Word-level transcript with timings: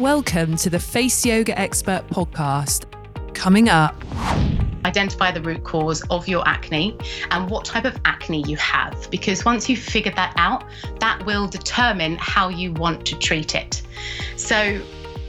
Welcome 0.00 0.56
to 0.56 0.70
the 0.70 0.78
Face 0.78 1.26
Yoga 1.26 1.60
Expert 1.60 2.06
podcast. 2.06 2.86
Coming 3.34 3.68
up, 3.68 3.94
identify 4.86 5.30
the 5.30 5.42
root 5.42 5.62
cause 5.62 6.02
of 6.08 6.26
your 6.26 6.42
acne 6.48 6.96
and 7.30 7.50
what 7.50 7.66
type 7.66 7.84
of 7.84 8.00
acne 8.06 8.42
you 8.48 8.56
have. 8.56 9.10
Because 9.10 9.44
once 9.44 9.68
you've 9.68 9.78
figured 9.78 10.16
that 10.16 10.32
out, 10.38 10.64
that 11.00 11.22
will 11.26 11.46
determine 11.46 12.16
how 12.16 12.48
you 12.48 12.72
want 12.72 13.04
to 13.08 13.18
treat 13.18 13.54
it. 13.54 13.82
So, 14.36 14.80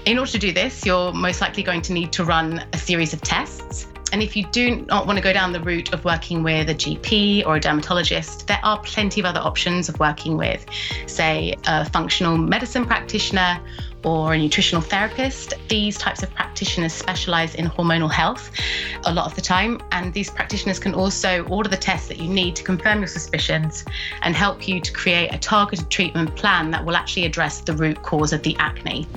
in 0.05 0.17
order 0.17 0.31
to 0.31 0.39
do 0.39 0.53
this, 0.53 0.85
you're 0.85 1.11
most 1.11 1.41
likely 1.41 1.63
going 1.63 1.81
to 1.81 1.91
need 1.91 2.13
to 2.13 2.23
run 2.23 2.63
a 2.71 2.77
series 2.77 3.11
of 3.11 3.19
tests. 3.19 3.87
And 4.13 4.23
if 4.23 4.37
you 4.37 4.45
do 4.51 4.85
not 4.87 5.05
want 5.05 5.17
to 5.17 5.23
go 5.23 5.33
down 5.33 5.51
the 5.51 5.59
route 5.59 5.93
of 5.93 6.05
working 6.05 6.43
with 6.43 6.69
a 6.69 6.75
GP 6.75 7.45
or 7.45 7.57
a 7.57 7.59
dermatologist, 7.59 8.47
there 8.47 8.59
are 8.63 8.79
plenty 8.79 9.19
of 9.19 9.25
other 9.25 9.41
options 9.41 9.89
of 9.89 9.99
working 9.99 10.37
with, 10.37 10.65
say, 11.07 11.55
a 11.67 11.83
functional 11.89 12.37
medicine 12.37 12.85
practitioner 12.85 13.59
or 14.03 14.33
a 14.33 14.37
nutritional 14.37 14.81
therapist. 14.81 15.53
These 15.69 15.97
types 15.97 16.23
of 16.23 16.33
practitioners 16.33 16.93
specialize 16.93 17.55
in 17.55 17.67
hormonal 17.67 18.11
health 18.11 18.51
a 19.05 19.13
lot 19.13 19.25
of 19.25 19.35
the 19.35 19.41
time, 19.41 19.81
and 19.91 20.13
these 20.13 20.29
practitioners 20.29 20.79
can 20.79 20.93
also 20.93 21.43
order 21.45 21.69
the 21.69 21.77
tests 21.77 22.07
that 22.07 22.17
you 22.17 22.29
need 22.29 22.55
to 22.57 22.63
confirm 22.63 22.99
your 22.99 23.07
suspicions 23.07 23.85
and 24.21 24.35
help 24.35 24.67
you 24.67 24.79
to 24.79 24.91
create 24.91 25.33
a 25.33 25.37
targeted 25.37 25.89
treatment 25.89 26.35
plan 26.35 26.71
that 26.71 26.85
will 26.85 26.95
actually 26.95 27.25
address 27.25 27.61
the 27.61 27.73
root 27.73 28.01
cause 28.03 28.33
of 28.33 28.43
the 28.43 28.55
acne. 28.57 29.07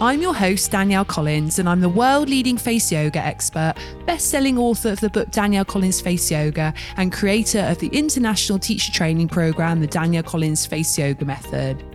I'm 0.00 0.20
your 0.20 0.34
host, 0.34 0.72
Danielle 0.72 1.04
Collins, 1.04 1.60
and 1.60 1.68
I'm 1.68 1.80
the 1.80 1.88
world 1.88 2.28
leading 2.28 2.58
face 2.58 2.90
yoga 2.90 3.20
expert, 3.20 3.74
best 4.04 4.30
selling 4.30 4.58
author 4.58 4.88
of 4.88 4.98
the 4.98 5.08
book 5.08 5.30
Danielle 5.30 5.64
Collins 5.64 6.00
Face 6.00 6.28
Yoga, 6.28 6.74
and 6.96 7.12
creator 7.12 7.60
of 7.60 7.78
the 7.78 7.86
international 7.86 8.58
teacher 8.58 8.90
training 8.90 9.28
program, 9.28 9.80
the 9.80 9.86
Danielle 9.86 10.24
Collins 10.24 10.66
Face 10.66 10.98
Yoga 10.98 11.24
Method. 11.24 11.91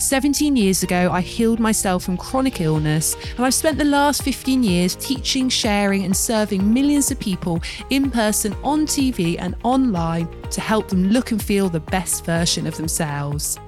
17 0.00 0.56
years 0.56 0.82
ago, 0.82 1.10
I 1.12 1.20
healed 1.20 1.60
myself 1.60 2.04
from 2.04 2.16
chronic 2.16 2.60
illness, 2.62 3.16
and 3.36 3.44
I've 3.44 3.52
spent 3.52 3.76
the 3.76 3.84
last 3.84 4.22
15 4.22 4.62
years 4.62 4.96
teaching, 4.96 5.50
sharing, 5.50 6.04
and 6.04 6.16
serving 6.16 6.72
millions 6.72 7.10
of 7.10 7.20
people 7.20 7.60
in 7.90 8.10
person, 8.10 8.54
on 8.64 8.86
TV, 8.86 9.36
and 9.38 9.54
online 9.62 10.26
to 10.50 10.60
help 10.62 10.88
them 10.88 11.08
look 11.08 11.32
and 11.32 11.42
feel 11.42 11.68
the 11.68 11.80
best 11.80 12.24
version 12.24 12.66
of 12.66 12.76
themselves. 12.78 13.58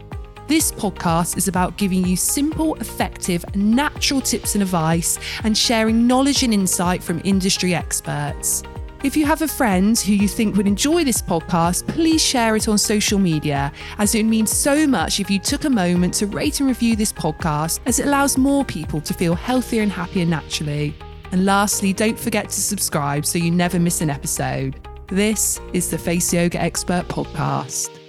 This 0.49 0.73
podcast 0.73 1.37
is 1.37 1.49
about 1.49 1.77
giving 1.77 2.07
you 2.07 2.17
simple, 2.17 2.75
effective, 2.77 3.45
natural 3.55 4.21
tips 4.21 4.55
and 4.55 4.63
advice 4.63 5.19
and 5.45 5.57
sharing 5.57 6.07
knowledge 6.07 6.43
and 6.43 6.55
insight 6.55 7.03
from 7.03 7.21
industry 7.25 7.75
experts. 7.75 8.63
If 9.03 9.17
you 9.17 9.27
have 9.27 9.43
a 9.43 9.49
friend 9.49 9.99
who 9.99 10.13
you 10.13 10.29
think 10.29 10.57
would 10.57 10.69
enjoy 10.69 11.03
this 11.03 11.21
podcast, 11.21 11.89
please 11.89 12.23
share 12.23 12.55
it 12.55 12.69
on 12.69 12.79
social 12.79 13.19
media, 13.19 13.73
as 13.99 14.15
it 14.15 14.23
means 14.23 14.53
so 14.53 14.87
much 14.87 15.19
if 15.19 15.29
you 15.29 15.41
took 15.41 15.65
a 15.65 15.71
moment 15.71 16.15
to 16.15 16.29
rate 16.29 16.61
and 16.61 16.69
review 16.69 16.95
this 16.95 17.13
podcast, 17.13 17.81
as 17.87 17.99
it 17.99 18.07
allows 18.07 18.39
more 18.39 18.65
people 18.65 19.01
to 19.01 19.13
feel 19.13 19.35
healthier 19.35 19.83
and 19.83 19.91
happier 19.91 20.25
naturally. 20.25 20.95
And 21.33 21.45
lastly, 21.45 21.93
don't 21.93 22.19
forget 22.19 22.49
to 22.51 22.61
subscribe 22.61 23.27
so 23.27 23.39
you 23.39 23.51
never 23.51 23.81
miss 23.81 24.03
an 24.03 24.11
episode. 24.11 24.87
This 25.09 25.61
is 25.73 25.91
the 25.91 25.99
Face 25.99 26.33
Yoga 26.33 26.61
Expert 26.63 27.09
Podcast. 27.09 28.02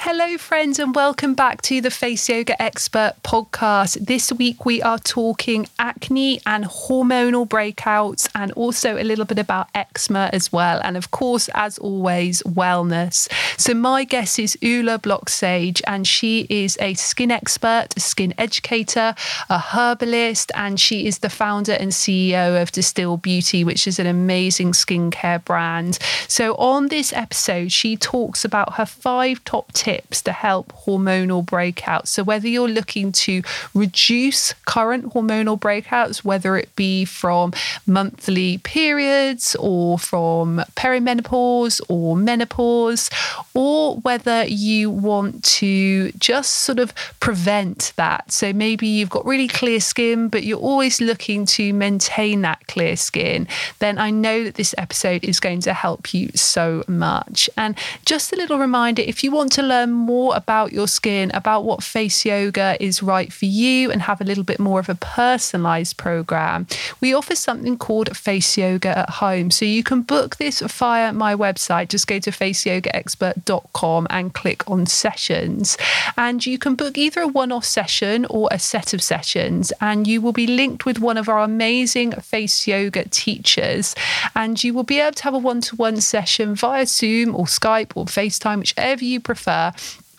Hello, 0.00 0.38
friends, 0.38 0.78
and 0.78 0.94
welcome 0.94 1.34
back 1.34 1.60
to 1.62 1.80
the 1.80 1.90
Face 1.90 2.28
Yoga 2.28 2.60
Expert 2.62 3.14
podcast. 3.24 4.06
This 4.06 4.32
week 4.32 4.64
we 4.64 4.80
are 4.80 5.00
talking 5.00 5.66
acne 5.76 6.40
and 6.46 6.64
hormonal 6.66 7.48
breakouts, 7.48 8.28
and 8.32 8.52
also 8.52 8.96
a 8.96 9.02
little 9.02 9.24
bit 9.24 9.40
about 9.40 9.66
eczema 9.74 10.30
as 10.32 10.52
well. 10.52 10.80
And 10.84 10.96
of 10.96 11.10
course, 11.10 11.50
as 11.52 11.78
always, 11.78 12.44
wellness. 12.44 13.28
So, 13.58 13.74
my 13.74 14.04
guest 14.04 14.38
is 14.38 14.56
Ula 14.62 15.00
Blocksage, 15.00 15.82
and 15.88 16.06
she 16.06 16.46
is 16.48 16.78
a 16.80 16.94
skin 16.94 17.32
expert, 17.32 17.88
a 17.96 18.00
skin 18.00 18.32
educator, 18.38 19.16
a 19.50 19.58
herbalist, 19.58 20.52
and 20.54 20.78
she 20.78 21.08
is 21.08 21.18
the 21.18 21.28
founder 21.28 21.72
and 21.72 21.90
CEO 21.90 22.62
of 22.62 22.70
D'still 22.70 23.16
Beauty, 23.16 23.64
which 23.64 23.88
is 23.88 23.98
an 23.98 24.06
amazing 24.06 24.72
skincare 24.72 25.44
brand. 25.44 25.98
So, 26.28 26.54
on 26.54 26.86
this 26.86 27.12
episode, 27.12 27.72
she 27.72 27.96
talks 27.96 28.44
about 28.44 28.74
her 28.74 28.86
five 28.86 29.42
top 29.44 29.72
tips 29.72 29.87
tips 29.88 30.20
to 30.20 30.32
help 30.32 30.70
hormonal 30.84 31.42
breakouts. 31.44 32.08
So, 32.08 32.22
whether 32.22 32.46
you're 32.46 32.68
looking 32.68 33.10
to 33.26 33.42
reduce 33.74 34.52
current 34.66 35.14
hormonal 35.14 35.58
breakouts, 35.58 36.24
whether 36.24 36.58
it 36.58 36.74
be 36.76 37.06
from 37.06 37.54
monthly 37.86 38.58
periods 38.58 39.56
or 39.58 39.98
from 39.98 40.62
perimenopause 40.76 41.80
or 41.88 42.16
menopause, 42.16 43.08
or 43.54 43.96
whether 43.96 44.44
you 44.44 44.90
want 44.90 45.42
to 45.60 46.12
just 46.12 46.52
sort 46.66 46.78
of 46.78 46.92
prevent 47.20 47.94
that. 47.96 48.30
So, 48.30 48.52
maybe 48.52 48.86
you've 48.86 49.10
got 49.16 49.24
really 49.24 49.48
clear 49.48 49.80
skin, 49.80 50.28
but 50.28 50.42
you're 50.44 50.58
always 50.58 51.00
looking 51.00 51.46
to 51.56 51.72
maintain 51.72 52.42
that 52.42 52.66
clear 52.66 52.96
skin, 52.96 53.48
then 53.78 53.98
I 53.98 54.10
know 54.10 54.44
that 54.44 54.56
this 54.56 54.74
episode 54.76 55.24
is 55.24 55.40
going 55.40 55.60
to 55.62 55.72
help 55.72 56.12
you 56.12 56.28
so 56.34 56.84
much. 56.86 57.48
And 57.56 57.74
just 58.04 58.34
a 58.34 58.36
little 58.36 58.58
reminder 58.58 59.00
if 59.00 59.24
you 59.24 59.30
want 59.30 59.52
to 59.52 59.62
learn 59.62 59.77
learn 59.78 59.92
more 59.92 60.34
about 60.34 60.72
your 60.72 60.88
skin, 60.88 61.30
about 61.34 61.64
what 61.64 61.82
face 61.82 62.24
yoga 62.24 62.76
is 62.80 63.02
right 63.02 63.32
for 63.32 63.46
you, 63.46 63.90
and 63.90 64.02
have 64.02 64.20
a 64.20 64.24
little 64.24 64.44
bit 64.44 64.58
more 64.58 64.80
of 64.80 64.88
a 64.88 64.94
personalized 64.94 65.96
program, 65.96 66.66
we 67.00 67.14
offer 67.14 67.36
something 67.36 67.78
called 67.78 68.16
Face 68.16 68.58
Yoga 68.58 68.98
at 68.98 69.10
Home. 69.10 69.50
So 69.50 69.64
you 69.64 69.82
can 69.82 70.02
book 70.02 70.36
this 70.36 70.60
via 70.60 71.12
my 71.12 71.34
website. 71.34 71.88
Just 71.88 72.06
go 72.06 72.18
to 72.18 72.30
faceyogaexpert.com 72.30 74.06
and 74.10 74.34
click 74.34 74.68
on 74.68 74.86
sessions. 74.86 75.76
And 76.16 76.44
you 76.44 76.58
can 76.58 76.74
book 76.74 76.98
either 76.98 77.20
a 77.20 77.28
one 77.28 77.52
off 77.52 77.64
session 77.64 78.24
or 78.26 78.48
a 78.50 78.58
set 78.58 78.92
of 78.94 79.02
sessions. 79.02 79.72
And 79.80 80.06
you 80.06 80.20
will 80.20 80.32
be 80.32 80.46
linked 80.46 80.84
with 80.84 80.98
one 80.98 81.16
of 81.16 81.28
our 81.28 81.40
amazing 81.40 82.12
face 82.12 82.66
yoga 82.66 83.04
teachers. 83.08 83.94
And 84.34 84.62
you 84.62 84.74
will 84.74 84.82
be 84.82 85.00
able 85.00 85.12
to 85.12 85.24
have 85.24 85.34
a 85.34 85.38
one 85.38 85.60
to 85.62 85.76
one 85.76 86.00
session 86.00 86.54
via 86.54 86.86
Zoom 86.86 87.34
or 87.34 87.44
Skype 87.44 87.92
or 87.94 88.06
FaceTime, 88.06 88.58
whichever 88.58 89.04
you 89.04 89.20
prefer 89.20 89.67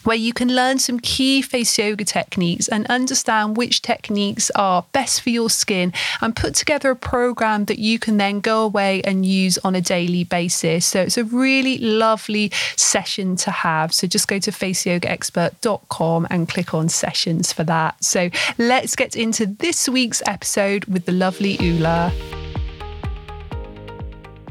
where 0.04 0.18
you 0.18 0.34
can 0.34 0.56
learn 0.56 0.80
some 0.80 1.00
key 1.00 1.42
face 1.42 1.78
yoga 1.78 2.06
techniques 2.06 2.68
and 2.68 2.86
understand 2.88 3.58
which 3.58 3.82
techniques 3.82 4.50
are 4.56 4.86
best 4.92 5.22
for 5.22 5.30
your 5.30 5.50
skin 5.50 5.94
and 6.22 6.36
put 6.36 6.56
together 6.56 6.92
a 6.92 6.96
program 6.96 7.66
that 7.66 7.80
you 7.80 8.00
can 8.00 8.18
then 8.18 8.40
go 8.40 8.64
away 8.64 9.02
and 9.04 9.26
use 9.26 9.58
on 9.60 9.76
a 9.76 9.82
daily 9.82 10.24
basis. 10.24 10.86
So 10.86 11.02
it's 11.02 11.18
a 11.18 11.24
really 11.24 11.78
lovely 11.78 12.52
session 12.76 13.36
to 13.38 13.52
have. 13.52 13.94
So 13.94 14.08
just 14.08 14.28
go 14.28 14.40
to 14.40 14.52
faceyogaexpert.com 14.52 16.28
and 16.30 16.48
click 16.48 16.74
on 16.74 16.90
sessions 16.90 17.52
for 17.52 17.64
that. 17.66 18.04
So 18.04 18.30
let's 18.58 18.96
get 18.96 19.16
into 19.16 19.46
this 19.46 19.90
week's 19.90 20.22
episode 20.26 20.86
with 20.86 21.06
the 21.06 21.12
lovely 21.12 21.58
Ula. 21.58 22.49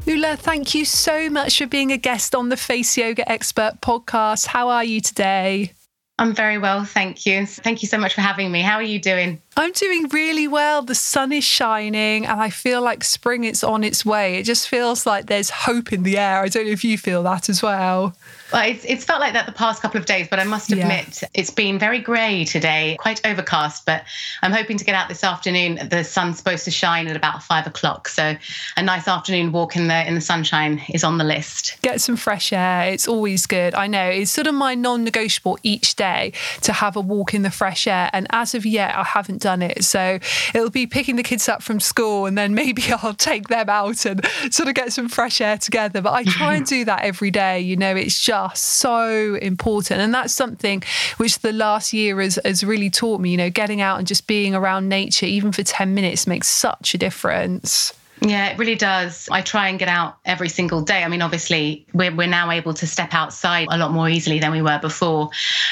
Ula, 0.05 0.37
thank 0.37 0.73
you 0.73 0.85
so 0.85 1.29
much 1.29 1.57
for 1.57 1.67
being 1.67 1.91
a 1.91 1.97
guest 1.97 2.33
on 2.33 2.49
the 2.49 2.57
Face 2.57 2.97
Yoga 2.97 3.29
Expert 3.29 3.73
podcast. 3.81 4.47
How 4.47 4.69
are 4.69 4.83
you 4.83 5.01
today? 5.01 5.73
I'm 6.17 6.33
very 6.33 6.57
well, 6.57 6.83
thank 6.83 7.25
you. 7.25 7.45
Thank 7.45 7.81
you 7.81 7.87
so 7.87 7.97
much 7.97 8.13
for 8.13 8.21
having 8.21 8.51
me. 8.51 8.61
How 8.61 8.75
are 8.75 8.83
you 8.83 8.99
doing? 8.99 9.41
I'm 9.55 9.71
doing 9.71 10.07
really 10.09 10.47
well. 10.47 10.81
The 10.81 10.95
sun 10.95 11.31
is 11.31 11.43
shining 11.43 12.25
and 12.25 12.41
I 12.41 12.49
feel 12.49 12.81
like 12.81 13.03
spring 13.03 13.45
is 13.45 13.63
on 13.63 13.83
its 13.83 14.05
way. 14.05 14.35
It 14.35 14.43
just 14.43 14.67
feels 14.67 15.05
like 15.05 15.27
there's 15.27 15.49
hope 15.49 15.93
in 15.93 16.03
the 16.03 16.17
air. 16.17 16.41
I 16.41 16.49
don't 16.49 16.65
know 16.65 16.71
if 16.71 16.83
you 16.83 16.97
feel 16.97 17.23
that 17.23 17.47
as 17.47 17.63
well. 17.63 18.15
Well, 18.51 18.67
it's, 18.67 18.83
it's 18.85 19.05
felt 19.05 19.19
like 19.19 19.33
that 19.33 19.45
the 19.45 19.51
past 19.51 19.81
couple 19.81 19.99
of 19.99 20.07
days, 20.07 20.27
but 20.27 20.39
I 20.39 20.43
must 20.43 20.71
admit 20.71 21.21
yeah. 21.21 21.27
it's 21.35 21.51
been 21.51 21.77
very 21.77 21.99
grey 21.99 22.45
today, 22.45 22.97
quite 22.99 23.21
overcast. 23.25 23.85
But 23.85 24.03
I'm 24.41 24.51
hoping 24.51 24.77
to 24.77 24.85
get 24.85 24.95
out 24.95 25.07
this 25.07 25.23
afternoon. 25.23 25.87
The 25.89 26.03
sun's 26.03 26.37
supposed 26.37 26.65
to 26.65 26.71
shine 26.71 27.07
at 27.07 27.15
about 27.15 27.43
five 27.43 27.67
o'clock, 27.67 28.07
so 28.07 28.35
a 28.75 28.81
nice 28.81 29.07
afternoon 29.07 29.51
walk 29.51 29.75
in 29.75 29.87
the 29.87 30.07
in 30.07 30.15
the 30.15 30.21
sunshine 30.21 30.81
is 30.89 31.03
on 31.03 31.19
the 31.19 31.23
list. 31.23 31.77
Get 31.83 32.01
some 32.01 32.15
fresh 32.15 32.51
air. 32.51 32.91
It's 32.91 33.07
always 33.07 33.45
good. 33.45 33.75
I 33.75 33.85
know 33.85 34.09
it's 34.09 34.31
sort 34.31 34.47
of 34.47 34.55
my 34.55 34.73
non-negotiable 34.73 35.59
each 35.61 35.95
day 35.95 36.33
to 36.61 36.73
have 36.73 36.95
a 36.95 37.01
walk 37.01 37.35
in 37.35 37.43
the 37.43 37.51
fresh 37.51 37.85
air, 37.85 38.09
and 38.13 38.25
as 38.31 38.55
of 38.55 38.65
yet, 38.65 38.95
I 38.95 39.03
haven't 39.03 39.43
done 39.43 39.61
it. 39.61 39.83
So 39.83 40.17
it'll 40.55 40.71
be 40.71 40.87
picking 40.87 41.17
the 41.17 41.23
kids 41.23 41.47
up 41.47 41.61
from 41.61 41.79
school, 41.79 42.25
and 42.25 42.35
then 42.35 42.55
maybe 42.55 42.83
I'll 43.03 43.13
take 43.13 43.47
them 43.47 43.69
out 43.69 44.05
and 44.07 44.25
sort 44.51 44.67
of 44.67 44.73
get 44.73 44.91
some 44.91 45.07
fresh 45.07 45.39
air 45.39 45.59
together. 45.59 46.01
But 46.01 46.13
I 46.13 46.23
try 46.23 46.55
and 46.55 46.65
do 46.65 46.83
that 46.85 47.03
every 47.03 47.29
day. 47.29 47.59
You 47.59 47.77
know, 47.77 47.95
it's 47.95 48.19
just 48.19 48.38
so 48.47 49.35
important. 49.35 50.01
And 50.01 50.13
that's 50.13 50.33
something 50.33 50.83
which 51.17 51.39
the 51.39 51.53
last 51.53 51.93
year 51.93 52.21
has, 52.21 52.39
has 52.45 52.63
really 52.63 52.89
taught 52.89 53.21
me, 53.21 53.31
you 53.31 53.37
know, 53.37 53.49
getting 53.49 53.81
out 53.81 53.99
and 53.99 54.07
just 54.07 54.27
being 54.27 54.55
around 54.55 54.89
nature, 54.89 55.25
even 55.25 55.51
for 55.51 55.63
10 55.63 55.93
minutes, 55.93 56.27
makes 56.27 56.47
such 56.47 56.93
a 56.93 56.97
difference. 56.97 57.93
Yeah, 58.21 58.47
it 58.47 58.57
really 58.57 58.75
does. 58.75 59.29
I 59.31 59.41
try 59.41 59.69
and 59.69 59.79
get 59.79 59.87
out 59.87 60.17
every 60.25 60.49
single 60.49 60.81
day. 60.81 61.03
I 61.03 61.07
mean, 61.07 61.21
obviously, 61.21 61.85
we're, 61.93 62.13
we're 62.13 62.27
now 62.27 62.51
able 62.51 62.73
to 62.73 62.85
step 62.85 63.13
outside 63.13 63.67
a 63.71 63.77
lot 63.77 63.91
more 63.91 64.09
easily 64.09 64.39
than 64.39 64.51
we 64.51 64.61
were 64.61 64.77
before. 64.79 65.29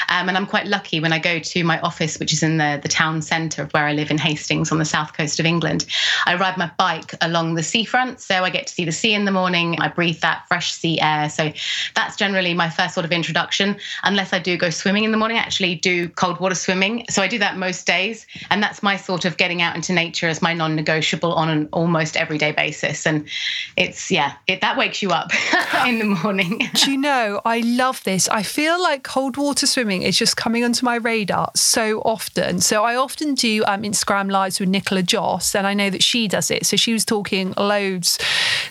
Um, 0.08 0.28
and 0.28 0.36
I'm 0.36 0.46
quite 0.46 0.66
lucky 0.66 0.98
when 0.98 1.12
I 1.12 1.18
go 1.18 1.38
to 1.38 1.64
my 1.64 1.78
office, 1.80 2.18
which 2.18 2.32
is 2.32 2.42
in 2.42 2.56
the, 2.56 2.80
the 2.82 2.88
town 2.88 3.20
centre 3.20 3.62
of 3.62 3.72
where 3.72 3.84
I 3.84 3.92
live 3.92 4.10
in 4.10 4.16
Hastings 4.16 4.72
on 4.72 4.78
the 4.78 4.86
south 4.86 5.12
coast 5.12 5.38
of 5.38 5.44
England. 5.44 5.84
I 6.24 6.36
ride 6.36 6.56
my 6.56 6.70
bike 6.78 7.14
along 7.20 7.54
the 7.54 7.62
seafront. 7.62 8.20
So 8.20 8.42
I 8.44 8.48
get 8.48 8.66
to 8.66 8.72
see 8.72 8.86
the 8.86 8.92
sea 8.92 9.12
in 9.12 9.26
the 9.26 9.30
morning. 9.30 9.78
I 9.80 9.88
breathe 9.88 10.20
that 10.20 10.48
fresh 10.48 10.72
sea 10.72 10.98
air. 11.02 11.28
So 11.28 11.52
that's 11.96 12.16
generally 12.16 12.54
my 12.54 12.70
first 12.70 12.94
sort 12.94 13.04
of 13.04 13.12
introduction, 13.12 13.76
unless 14.04 14.32
I 14.32 14.38
do 14.38 14.56
go 14.56 14.70
swimming 14.70 15.04
in 15.04 15.10
the 15.10 15.18
morning, 15.18 15.36
I 15.36 15.40
actually 15.40 15.74
do 15.74 16.08
cold 16.08 16.40
water 16.40 16.54
swimming. 16.54 17.04
So 17.10 17.20
I 17.20 17.28
do 17.28 17.38
that 17.40 17.58
most 17.58 17.86
days. 17.86 18.26
And 18.50 18.62
that's 18.62 18.82
my 18.82 18.96
sort 18.96 19.26
of 19.26 19.36
getting 19.36 19.60
out 19.60 19.76
into 19.76 19.92
nature 19.92 20.28
as 20.28 20.40
my 20.40 20.54
non 20.54 20.74
negotiable 20.74 21.34
on 21.34 21.50
an 21.50 21.68
almost 21.72 22.16
every 22.16 22.37
everyday 22.38 22.52
basis. 22.52 23.06
And 23.06 23.28
it's, 23.76 24.10
yeah, 24.10 24.34
it, 24.46 24.60
that 24.60 24.76
wakes 24.76 25.02
you 25.02 25.10
up 25.10 25.30
in 25.86 25.98
the 25.98 26.04
morning. 26.04 26.62
Do 26.74 26.90
you 26.90 26.98
know, 26.98 27.40
I 27.44 27.60
love 27.60 28.02
this. 28.04 28.28
I 28.28 28.42
feel 28.42 28.80
like 28.80 29.02
cold 29.02 29.36
water 29.36 29.66
swimming 29.66 30.02
is 30.02 30.16
just 30.16 30.36
coming 30.36 30.64
onto 30.64 30.84
my 30.84 30.96
radar 30.96 31.50
so 31.54 32.00
often. 32.00 32.60
So 32.60 32.84
I 32.84 32.96
often 32.96 33.34
do 33.34 33.64
um, 33.66 33.82
Instagram 33.82 34.30
lives 34.30 34.60
with 34.60 34.68
Nicola 34.68 35.02
Joss, 35.02 35.54
and 35.54 35.66
I 35.66 35.74
know 35.74 35.90
that 35.90 36.02
she 36.02 36.28
does 36.28 36.50
it. 36.50 36.66
So 36.66 36.76
she 36.76 36.92
was 36.92 37.04
talking 37.04 37.54
loads 37.56 38.18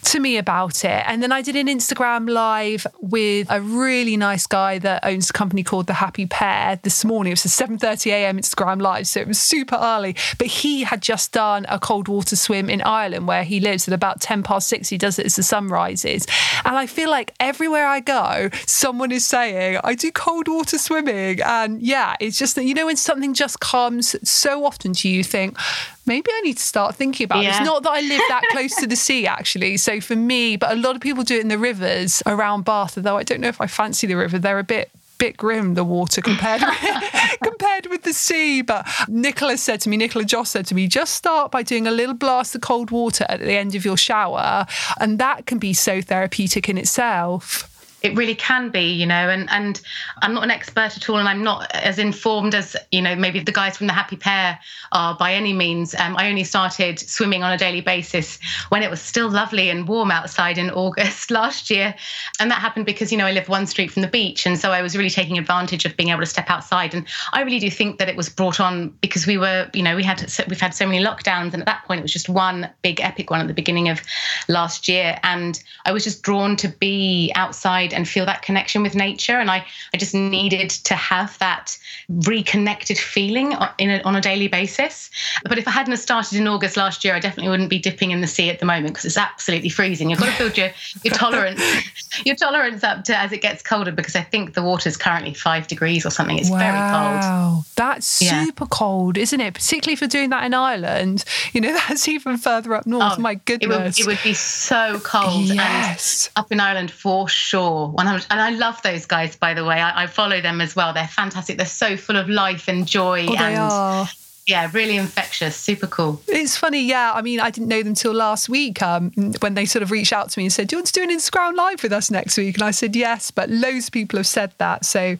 to 0.03 0.19
me 0.19 0.37
about 0.37 0.85
it. 0.85 1.03
And 1.05 1.21
then 1.21 1.31
I 1.31 1.41
did 1.41 1.55
an 1.55 1.67
Instagram 1.67 2.29
live 2.29 2.87
with 3.01 3.47
a 3.49 3.61
really 3.61 4.17
nice 4.17 4.47
guy 4.47 4.79
that 4.79 5.03
owns 5.03 5.29
a 5.29 5.33
company 5.33 5.63
called 5.63 5.87
The 5.87 5.93
Happy 5.93 6.25
Pear 6.25 6.79
this 6.83 7.03
morning. 7.03 7.31
It 7.31 7.43
was 7.43 7.59
a 7.59 7.63
7.30 7.67 8.11
a.m. 8.11 8.37
Instagram 8.37 8.81
live, 8.81 9.07
so 9.07 9.19
it 9.19 9.27
was 9.27 9.39
super 9.39 9.77
early. 9.79 10.15
But 10.37 10.47
he 10.47 10.83
had 10.83 11.01
just 11.01 11.31
done 11.31 11.65
a 11.67 11.79
cold 11.79 12.07
water 12.07 12.35
swim 12.35 12.69
in 12.69 12.81
Ireland 12.81 13.27
where 13.27 13.43
he 13.43 13.56
he 13.57 13.63
lives 13.63 13.87
at 13.87 13.93
about 13.93 14.21
10 14.21 14.43
past 14.43 14.67
six. 14.67 14.87
He 14.87 14.99
does 14.99 15.17
it 15.17 15.25
as 15.25 15.35
the 15.35 15.41
sun 15.41 15.67
rises. 15.67 16.27
And 16.63 16.75
I 16.75 16.85
feel 16.85 17.09
like 17.09 17.33
everywhere 17.39 17.87
I 17.87 17.99
go, 18.01 18.49
someone 18.67 19.11
is 19.11 19.25
saying, 19.25 19.79
I 19.83 19.95
do 19.95 20.11
cold 20.11 20.47
water 20.47 20.77
swimming. 20.77 21.41
And 21.41 21.81
yeah, 21.81 22.15
it's 22.19 22.37
just 22.37 22.53
that, 22.55 22.65
you 22.65 22.75
know, 22.75 22.85
when 22.85 22.97
something 22.97 23.33
just 23.33 23.59
comes 23.59 24.15
so 24.29 24.63
often 24.63 24.93
to 24.93 25.09
you, 25.09 25.17
you 25.17 25.23
think, 25.23 25.57
maybe 26.05 26.29
I 26.31 26.41
need 26.41 26.57
to 26.57 26.63
start 26.63 26.95
thinking 26.95 27.25
about 27.25 27.43
yeah. 27.43 27.49
it. 27.49 27.61
It's 27.61 27.65
not 27.65 27.81
that 27.81 27.91
I 27.91 28.01
live 28.01 28.21
that 28.29 28.43
close 28.51 28.75
to 28.75 28.85
the 28.85 28.95
sea, 28.95 29.25
actually. 29.25 29.77
So 29.77 29.99
for 30.01 30.15
me, 30.15 30.55
but 30.55 30.71
a 30.71 30.75
lot 30.75 30.95
of 30.95 31.01
people 31.01 31.23
do 31.23 31.37
it 31.37 31.41
in 31.41 31.47
the 31.47 31.57
rivers 31.57 32.21
around 32.27 32.63
Bath, 32.63 32.95
although 32.95 33.17
I 33.17 33.23
don't 33.23 33.41
know 33.41 33.47
if 33.47 33.59
I 33.59 33.65
fancy 33.65 34.05
the 34.05 34.15
river. 34.15 34.37
They're 34.37 34.59
a 34.59 34.63
bit 34.63 34.91
bit 35.17 35.37
grim 35.37 35.73
the 35.73 35.83
water 35.83 36.21
compared 36.21 36.61
with, 36.61 37.39
compared 37.43 37.87
with 37.87 38.03
the 38.03 38.13
sea. 38.13 38.61
But 38.61 38.87
Nicola 39.07 39.57
said 39.57 39.81
to 39.81 39.89
me, 39.89 39.97
Nicola 39.97 40.25
Joss 40.25 40.51
said 40.51 40.65
to 40.67 40.75
me, 40.75 40.87
just 40.87 41.13
start 41.13 41.51
by 41.51 41.63
doing 41.63 41.87
a 41.87 41.91
little 41.91 42.15
blast 42.15 42.55
of 42.55 42.61
cold 42.61 42.91
water 42.91 43.25
at 43.29 43.39
the 43.39 43.53
end 43.53 43.75
of 43.75 43.85
your 43.85 43.97
shower, 43.97 44.65
and 44.99 45.19
that 45.19 45.45
can 45.45 45.59
be 45.59 45.73
so 45.73 46.01
therapeutic 46.01 46.69
in 46.69 46.77
itself 46.77 47.76
it 48.03 48.15
really 48.15 48.35
can 48.35 48.69
be 48.69 48.91
you 48.91 49.05
know 49.05 49.29
and 49.29 49.49
and 49.49 49.81
i'm 50.21 50.33
not 50.33 50.43
an 50.43 50.51
expert 50.51 50.95
at 50.95 51.09
all 51.09 51.17
and 51.17 51.27
i'm 51.27 51.43
not 51.43 51.69
as 51.73 51.97
informed 51.97 52.53
as 52.53 52.75
you 52.91 53.01
know 53.01 53.15
maybe 53.15 53.39
the 53.39 53.51
guys 53.51 53.77
from 53.77 53.87
the 53.87 53.93
happy 53.93 54.15
pear 54.15 54.59
are 54.91 55.15
by 55.15 55.33
any 55.33 55.53
means. 55.53 55.95
Um, 55.95 56.15
i 56.17 56.29
only 56.29 56.43
started 56.43 56.99
swimming 56.99 57.43
on 57.43 57.51
a 57.51 57.57
daily 57.57 57.81
basis 57.81 58.39
when 58.69 58.83
it 58.83 58.89
was 58.89 59.01
still 59.01 59.29
lovely 59.29 59.69
and 59.69 59.87
warm 59.87 60.11
outside 60.11 60.57
in 60.57 60.69
august 60.87 61.31
last 61.31 61.69
year. 61.69 61.95
And 62.39 62.51
that 62.51 62.61
happened 62.61 62.85
because 62.85 63.11
you 63.11 63.17
know 63.17 63.25
i 63.25 63.31
live 63.31 63.49
one 63.49 63.65
street 63.65 63.91
from 63.91 64.03
the 64.03 64.07
beach 64.07 64.45
and 64.45 64.57
so 64.57 64.71
i 64.71 64.81
was 64.81 64.95
really 64.95 65.09
taking 65.09 65.37
advantage 65.37 65.85
of 65.85 65.97
being 65.97 66.09
able 66.09 66.21
to 66.21 66.25
step 66.25 66.49
outside. 66.49 66.93
And 66.93 67.05
i 67.33 67.41
really 67.41 67.59
do 67.59 67.69
think 67.69 67.97
that 67.99 68.09
it 68.09 68.15
was 68.15 68.29
brought 68.29 68.59
on 68.59 68.89
because 69.01 69.25
we 69.25 69.37
were 69.37 69.69
you 69.73 69.83
know 69.83 69.95
we 69.95 70.03
had 70.03 70.21
we've 70.47 70.61
had 70.61 70.73
so 70.73 70.85
many 70.85 71.03
lockdowns 71.03 71.53
and 71.53 71.61
at 71.61 71.65
that 71.65 71.83
point 71.85 71.99
it 71.99 72.03
was 72.03 72.13
just 72.13 72.29
one 72.29 72.69
big 72.81 73.01
epic 73.01 73.29
one 73.31 73.41
at 73.41 73.47
the 73.47 73.53
beginning 73.53 73.89
of 73.89 74.01
last 74.47 74.87
year. 74.87 75.19
And 75.23 75.61
i 75.85 75.91
was 75.91 76.03
just 76.03 76.21
drawn 76.21 76.55
to 76.57 76.67
be 76.67 77.31
outside 77.35 77.86
outside 77.87 77.97
and 77.97 78.07
feel 78.07 78.25
that 78.25 78.41
connection 78.41 78.83
with 78.83 78.95
nature. 78.95 79.39
And 79.39 79.49
I, 79.49 79.65
I 79.93 79.97
just 79.97 80.13
needed 80.13 80.69
to 80.69 80.95
have 80.95 81.37
that 81.39 81.77
reconnected 82.09 82.97
feeling 82.97 83.53
in 83.77 83.89
a, 83.89 84.01
on 84.03 84.15
a 84.15 84.21
daily 84.21 84.47
basis. 84.47 85.09
But 85.43 85.57
if 85.57 85.67
I 85.67 85.71
hadn't 85.71 85.97
started 85.97 86.37
in 86.37 86.47
August 86.47 86.77
last 86.77 87.03
year, 87.03 87.15
I 87.15 87.19
definitely 87.19 87.49
wouldn't 87.49 87.69
be 87.69 87.79
dipping 87.79 88.11
in 88.11 88.21
the 88.21 88.27
sea 88.27 88.49
at 88.49 88.59
the 88.59 88.65
moment 88.65 88.93
because 88.93 89.05
it's 89.05 89.17
absolutely 89.17 89.69
freezing. 89.69 90.09
You've 90.09 90.19
got 90.19 90.31
to 90.31 90.37
build 90.37 90.57
your, 90.57 90.69
your 91.03 91.13
tolerance, 91.13 91.61
your 92.25 92.35
tolerance 92.35 92.83
up 92.83 93.03
to 93.05 93.17
as 93.17 93.31
it 93.31 93.41
gets 93.41 93.61
colder 93.61 93.91
because 93.91 94.15
I 94.15 94.21
think 94.21 94.53
the 94.53 94.63
water 94.63 94.89
is 94.89 94.97
currently 94.97 95.33
five 95.33 95.67
degrees 95.67 96.05
or 96.05 96.09
something. 96.09 96.37
It's 96.37 96.49
wow. 96.49 96.57
very 96.57 96.77
cold. 96.77 97.21
Wow, 97.21 97.63
that's 97.75 98.05
super 98.05 98.65
cold, 98.65 99.17
isn't 99.17 99.39
it? 99.39 99.53
Particularly 99.53 99.95
for 99.95 100.07
doing 100.07 100.29
that 100.29 100.45
in 100.45 100.53
Ireland. 100.53 101.23
You 101.53 101.61
know, 101.61 101.73
that's 101.87 102.07
even 102.07 102.37
further 102.37 102.73
up 102.73 102.85
north. 102.85 103.15
Oh, 103.17 103.21
My 103.21 103.35
goodness. 103.35 103.99
It 103.99 104.05
would, 104.05 104.13
it 104.13 104.17
would 104.17 104.23
be 104.23 104.33
so 104.33 104.99
cold. 105.03 105.45
Yes. 105.45 106.29
And 106.35 106.43
up 106.43 106.51
in 106.51 106.59
Ireland 106.59 106.91
for 106.91 107.27
sure. 107.27 107.76
100 107.85 108.25
and 108.29 108.41
i 108.41 108.49
love 108.49 108.81
those 108.81 109.05
guys 109.05 109.35
by 109.35 109.53
the 109.53 109.63
way. 109.63 109.79
I, 109.79 110.03
I, 110.03 110.07
follow 110.07 110.41
them 110.41 110.61
as 110.61 110.75
well. 110.75 110.93
They're 110.93 111.07
fantastic. 111.07 111.57
They're 111.57 111.65
so 111.65 111.97
full 111.97 112.17
of 112.17 112.29
life 112.29 112.67
and 112.67 112.87
joy 112.87 113.25
oh, 113.27 113.35
and 113.35 114.09
yeah, 114.47 114.69
really 114.73 114.95
infectious, 114.95 115.57
super 115.57 115.87
cool. 115.87 116.21
It's 116.25 116.55
funny, 116.55 116.81
yeah. 116.81 117.11
I 117.13 117.21
mean, 117.21 117.41
I 117.41 117.49
didn't 117.49 117.67
know 117.67 117.83
them 117.83 117.95
till 117.95 118.13
last 118.13 118.47
week 118.47 118.81
um, 118.81 119.11
when 119.41 119.55
they 119.55 119.65
sort 119.65 119.83
of 119.83 119.91
reached 119.91 120.13
out 120.13 120.29
to 120.29 120.39
me 120.39 120.45
and 120.45 120.53
said, 120.53 120.69
"Do 120.69 120.75
you 120.75 120.77
want 120.77 120.87
to 120.87 120.93
do 120.93 121.03
an 121.03 121.09
Instagram 121.09 121.57
live 121.57 121.83
with 121.83 121.91
us 121.91 122.09
next 122.09 122.37
week?" 122.37 122.55
And 122.55 122.63
I 122.63 122.71
said 122.71 122.95
yes, 122.95 123.29
but 123.29 123.49
loads 123.49 123.87
of 123.87 123.91
people 123.91 124.17
have 124.17 124.25
said 124.25 124.53
that, 124.57 124.85
so 124.85 125.17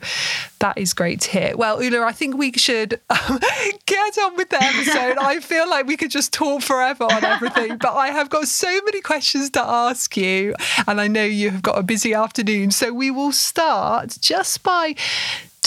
that 0.60 0.78
is 0.78 0.94
great 0.94 1.20
to 1.20 1.30
hear. 1.30 1.56
Well, 1.58 1.82
Ula, 1.82 2.06
I 2.06 2.12
think 2.12 2.38
we 2.38 2.52
should 2.52 3.00
um, 3.10 3.38
get 3.86 4.18
on 4.18 4.34
with 4.36 4.48
the 4.48 4.62
episode. 4.62 5.18
I 5.18 5.40
feel 5.40 5.68
like 5.68 5.86
we 5.86 5.98
could 5.98 6.10
just 6.10 6.32
talk 6.32 6.62
forever 6.62 7.04
on 7.04 7.22
everything, 7.22 7.76
but 7.76 7.92
I 7.92 8.08
have 8.08 8.30
got 8.30 8.48
so 8.48 8.80
many 8.86 9.02
questions 9.02 9.50
to 9.50 9.60
ask 9.60 10.16
you, 10.16 10.54
and 10.86 11.02
I 11.02 11.06
know 11.06 11.24
you 11.24 11.50
have 11.50 11.60
got 11.60 11.76
a 11.76 11.82
busy 11.82 12.14
afternoon, 12.14 12.70
so 12.70 12.94
we 12.94 13.10
will 13.10 13.32
start 13.32 14.16
just 14.22 14.62
by 14.62 14.94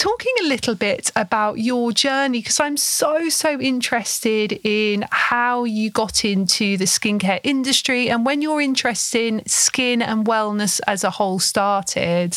talking 0.02 0.34
a 0.40 0.48
little 0.48 0.74
bit 0.74 1.12
about 1.14 1.60
your 1.60 1.92
journey 1.92 2.40
because 2.40 2.58
I'm 2.58 2.76
so, 2.76 3.28
so 3.28 3.60
interested 3.60 4.58
in 4.64 5.04
how 5.12 5.62
you 5.62 5.90
got 5.90 6.24
into 6.24 6.76
the 6.76 6.86
skincare 6.86 7.38
industry 7.44 8.10
and 8.10 8.26
when 8.26 8.42
your 8.42 8.60
interest 8.60 9.14
in 9.14 9.46
skin 9.46 10.02
and 10.02 10.26
wellness 10.26 10.80
as 10.88 11.04
a 11.04 11.10
whole 11.10 11.38
started. 11.38 12.36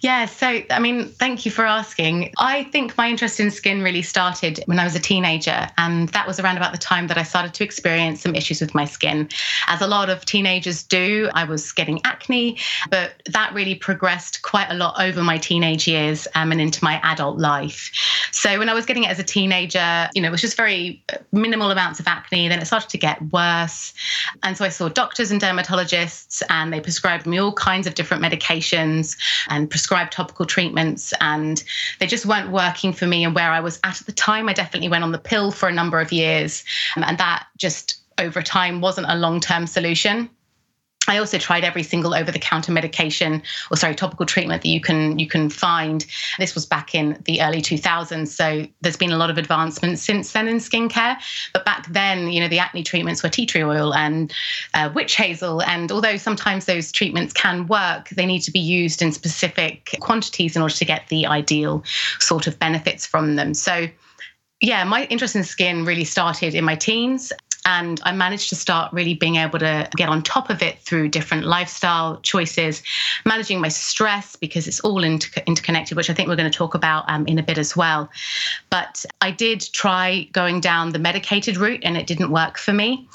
Yeah, 0.00 0.26
so 0.26 0.62
I 0.70 0.78
mean, 0.78 1.08
thank 1.08 1.44
you 1.44 1.50
for 1.50 1.66
asking. 1.66 2.32
I 2.38 2.64
think 2.64 2.96
my 2.96 3.08
interest 3.08 3.40
in 3.40 3.50
skin 3.50 3.82
really 3.82 4.02
started 4.02 4.62
when 4.66 4.78
I 4.78 4.84
was 4.84 4.94
a 4.94 5.00
teenager, 5.00 5.68
and 5.76 6.08
that 6.10 6.26
was 6.26 6.38
around 6.38 6.56
about 6.56 6.70
the 6.72 6.78
time 6.78 7.08
that 7.08 7.18
I 7.18 7.24
started 7.24 7.52
to 7.54 7.64
experience 7.64 8.20
some 8.20 8.34
issues 8.36 8.60
with 8.60 8.74
my 8.74 8.84
skin. 8.84 9.28
As 9.66 9.80
a 9.80 9.88
lot 9.88 10.08
of 10.08 10.24
teenagers 10.24 10.84
do, 10.84 11.30
I 11.34 11.44
was 11.44 11.72
getting 11.72 12.00
acne, 12.04 12.58
but 12.90 13.14
that 13.26 13.52
really 13.54 13.74
progressed 13.74 14.42
quite 14.42 14.68
a 14.70 14.74
lot 14.74 15.00
over 15.02 15.22
my 15.24 15.36
teenage 15.36 15.88
years 15.88 16.28
um, 16.36 16.52
and 16.52 16.60
into 16.60 16.82
my 16.84 17.00
adult 17.02 17.38
life. 17.38 17.90
So 18.30 18.58
when 18.58 18.68
I 18.68 18.74
was 18.74 18.86
getting 18.86 19.02
it 19.02 19.10
as 19.10 19.18
a 19.18 19.24
teenager, 19.24 20.08
you 20.14 20.22
know, 20.22 20.28
it 20.28 20.32
was 20.32 20.40
just 20.40 20.56
very 20.56 21.02
minimal 21.32 21.72
amounts 21.72 21.98
of 21.98 22.06
acne. 22.06 22.46
Then 22.46 22.60
it 22.60 22.66
started 22.66 22.90
to 22.90 22.98
get 22.98 23.20
worse. 23.32 23.92
And 24.44 24.56
so 24.56 24.64
I 24.64 24.68
saw 24.68 24.88
doctors 24.88 25.32
and 25.32 25.40
dermatologists, 25.40 26.40
and 26.50 26.72
they 26.72 26.80
prescribed 26.80 27.26
me 27.26 27.38
all 27.38 27.52
kinds 27.52 27.88
of 27.88 27.94
different 27.94 28.22
medications 28.22 29.16
and 29.48 29.68
prescribed 29.68 29.87
topical 30.10 30.46
treatments, 30.46 31.12
and 31.20 31.62
they 31.98 32.06
just 32.06 32.26
weren't 32.26 32.50
working 32.50 32.92
for 32.92 33.06
me 33.06 33.24
and 33.24 33.34
where 33.34 33.50
I 33.50 33.60
was 33.60 33.78
at 33.84 34.00
at 34.00 34.06
the 34.06 34.12
time. 34.12 34.48
I 34.48 34.52
definitely 34.52 34.88
went 34.88 35.04
on 35.04 35.12
the 35.12 35.18
pill 35.18 35.50
for 35.50 35.68
a 35.68 35.72
number 35.72 36.00
of 36.00 36.12
years, 36.12 36.64
and 36.96 37.18
that 37.18 37.46
just 37.56 38.00
over 38.18 38.42
time 38.42 38.80
wasn't 38.80 39.06
a 39.08 39.16
long 39.16 39.40
term 39.40 39.66
solution. 39.66 40.30
I 41.08 41.18
also 41.18 41.38
tried 41.38 41.64
every 41.64 41.82
single 41.82 42.14
over-the-counter 42.14 42.70
medication, 42.70 43.42
or 43.70 43.76
sorry, 43.76 43.94
topical 43.94 44.26
treatment 44.26 44.62
that 44.62 44.68
you 44.68 44.80
can 44.80 45.18
you 45.18 45.26
can 45.26 45.48
find. 45.50 46.04
This 46.38 46.54
was 46.54 46.66
back 46.66 46.94
in 46.94 47.20
the 47.24 47.42
early 47.42 47.62
2000s, 47.62 48.28
so 48.28 48.66
there's 48.82 48.96
been 48.96 49.12
a 49.12 49.16
lot 49.16 49.30
of 49.30 49.38
advancements 49.38 50.02
since 50.02 50.32
then 50.32 50.48
in 50.48 50.56
skincare. 50.56 51.16
But 51.52 51.64
back 51.64 51.86
then, 51.88 52.30
you 52.30 52.40
know, 52.40 52.48
the 52.48 52.58
acne 52.58 52.82
treatments 52.82 53.22
were 53.22 53.28
tea 53.28 53.46
tree 53.46 53.64
oil 53.64 53.94
and 53.94 54.32
uh, 54.74 54.90
witch 54.94 55.16
hazel, 55.16 55.62
and 55.62 55.90
although 55.90 56.16
sometimes 56.16 56.66
those 56.66 56.92
treatments 56.92 57.32
can 57.32 57.66
work, 57.66 58.10
they 58.10 58.26
need 58.26 58.40
to 58.42 58.50
be 58.50 58.60
used 58.60 59.02
in 59.02 59.12
specific 59.12 59.96
quantities 60.00 60.56
in 60.56 60.62
order 60.62 60.74
to 60.74 60.84
get 60.84 61.08
the 61.08 61.26
ideal 61.26 61.82
sort 62.20 62.46
of 62.46 62.58
benefits 62.58 63.06
from 63.06 63.36
them. 63.36 63.54
So 63.54 63.88
yeah, 64.60 64.82
my 64.84 65.04
interest 65.04 65.36
in 65.36 65.44
skin 65.44 65.84
really 65.84 66.04
started 66.04 66.54
in 66.54 66.64
my 66.64 66.74
teens. 66.74 67.32
And 67.68 68.00
I 68.04 68.12
managed 68.12 68.48
to 68.48 68.56
start 68.56 68.90
really 68.94 69.12
being 69.12 69.36
able 69.36 69.58
to 69.58 69.86
get 69.94 70.08
on 70.08 70.22
top 70.22 70.48
of 70.48 70.62
it 70.62 70.78
through 70.78 71.10
different 71.10 71.44
lifestyle 71.44 72.18
choices, 72.22 72.82
managing 73.26 73.60
my 73.60 73.68
stress 73.68 74.36
because 74.36 74.66
it's 74.66 74.80
all 74.80 75.04
inter- 75.04 75.42
interconnected, 75.46 75.94
which 75.94 76.08
I 76.08 76.14
think 76.14 76.30
we're 76.30 76.36
going 76.36 76.50
to 76.50 76.56
talk 76.56 76.74
about 76.74 77.04
um, 77.10 77.26
in 77.26 77.38
a 77.38 77.42
bit 77.42 77.58
as 77.58 77.76
well. 77.76 78.08
But 78.70 79.04
I 79.20 79.30
did 79.30 79.60
try 79.60 80.26
going 80.32 80.60
down 80.60 80.92
the 80.92 80.98
medicated 80.98 81.58
route 81.58 81.80
and 81.82 81.98
it 81.98 82.06
didn't 82.06 82.30
work 82.30 82.56
for 82.56 82.72
me. 82.72 83.06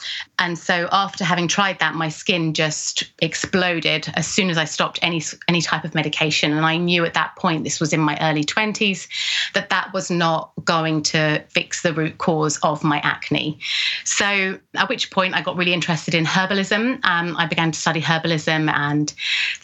And 0.43 0.59
so 0.59 0.89
after 0.91 1.23
having 1.23 1.47
tried 1.47 1.79
that, 1.79 1.95
my 1.95 2.09
skin 2.09 2.53
just 2.53 3.05
exploded 3.19 4.11
as 4.15 4.27
soon 4.27 4.49
as 4.49 4.57
I 4.57 4.65
stopped 4.65 4.99
any 5.01 5.23
any 5.47 5.61
type 5.61 5.85
of 5.85 5.95
medication. 5.95 6.51
And 6.51 6.65
I 6.65 6.75
knew 6.75 7.05
at 7.05 7.13
that 7.13 7.37
point, 7.37 7.63
this 7.63 7.79
was 7.79 7.93
in 7.93 8.01
my 8.01 8.17
early 8.19 8.43
20s, 8.43 9.07
that 9.53 9.69
that 9.69 9.93
was 9.93 10.11
not 10.11 10.51
going 10.65 11.01
to 11.03 11.41
fix 11.47 11.81
the 11.81 11.93
root 11.93 12.17
cause 12.17 12.57
of 12.57 12.83
my 12.83 12.99
acne. 13.05 13.57
So 14.03 14.59
at 14.75 14.89
which 14.89 15.11
point 15.11 15.33
I 15.33 15.41
got 15.41 15.55
really 15.55 15.73
interested 15.73 16.13
in 16.13 16.25
herbalism. 16.25 16.99
Um, 17.05 17.37
I 17.37 17.45
began 17.45 17.71
to 17.71 17.79
study 17.79 18.01
herbalism 18.01 18.69
and 18.69 19.13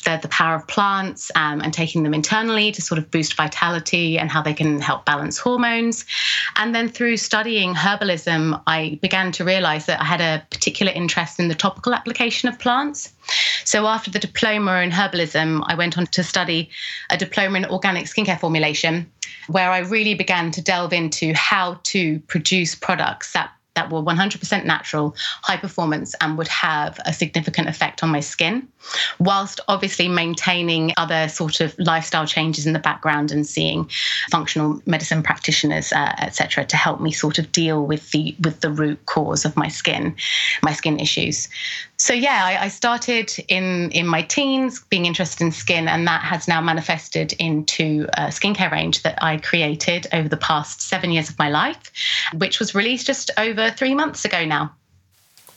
the, 0.05 0.17
the 0.21 0.29
power 0.29 0.55
of 0.55 0.67
plants 0.69 1.29
um, 1.35 1.59
and 1.59 1.73
taking 1.73 2.03
them 2.03 2.13
internally 2.13 2.71
to 2.71 2.81
sort 2.81 2.99
of 2.99 3.11
boost 3.11 3.33
vitality 3.35 4.17
and 4.17 4.31
how 4.31 4.41
they 4.41 4.53
can 4.53 4.79
help 4.79 5.03
balance 5.03 5.37
hormones. 5.37 6.05
And 6.55 6.73
then 6.73 6.87
through 6.87 7.17
studying 7.17 7.73
herbalism, 7.73 8.61
I 8.65 8.97
began 9.01 9.33
to 9.33 9.43
realize 9.43 9.85
that 9.87 9.99
I 9.99 10.05
had 10.05 10.21
a 10.21 10.47
particular 10.49 10.68
interest 10.71 11.39
in 11.39 11.47
the 11.47 11.55
topical 11.55 11.93
application 11.93 12.49
of 12.49 12.59
plants. 12.59 13.13
So 13.65 13.87
after 13.87 14.09
the 14.11 14.19
diploma 14.19 14.81
in 14.81 14.91
herbalism, 14.91 15.63
I 15.67 15.75
went 15.75 15.97
on 15.97 16.07
to 16.07 16.23
study 16.23 16.69
a 17.09 17.17
diploma 17.17 17.57
in 17.57 17.65
organic 17.65 18.05
skincare 18.05 18.39
formulation, 18.39 19.11
where 19.47 19.71
I 19.71 19.79
really 19.79 20.15
began 20.15 20.51
to 20.51 20.61
delve 20.61 20.93
into 20.93 21.33
how 21.33 21.79
to 21.83 22.19
produce 22.21 22.75
products 22.75 23.33
that 23.33 23.51
that 23.79 23.89
were 23.89 24.01
100% 24.01 24.65
natural, 24.65 25.15
high 25.41 25.55
performance, 25.55 26.13
and 26.19 26.37
would 26.37 26.49
have 26.49 26.99
a 27.05 27.13
significant 27.13 27.69
effect 27.69 28.03
on 28.03 28.09
my 28.09 28.19
skin, 28.19 28.67
whilst 29.19 29.61
obviously 29.69 30.09
maintaining 30.09 30.91
other 30.97 31.29
sort 31.29 31.61
of 31.61 31.73
lifestyle 31.79 32.27
changes 32.27 32.67
in 32.67 32.73
the 32.73 32.79
background 32.79 33.31
and 33.31 33.47
seeing 33.47 33.89
functional 34.31 34.81
medicine 34.85 35.23
practitioners, 35.23 35.93
uh, 35.93 36.13
etc., 36.19 36.65
to 36.65 36.75
help 36.75 36.99
me 36.99 37.11
sort 37.11 37.39
of 37.39 37.49
deal 37.53 37.85
with 37.85 38.11
the 38.11 38.35
with 38.41 38.59
the 38.59 38.69
root 38.69 38.99
cause 39.05 39.45
of 39.45 39.55
my 39.55 39.69
skin, 39.69 40.13
my 40.61 40.73
skin 40.73 40.99
issues. 40.99 41.47
So 41.99 42.13
yeah, 42.13 42.45
I, 42.45 42.63
I 42.63 42.67
started 42.69 43.33
in 43.49 43.91
in 43.91 44.07
my 44.07 44.21
teens 44.21 44.79
being 44.89 45.05
interested 45.05 45.43
in 45.43 45.51
skin, 45.51 45.89
and 45.89 46.07
that 46.07 46.21
has 46.21 46.47
now 46.47 46.61
manifested 46.61 47.33
into 47.33 48.07
a 48.13 48.27
skincare 48.27 48.71
range 48.71 49.03
that 49.03 49.21
I 49.21 49.35
created 49.37 50.07
over 50.13 50.29
the 50.29 50.37
past 50.37 50.81
seven 50.81 51.11
years 51.11 51.29
of 51.29 51.37
my 51.37 51.49
life, 51.49 51.91
which 52.37 52.57
was 52.57 52.73
released 52.73 53.05
just 53.05 53.31
over 53.37 53.69
three 53.71 53.93
months 53.93 54.23
ago 54.23 54.45
now. 54.45 54.73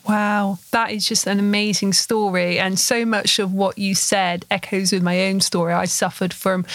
Wow, 0.05 0.59
that 0.71 0.91
is 0.91 1.07
just 1.07 1.27
an 1.27 1.39
amazing 1.39 1.93
story. 1.93 2.59
And 2.59 2.77
so 2.77 3.05
much 3.05 3.39
of 3.39 3.53
what 3.53 3.77
you 3.77 3.95
said 3.95 4.45
echoes 4.51 4.91
with 4.91 5.01
my 5.01 5.27
own 5.27 5.39
story. 5.39 5.71
I 5.71 5.85
suffered 5.85 6.33
from 6.33 6.65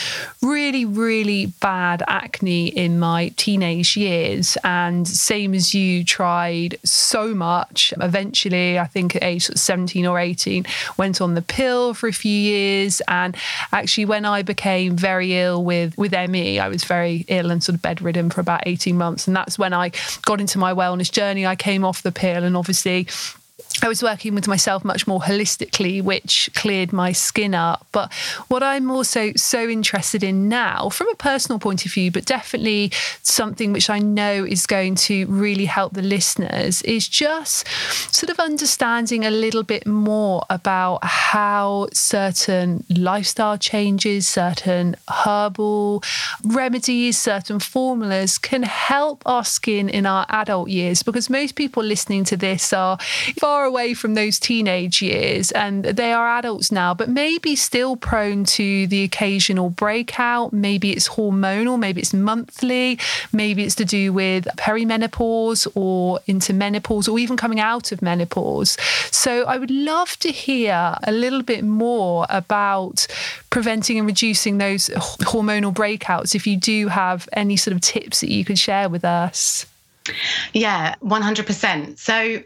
really, 0.41 0.87
really 0.87 1.47
bad 1.61 2.03
acne 2.09 2.69
in 2.69 2.99
my 2.99 3.29
teenage 3.37 3.99
years. 3.99 4.57
And 4.65 5.07
same 5.07 5.53
as 5.53 5.75
you, 5.75 6.05
tried 6.05 6.79
so 6.85 7.35
much. 7.35 7.93
Eventually, 8.01 8.79
I 8.79 8.87
think 8.87 9.15
at 9.15 9.23
age 9.23 9.45
17 9.45 10.07
or 10.07 10.19
18, 10.19 10.65
went 10.97 11.21
on 11.21 11.35
the 11.35 11.43
pill 11.43 11.93
for 11.93 12.09
a 12.09 12.15
few 12.15 12.33
years. 12.33 13.03
And 13.09 13.37
actually, 13.73 14.07
when 14.07 14.25
I 14.25 14.41
became 14.41 14.97
very 14.97 15.39
ill 15.39 15.63
with, 15.63 15.97
with 15.99 16.13
ME, 16.13 16.61
I 16.61 16.69
was 16.69 16.85
very 16.85 17.27
ill 17.29 17.51
and 17.51 17.63
sort 17.63 17.75
of 17.75 17.83
bedridden 17.83 18.31
for 18.31 18.41
about 18.41 18.63
18 18.65 18.97
months. 18.97 19.27
And 19.27 19.37
that's 19.37 19.59
when 19.59 19.75
I 19.75 19.93
got 20.23 20.41
into 20.41 20.59
my 20.59 20.73
wellness 20.73 21.13
journey. 21.13 21.45
I 21.45 21.57
came 21.57 21.85
off 21.85 22.03
the 22.03 22.13
pill 22.13 22.43
and 22.43 22.57
obviously 22.57 23.07
I 23.81 23.87
was 23.87 24.03
working 24.03 24.35
with 24.35 24.49
myself 24.49 24.85
much 24.85 25.07
more 25.07 25.21
holistically, 25.21 26.03
which 26.03 26.51
cleared 26.55 26.93
my 26.93 27.13
skin 27.13 27.55
up. 27.55 27.87
But 27.93 28.13
what 28.49 28.63
I'm 28.63 28.91
also 28.91 29.33
so 29.37 29.69
interested 29.69 30.25
in 30.25 30.49
now, 30.49 30.89
from 30.89 31.09
a 31.11 31.15
personal 31.15 31.61
point 31.61 31.87
of 31.87 31.93
view, 31.93 32.11
but 32.11 32.25
definitely 32.25 32.91
something 33.23 33.73
which 33.73 33.89
I 33.89 34.01
know 34.01 34.45
is 34.45 34.67
going 34.67 34.97
to 34.97 35.27
really 35.27 35.67
help 35.67 35.93
the 35.93 36.03
listeners, 36.03 36.83
is 36.83 37.09
just 37.09 37.69
sort 38.13 38.31
of 38.31 38.41
understanding 38.41 39.25
a 39.25 39.31
little 39.31 39.63
bit 39.63 39.87
more 39.87 40.43
about 40.51 41.05
how 41.05 41.87
certain 41.93 42.85
lifestyle 42.91 43.59
changes, 43.59 44.27
certain 44.27 44.97
herbal 45.09 46.03
remedies, 46.43 47.17
certain 47.17 47.61
formulas 47.61 48.39
can 48.39 48.65
help 48.65 49.23
our 49.25 49.45
skin 49.45 49.89
in 49.89 50.05
our 50.05 50.27
adult 50.31 50.69
years. 50.69 51.05
Because 51.05 51.31
most 51.31 51.55
people 51.55 51.85
listening 51.85 52.25
to 52.25 52.37
this 52.37 52.73
are 52.73 52.99
far 53.39 53.58
away 53.65 53.95
from 53.95 54.15
those 54.15 54.39
teenage 54.39 55.03
years 55.03 55.51
and 55.53 55.85
they 55.85 56.13
are 56.13 56.29
adults 56.39 56.71
now, 56.73 56.95
but 56.95 57.09
maybe 57.09 57.57
still 57.57 57.97
prone 57.97 58.45
to 58.45 58.87
the 58.87 59.03
occasional 59.05 59.71
breakout. 59.71 60.53
Maybe 60.53 60.93
it's 60.93 61.09
hormonal, 61.09 61.79
maybe 61.79 62.01
it's 62.01 62.15
monthly, 62.15 62.99
maybe 63.33 63.65
it's 63.65 63.75
to 63.77 63.85
do 63.85 64.13
with 64.13 64.47
perimenopause 64.57 65.67
or 65.75 66.21
into 66.27 66.53
menopause 66.53 67.09
or 67.09 67.19
even 67.19 67.37
coming 67.37 67.61
out 67.61 67.93
of 67.93 68.03
menopause. 68.03 68.77
So 69.11 69.45
I 69.45 69.59
would 69.59 69.71
love 69.71 70.19
to 70.21 70.31
hear 70.31 70.97
a 71.03 71.13
little 71.13 71.43
bit 71.43 71.65
more 71.65 72.27
about 72.29 73.07
preventing 73.51 73.99
and 73.99 74.07
reducing 74.07 74.59
those 74.59 74.89
hormonal 74.89 75.73
breakouts 75.73 76.35
if 76.35 76.47
you 76.47 76.57
do 76.57 76.89
have 76.89 77.29
any 77.33 77.57
sort 77.57 77.75
of 77.75 77.81
tips 77.81 78.21
that 78.21 78.31
you 78.31 78.45
could 78.45 78.59
share 78.59 78.89
with 78.89 79.05
us. 79.05 79.67
Yeah, 80.53 80.95
100%. 81.03 81.99
So 81.99 82.43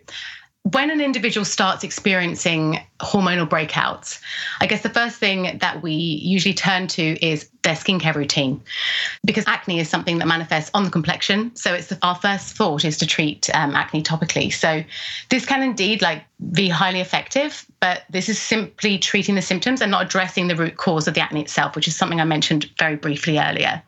when 0.65 0.91
an 0.91 1.01
individual 1.01 1.45
starts 1.45 1.83
experiencing 1.83 2.79
hormonal 3.01 3.49
breakouts, 3.49 4.21
I 4.61 4.67
guess 4.67 4.83
the 4.83 4.89
first 4.89 5.17
thing 5.19 5.59
that 5.59 5.83
we 5.83 5.93
usually 5.93 6.55
turn 6.55 6.87
to 6.89 7.25
is 7.25 7.51
their 7.63 7.75
skincare 7.75 8.15
routine, 8.15 8.63
because 9.25 9.45
acne 9.49 9.81
is 9.81 9.89
something 9.89 10.19
that 10.19 10.29
manifests 10.29 10.71
on 10.73 10.85
the 10.85 10.91
complexion. 10.91 11.55
So 11.57 11.75
it's 11.75 11.89
the, 11.89 11.99
our 12.03 12.15
first 12.15 12.57
thought 12.57 12.85
is 12.85 12.97
to 12.99 13.07
treat 13.07 13.51
um, 13.55 13.75
acne 13.75 14.05
topically. 14.05 14.53
So 14.53 14.85
this 15.31 15.45
can 15.45 15.63
indeed 15.63 16.01
like 16.01 16.23
be 16.53 16.69
highly 16.69 17.01
effective, 17.01 17.67
but 17.81 18.03
this 18.11 18.29
is 18.29 18.41
simply 18.41 18.99
treating 18.99 19.35
the 19.35 19.43
symptoms 19.43 19.81
and 19.81 19.91
not 19.91 20.07
addressing 20.07 20.47
the 20.47 20.57
root 20.57 20.77
cause 20.77 21.09
of 21.09 21.15
the 21.15 21.21
acne 21.21 21.41
itself, 21.41 21.75
which 21.75 21.89
is 21.89 21.97
something 21.97 22.21
I 22.21 22.25
mentioned 22.25 22.71
very 22.79 22.97
briefly 22.97 23.39
earlier. 23.39 23.83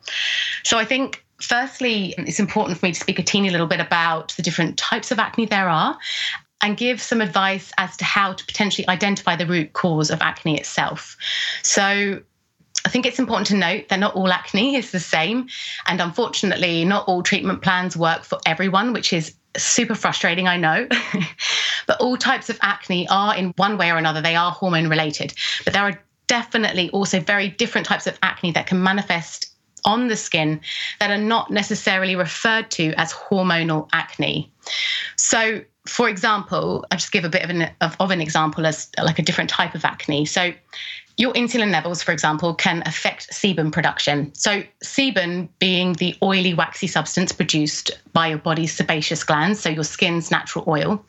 So 0.63 0.77
I 0.77 0.85
think 0.85 1.21
Firstly, 1.41 2.15
it's 2.17 2.39
important 2.39 2.79
for 2.79 2.85
me 2.85 2.93
to 2.93 2.99
speak 2.99 3.19
a 3.19 3.23
teeny 3.23 3.49
little 3.49 3.67
bit 3.67 3.81
about 3.81 4.33
the 4.37 4.41
different 4.41 4.77
types 4.77 5.11
of 5.11 5.19
acne 5.19 5.45
there 5.45 5.67
are 5.67 5.97
and 6.61 6.77
give 6.77 7.01
some 7.01 7.21
advice 7.21 7.71
as 7.77 7.95
to 7.97 8.05
how 8.05 8.33
to 8.33 8.45
potentially 8.45 8.87
identify 8.87 9.35
the 9.35 9.45
root 9.45 9.73
cause 9.73 10.09
of 10.09 10.21
acne 10.21 10.57
itself. 10.57 11.17
So, 11.61 12.21
I 12.85 12.89
think 12.89 13.07
it's 13.07 13.17
important 13.17 13.47
to 13.47 13.55
note 13.55 13.89
that 13.89 13.99
not 13.99 14.15
all 14.15 14.31
acne 14.31 14.75
is 14.81 14.91
the 14.91 14.99
same. 14.99 15.47
And 15.87 15.99
unfortunately, 15.99 16.85
not 16.85 17.07
all 17.07 17.23
treatment 17.23 17.61
plans 17.61 17.97
work 17.97 18.23
for 18.23 18.39
everyone, 18.45 18.93
which 18.93 19.11
is 19.11 19.33
super 19.57 19.95
frustrating, 19.95 20.47
I 20.47 20.57
know. 20.57 20.87
but 21.87 21.99
all 21.99 22.17
types 22.17 22.49
of 22.49 22.59
acne 22.61 23.07
are, 23.09 23.35
in 23.35 23.53
one 23.57 23.77
way 23.77 23.91
or 23.91 23.97
another, 23.97 24.21
they 24.21 24.35
are 24.35 24.51
hormone 24.51 24.87
related. 24.87 25.33
But 25.63 25.73
there 25.73 25.83
are 25.83 25.99
definitely 26.27 26.89
also 26.91 27.19
very 27.19 27.49
different 27.49 27.87
types 27.87 28.07
of 28.07 28.17
acne 28.21 28.51
that 28.51 28.67
can 28.67 28.81
manifest 28.81 29.51
on 29.83 30.07
the 30.07 30.15
skin 30.15 30.59
that 30.99 31.11
are 31.11 31.17
not 31.17 31.51
necessarily 31.51 32.15
referred 32.15 32.71
to 32.71 32.93
as 32.97 33.13
hormonal 33.13 33.87
acne. 33.93 34.51
So, 35.15 35.61
for 35.87 36.09
example, 36.09 36.85
I'll 36.91 36.97
just 36.97 37.11
give 37.11 37.25
a 37.25 37.29
bit 37.29 37.43
of 37.43 37.49
an, 37.49 37.69
of, 37.81 37.95
of 37.99 38.11
an 38.11 38.21
example 38.21 38.65
as 38.65 38.89
like 39.01 39.19
a 39.19 39.21
different 39.21 39.49
type 39.49 39.75
of 39.75 39.85
acne. 39.85 40.25
So, 40.25 40.53
your 41.17 41.31
insulin 41.31 41.71
levels, 41.71 42.03
for 42.03 42.11
example, 42.11 42.53
can 42.53 42.83
affect 42.85 43.29
sebum 43.31 43.71
production. 43.71 44.33
So, 44.35 44.63
sebum 44.83 45.47
being 45.59 45.93
the 45.93 46.15
oily, 46.21 46.53
waxy 46.53 46.87
substance 46.87 47.31
produced 47.31 47.91
by 48.11 48.27
your 48.27 48.37
body's 48.37 48.73
sebaceous 48.73 49.23
glands, 49.23 49.61
so 49.61 49.69
your 49.69 49.85
skin's 49.85 50.29
natural 50.31 50.65
oil. 50.67 51.03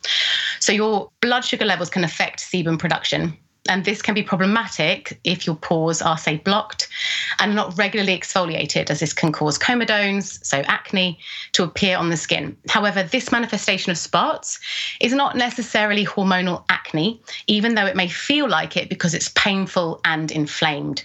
So, 0.59 0.71
your 0.71 1.09
blood 1.21 1.43
sugar 1.43 1.65
levels 1.65 1.89
can 1.89 2.03
affect 2.03 2.39
sebum 2.39 2.79
production. 2.79 3.37
And 3.67 3.85
this 3.85 4.01
can 4.01 4.13
be 4.13 4.23
problematic 4.23 5.19
if 5.23 5.45
your 5.45 5.55
pores 5.55 6.01
are, 6.01 6.17
say, 6.17 6.37
blocked 6.37 6.87
and 7.39 7.55
not 7.55 7.77
regularly 7.77 8.17
exfoliated, 8.17 8.89
as 8.89 8.99
this 8.99 9.13
can 9.13 9.31
cause 9.31 9.57
comedones, 9.59 10.43
so 10.45 10.59
acne, 10.67 11.19
to 11.53 11.63
appear 11.63 11.97
on 11.97 12.09
the 12.09 12.17
skin. 12.17 12.55
However, 12.69 13.03
this 13.03 13.31
manifestation 13.31 13.91
of 13.91 13.97
spots 13.97 14.59
is 14.99 15.13
not 15.13 15.35
necessarily 15.35 16.05
hormonal 16.05 16.63
acne, 16.69 17.21
even 17.47 17.75
though 17.75 17.85
it 17.85 17.95
may 17.95 18.07
feel 18.07 18.47
like 18.49 18.77
it 18.77 18.89
because 18.89 19.13
it's 19.13 19.29
painful 19.29 19.99
and 20.05 20.31
inflamed. 20.31 21.03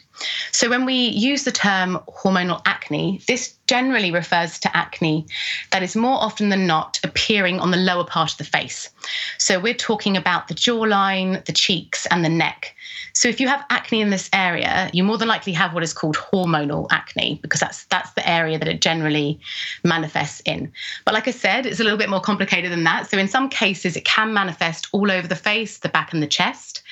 So, 0.53 0.69
when 0.69 0.85
we 0.85 0.95
use 0.95 1.45
the 1.45 1.53
term 1.53 1.99
hormonal 2.09 2.61
acne, 2.67 3.21
this 3.27 3.55
generally 3.67 4.11
refers 4.11 4.59
to 4.61 4.77
acne 4.77 5.27
that 5.71 5.83
is 5.83 5.97
more 5.97 6.19
often 6.21 6.51
than 6.51 6.67
not 6.67 7.01
appearing 7.03 7.59
on 7.59 7.71
the 7.71 7.77
lower 7.79 8.05
part 8.05 8.33
of 8.33 8.39
the 8.39 8.45
face. 8.45 8.91
So, 9.39 9.59
we're 9.59 9.75
talking 9.75 10.17
about 10.17 10.49
the 10.49 10.55
jawline, 10.55 11.45
the 11.47 11.53
cheeks, 11.53 12.07
and 12.07 12.25
the 12.25 12.29
neck. 12.29 12.75
So, 13.15 13.29
if 13.29 13.41
you 13.41 13.49
have 13.49 13.65
acne 13.71 14.01
in 14.01 14.11
this 14.11 14.29
area, 14.33 14.91
you 14.93 15.03
more 15.03 15.19
than 15.19 15.29
likely 15.29 15.53
have 15.55 15.75
what 15.75 15.83
is 15.83 15.93
called 15.93 16.17
hormonal 16.17 16.87
acne 16.91 17.39
because 17.43 17.61
that's 17.61 17.85
that's 17.87 18.13
the 18.13 18.29
area 18.29 18.59
that 18.59 18.69
it 18.69 18.81
generally 18.81 19.41
manifests 19.85 20.41
in. 20.45 20.71
But 21.05 21.15
like 21.15 21.27
I 21.27 21.33
said, 21.33 21.67
it's 21.67 21.81
a 21.81 21.85
little 21.85 21.99
bit 21.99 22.11
more 22.11 22.21
complicated 22.21 22.71
than 22.71 22.85
that. 22.85 23.11
So, 23.11 23.19
in 23.19 23.29
some 23.29 23.49
cases, 23.49 23.97
it 23.97 24.05
can 24.05 24.35
manifest 24.35 24.89
all 24.93 25.11
over 25.11 25.27
the 25.27 25.37
face, 25.37 25.79
the 25.79 25.89
back, 25.89 26.13
and 26.13 26.23
the 26.23 26.27
chest. 26.27 26.83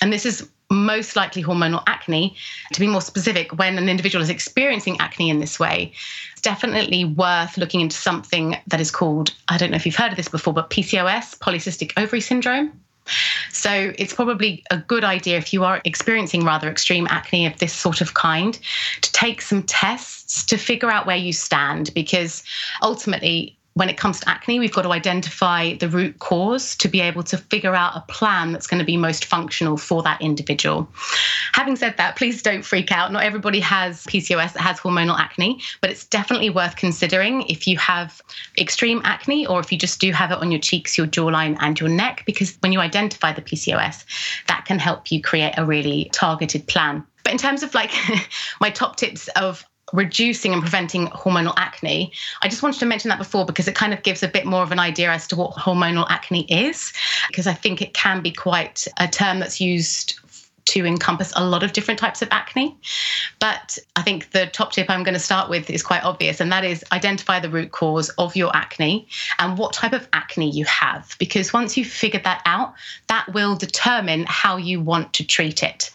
And 0.00 0.12
this 0.12 0.26
is 0.26 0.48
most 0.72 1.16
likely 1.16 1.42
hormonal 1.42 1.82
acne. 1.86 2.36
To 2.72 2.80
be 2.80 2.86
more 2.86 3.00
specific, 3.00 3.58
when 3.58 3.78
an 3.78 3.88
individual 3.88 4.22
is 4.22 4.30
experiencing 4.30 4.96
acne 5.00 5.30
in 5.30 5.40
this 5.40 5.58
way, 5.58 5.92
it's 6.32 6.40
definitely 6.40 7.04
worth 7.04 7.56
looking 7.56 7.80
into 7.80 7.96
something 7.96 8.56
that 8.66 8.80
is 8.80 8.90
called, 8.90 9.34
I 9.48 9.58
don't 9.58 9.70
know 9.70 9.76
if 9.76 9.86
you've 9.86 9.96
heard 9.96 10.12
of 10.12 10.16
this 10.16 10.28
before, 10.28 10.52
but 10.52 10.70
PCOS, 10.70 11.38
polycystic 11.38 11.92
ovary 11.96 12.20
syndrome. 12.20 12.72
So 13.50 13.92
it's 13.98 14.14
probably 14.14 14.64
a 14.70 14.78
good 14.78 15.04
idea 15.04 15.36
if 15.36 15.52
you 15.52 15.64
are 15.64 15.80
experiencing 15.84 16.44
rather 16.44 16.70
extreme 16.70 17.06
acne 17.10 17.46
of 17.46 17.58
this 17.58 17.72
sort 17.72 18.00
of 18.00 18.14
kind 18.14 18.58
to 19.00 19.12
take 19.12 19.42
some 19.42 19.64
tests 19.64 20.44
to 20.46 20.56
figure 20.56 20.90
out 20.90 21.06
where 21.06 21.16
you 21.16 21.32
stand 21.32 21.92
because 21.94 22.44
ultimately 22.80 23.56
when 23.74 23.88
it 23.88 23.96
comes 23.96 24.20
to 24.20 24.28
acne, 24.28 24.58
we've 24.58 24.72
got 24.72 24.82
to 24.82 24.92
identify 24.92 25.74
the 25.74 25.88
root 25.88 26.18
cause 26.18 26.76
to 26.76 26.88
be 26.88 27.00
able 27.00 27.22
to 27.22 27.38
figure 27.38 27.74
out 27.74 27.96
a 27.96 28.00
plan 28.12 28.52
that's 28.52 28.66
going 28.66 28.78
to 28.78 28.84
be 28.84 28.96
most 28.96 29.24
functional 29.24 29.76
for 29.76 30.02
that 30.02 30.20
individual. 30.20 30.88
Having 31.54 31.76
said 31.76 31.96
that, 31.96 32.16
please 32.16 32.42
don't 32.42 32.64
freak 32.64 32.92
out. 32.92 33.12
Not 33.12 33.22
everybody 33.22 33.60
has 33.60 34.04
PCOS 34.04 34.52
that 34.52 34.60
has 34.60 34.78
hormonal 34.78 35.18
acne, 35.18 35.60
but 35.80 35.90
it's 35.90 36.06
definitely 36.06 36.50
worth 36.50 36.76
considering 36.76 37.42
if 37.42 37.66
you 37.66 37.78
have 37.78 38.20
extreme 38.58 39.00
acne 39.04 39.46
or 39.46 39.60
if 39.60 39.72
you 39.72 39.78
just 39.78 40.00
do 40.00 40.12
have 40.12 40.30
it 40.30 40.38
on 40.38 40.50
your 40.50 40.60
cheeks, 40.60 40.98
your 40.98 41.06
jawline, 41.06 41.56
and 41.60 41.80
your 41.80 41.88
neck, 41.88 42.24
because 42.26 42.56
when 42.60 42.72
you 42.72 42.80
identify 42.80 43.32
the 43.32 43.42
PCOS, 43.42 44.04
that 44.48 44.64
can 44.66 44.78
help 44.78 45.10
you 45.10 45.22
create 45.22 45.54
a 45.56 45.64
really 45.64 46.10
targeted 46.12 46.66
plan. 46.66 47.04
But 47.24 47.32
in 47.32 47.38
terms 47.38 47.62
of 47.62 47.74
like 47.74 47.92
my 48.60 48.70
top 48.70 48.96
tips 48.96 49.28
of 49.28 49.64
reducing 49.92 50.52
and 50.52 50.62
preventing 50.62 51.08
hormonal 51.08 51.54
acne. 51.56 52.12
I 52.42 52.48
just 52.48 52.62
wanted 52.62 52.80
to 52.80 52.86
mention 52.86 53.08
that 53.10 53.18
before 53.18 53.44
because 53.44 53.68
it 53.68 53.74
kind 53.74 53.92
of 53.92 54.02
gives 54.02 54.22
a 54.22 54.28
bit 54.28 54.46
more 54.46 54.62
of 54.62 54.72
an 54.72 54.78
idea 54.78 55.10
as 55.10 55.26
to 55.28 55.36
what 55.36 55.52
hormonal 55.52 56.06
acne 56.08 56.44
is, 56.44 56.92
because 57.28 57.46
I 57.46 57.54
think 57.54 57.82
it 57.82 57.94
can 57.94 58.22
be 58.22 58.32
quite 58.32 58.86
a 58.98 59.06
term 59.08 59.38
that's 59.38 59.60
used 59.60 60.18
to 60.64 60.86
encompass 60.86 61.32
a 61.34 61.44
lot 61.44 61.62
of 61.62 61.72
different 61.72 61.98
types 61.98 62.22
of 62.22 62.28
acne. 62.30 62.76
But 63.40 63.78
I 63.96 64.02
think 64.02 64.30
the 64.30 64.46
top 64.46 64.72
tip 64.72 64.88
I'm 64.88 65.02
going 65.02 65.14
to 65.14 65.20
start 65.20 65.50
with 65.50 65.68
is 65.68 65.82
quite 65.82 66.04
obvious, 66.04 66.40
and 66.40 66.52
that 66.52 66.64
is 66.64 66.84
identify 66.92 67.40
the 67.40 67.50
root 67.50 67.72
cause 67.72 68.08
of 68.10 68.36
your 68.36 68.54
acne 68.54 69.08
and 69.38 69.58
what 69.58 69.72
type 69.72 69.92
of 69.92 70.08
acne 70.12 70.50
you 70.50 70.64
have. 70.66 71.16
Because 71.18 71.52
once 71.52 71.76
you've 71.76 71.88
figured 71.88 72.24
that 72.24 72.42
out, 72.46 72.74
that 73.08 73.32
will 73.32 73.56
determine 73.56 74.24
how 74.28 74.56
you 74.56 74.80
want 74.80 75.12
to 75.14 75.26
treat 75.26 75.62
it. 75.62 75.90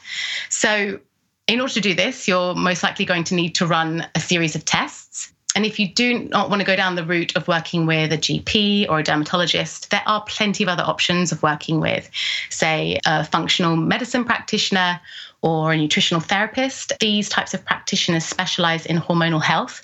So, 0.49 0.99
in 1.47 1.61
order 1.61 1.73
to 1.73 1.81
do 1.81 1.93
this, 1.93 2.27
you're 2.27 2.53
most 2.53 2.83
likely 2.83 3.05
going 3.05 3.23
to 3.25 3.35
need 3.35 3.55
to 3.55 3.65
run 3.65 4.05
a 4.15 4.19
series 4.19 4.55
of 4.55 4.65
tests. 4.65 5.31
And 5.55 5.65
if 5.65 5.79
you 5.79 5.87
do 5.87 6.19
not 6.19 6.51
want 6.51 6.59
to 6.59 6.65
go 6.65 6.75
down 6.75 6.95
the 6.95 7.03
route 7.03 7.35
of 7.35 7.47
working 7.47 7.87
with 7.87 8.13
a 8.13 8.17
GP 8.17 8.87
or 8.89 8.99
a 8.99 9.03
dermatologist, 9.03 9.89
there 9.89 10.03
are 10.05 10.23
plenty 10.27 10.63
of 10.63 10.69
other 10.69 10.83
options 10.83 11.31
of 11.31 11.41
working 11.41 11.79
with, 11.79 12.11
say, 12.49 12.99
a 13.05 13.23
functional 13.23 13.75
medicine 13.75 14.23
practitioner 14.23 14.99
or 15.41 15.71
a 15.71 15.77
nutritional 15.77 16.21
therapist. 16.21 16.93
These 16.99 17.29
types 17.29 17.53
of 17.53 17.63
practitioners 17.63 18.25
specialize 18.25 18.85
in 18.85 18.97
hormonal 18.97 19.41
health 19.41 19.81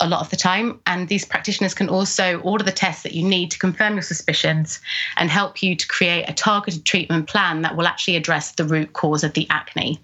a 0.00 0.08
lot 0.08 0.20
of 0.20 0.30
the 0.30 0.36
time. 0.36 0.80
And 0.86 1.08
these 1.08 1.24
practitioners 1.24 1.74
can 1.74 1.88
also 1.88 2.38
order 2.40 2.64
the 2.64 2.72
tests 2.72 3.02
that 3.02 3.12
you 3.12 3.26
need 3.26 3.50
to 3.50 3.58
confirm 3.58 3.94
your 3.94 4.02
suspicions 4.02 4.80
and 5.16 5.30
help 5.30 5.62
you 5.62 5.74
to 5.76 5.86
create 5.88 6.28
a 6.28 6.32
targeted 6.32 6.84
treatment 6.84 7.28
plan 7.28 7.62
that 7.62 7.76
will 7.76 7.86
actually 7.86 8.16
address 8.16 8.52
the 8.52 8.64
root 8.64 8.92
cause 8.92 9.24
of 9.24 9.32
the 9.34 9.46
acne. 9.50 9.98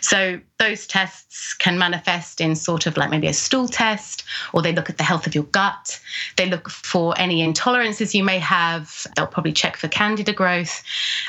So 0.00 0.40
those 0.62 0.86
tests 0.86 1.54
can 1.54 1.76
manifest 1.76 2.40
in 2.40 2.54
sort 2.54 2.86
of 2.86 2.96
like 2.96 3.10
maybe 3.10 3.26
a 3.26 3.32
stool 3.32 3.66
test, 3.66 4.22
or 4.52 4.62
they 4.62 4.72
look 4.72 4.88
at 4.88 4.96
the 4.96 5.02
health 5.02 5.26
of 5.26 5.34
your 5.34 5.44
gut. 5.44 5.98
They 6.36 6.46
look 6.46 6.70
for 6.70 7.18
any 7.18 7.44
intolerances 7.44 8.14
you 8.14 8.22
may 8.22 8.38
have. 8.38 9.04
They'll 9.16 9.26
probably 9.26 9.52
check 9.52 9.76
for 9.76 9.88
candida 9.88 10.32
growth, 10.32 10.84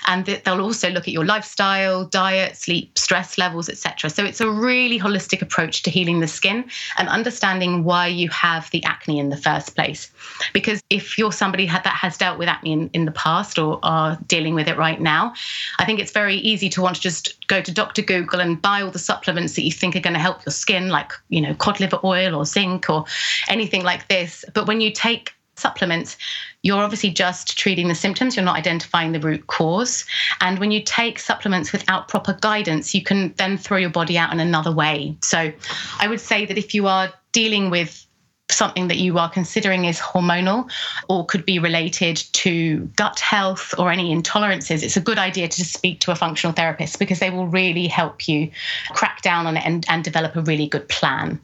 and 0.05 0.23
they'll 0.25 0.61
also 0.61 0.91
look 0.91 1.07
at 1.07 1.13
your 1.13 1.25
lifestyle, 1.25 2.05
diet, 2.05 2.57
sleep, 2.57 2.95
stress 2.95 3.39
levels, 3.39 3.69
etc. 3.69 4.11
So 4.11 4.23
it's 4.23 4.39
a 4.39 4.49
really 4.49 4.99
holistic 4.99 5.41
approach 5.41 5.81
to 5.83 5.89
healing 5.89 6.19
the 6.19 6.27
skin 6.27 6.65
and 6.99 7.09
understanding 7.09 7.83
why 7.83 8.05
you 8.05 8.29
have 8.29 8.69
the 8.69 8.83
acne 8.83 9.17
in 9.17 9.29
the 9.29 9.37
first 9.37 9.75
place. 9.75 10.11
Because 10.53 10.83
if 10.91 11.17
you're 11.17 11.31
somebody 11.31 11.65
that 11.65 11.87
has 11.87 12.17
dealt 12.17 12.37
with 12.37 12.49
acne 12.49 12.71
in, 12.71 12.89
in 12.93 13.05
the 13.05 13.11
past 13.11 13.57
or 13.57 13.79
are 13.81 14.15
dealing 14.27 14.53
with 14.53 14.67
it 14.67 14.77
right 14.77 15.01
now, 15.01 15.33
I 15.79 15.85
think 15.85 15.99
it's 15.99 16.11
very 16.11 16.35
easy 16.35 16.69
to 16.69 16.81
want 16.83 16.97
to 16.97 17.01
just 17.01 17.47
go 17.47 17.61
to 17.61 17.71
Dr. 17.71 18.03
Google 18.03 18.39
and 18.39 18.61
buy 18.61 18.83
all 18.83 18.91
the 18.91 18.99
supplements 18.99 19.22
supplements 19.23 19.53
that 19.53 19.63
you 19.63 19.71
think 19.71 19.95
are 19.95 20.01
going 20.01 20.13
to 20.13 20.19
help 20.19 20.45
your 20.45 20.51
skin, 20.51 20.89
like, 20.89 21.13
you 21.29 21.39
know, 21.39 21.53
cod 21.55 21.79
liver 21.79 21.99
oil 22.03 22.35
or 22.35 22.45
zinc 22.45 22.89
or 22.89 23.05
anything 23.47 23.81
like 23.81 24.09
this. 24.09 24.43
But 24.53 24.67
when 24.67 24.81
you 24.81 24.91
take 24.91 25.33
supplements, 25.55 26.17
you're 26.61 26.83
obviously 26.83 27.09
just 27.09 27.57
treating 27.57 27.87
the 27.87 27.95
symptoms, 27.95 28.35
you're 28.35 28.43
not 28.43 28.57
identifying 28.57 29.13
the 29.13 29.21
root 29.21 29.47
cause. 29.47 30.03
And 30.41 30.59
when 30.59 30.71
you 30.71 30.83
take 30.83 31.19
supplements 31.19 31.71
without 31.71 32.09
proper 32.09 32.33
guidance, 32.41 32.93
you 32.93 33.01
can 33.01 33.33
then 33.37 33.57
throw 33.57 33.77
your 33.77 33.91
body 33.91 34.17
out 34.17 34.33
in 34.33 34.41
another 34.41 34.73
way. 34.73 35.15
So 35.21 35.53
I 35.99 36.07
would 36.09 36.19
say 36.19 36.45
that 36.45 36.57
if 36.57 36.73
you 36.73 36.87
are 36.87 37.13
dealing 37.31 37.69
with 37.69 38.05
something 38.53 38.87
that 38.87 38.97
you 38.97 39.17
are 39.17 39.29
considering 39.29 39.85
is 39.85 39.99
hormonal 39.99 40.69
or 41.09 41.25
could 41.25 41.45
be 41.45 41.59
related 41.59 42.17
to 42.33 42.79
gut 42.95 43.19
health 43.19 43.73
or 43.77 43.91
any 43.91 44.15
intolerances, 44.15 44.83
it's 44.83 44.97
a 44.97 45.01
good 45.01 45.17
idea 45.17 45.47
to 45.47 45.65
speak 45.65 45.99
to 46.01 46.11
a 46.11 46.15
functional 46.15 46.53
therapist 46.53 46.99
because 46.99 47.19
they 47.19 47.29
will 47.29 47.47
really 47.47 47.87
help 47.87 48.27
you 48.27 48.49
crack 48.91 49.21
down 49.21 49.47
on 49.47 49.57
it 49.57 49.65
and, 49.65 49.85
and 49.89 50.03
develop 50.03 50.35
a 50.35 50.41
really 50.41 50.67
good 50.67 50.87
plan 50.89 51.39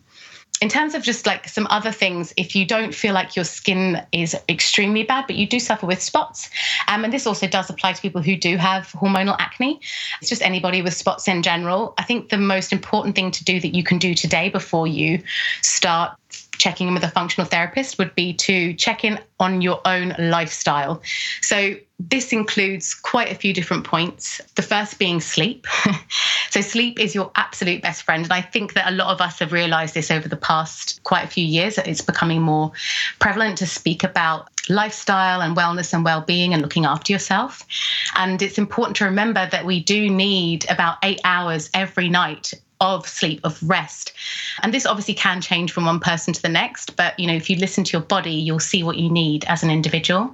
in 0.62 0.68
terms 0.68 0.94
of 0.94 1.04
just 1.04 1.25
like 1.25 1.48
some 1.48 1.68
other 1.70 1.92
things, 1.92 2.34
if 2.36 2.56
you 2.56 2.66
don't 2.66 2.94
feel 2.94 3.13
like 3.13 3.36
your 3.36 3.46
skin 3.46 4.01
is 4.12 4.36
extremely 4.50 5.04
bad, 5.04 5.25
but 5.25 5.36
you 5.38 5.48
do 5.48 5.60
suffer 5.60 5.86
with 5.86 6.01
spots, 6.01 6.50
um, 6.88 7.04
and 7.04 7.13
this 7.13 7.26
also 7.26 7.48
does 7.48 7.69
apply 7.69 7.93
to 7.93 8.02
people 8.02 8.22
who 8.22 8.36
do 8.36 8.58
have 8.58 8.88
hormonal 8.88 9.36
acne, 9.39 9.80
it's 10.19 10.30
just 10.30 10.41
anybody 10.41 10.82
with 10.82 10.93
spots 10.93 11.28
in 11.28 11.41
general. 11.41 11.93
I 11.98 12.04
think 12.04 12.30
the 12.30 12.38
most 12.38 12.74
important 12.74 13.15
thing 13.15 13.32
to 13.32 13.43
do 13.43 13.60
that 13.60 13.74
you 13.74 13.84
can 13.84 14.00
do 14.00 14.13
today 14.13 14.50
before 14.50 14.88
you 14.88 15.22
start 15.62 16.17
checking 16.60 16.88
in 16.89 16.93
with 16.93 17.04
a 17.04 17.10
functional 17.10 17.50
therapist 17.50 17.98
would 17.98 18.13
be 18.13 18.34
to 18.34 18.74
check 18.76 19.04
in 19.04 19.19
on 19.39 19.62
your 19.62 19.82
own 19.86 20.13
lifestyle. 20.19 21.02
So, 21.41 21.76
this 22.02 22.32
includes 22.32 22.93
quite 22.93 23.32
a 23.32 23.36
few 23.36 23.54
different 23.54 23.84
points. 23.84 24.39
The 24.56 24.62
first 24.62 25.00
being 25.00 25.19
sleep. 25.19 25.65
so, 26.50 26.62
sleep 26.62 27.00
is 27.00 27.15
your 27.15 27.32
absolute 27.36 27.82
best 27.82 28.04
friend. 28.04 28.24
And 28.24 28.34
I 28.34 28.41
think 28.41 28.74
that 28.74 28.88
a 28.88 28.91
lot 28.91 29.12
of 29.12 29.22
us 29.22 29.39
have 29.39 29.52
realized 29.52 29.95
this 29.95 30.12
over 30.12 30.28
the 30.28 30.38
past 30.38 31.02
quite 31.04 31.24
a 31.24 31.28
few 31.28 31.45
years. 31.45 31.76
That 31.76 31.88
it's 31.88 32.02
becoming 32.02 32.41
more 32.41 32.72
prevalent 33.19 33.58
to 33.60 33.65
speak 33.65 34.04
about 34.04 34.50
lifestyle 34.69 35.41
and 35.41 35.58
wellness 35.58 35.93
and 35.93 36.06
well-being 36.06 36.54
and 36.54 36.62
looking 36.62 36.86
after 36.86 37.12
yourself 37.12 37.65
and 38.15 38.39
it's 38.39 38.60
important 38.60 38.95
to 38.98 39.06
remember 39.06 39.48
that 39.50 39.65
we 39.65 39.84
do 39.84 40.10
need 40.10 40.69
about 40.69 40.98
8 41.02 41.19
hours 41.24 41.72
every 41.74 42.08
night 42.08 42.54
of 42.82 43.08
sleep, 43.08 43.42
of 43.44 43.62
rest. 43.62 44.13
And 44.62 44.74
this 44.74 44.86
obviously 44.86 45.13
can 45.13 45.42
change 45.42 45.72
from 45.72 45.86
one 45.86 46.00
person 46.00 46.34
to 46.34 46.42
the 46.42 46.50
next, 46.50 46.96
but 46.96 47.20
you 47.20 47.28
know, 47.28 47.34
if 47.34 47.50
you 47.50 47.58
listen 47.58 47.84
to 47.84 47.92
your 47.92 48.02
body, 48.02 48.32
you'll 48.32 48.60
see 48.60 48.84
what 48.84 48.98
you 48.98 49.10
need 49.10 49.44
as 49.46 49.63
an 49.63 49.70
individual. 49.70 50.34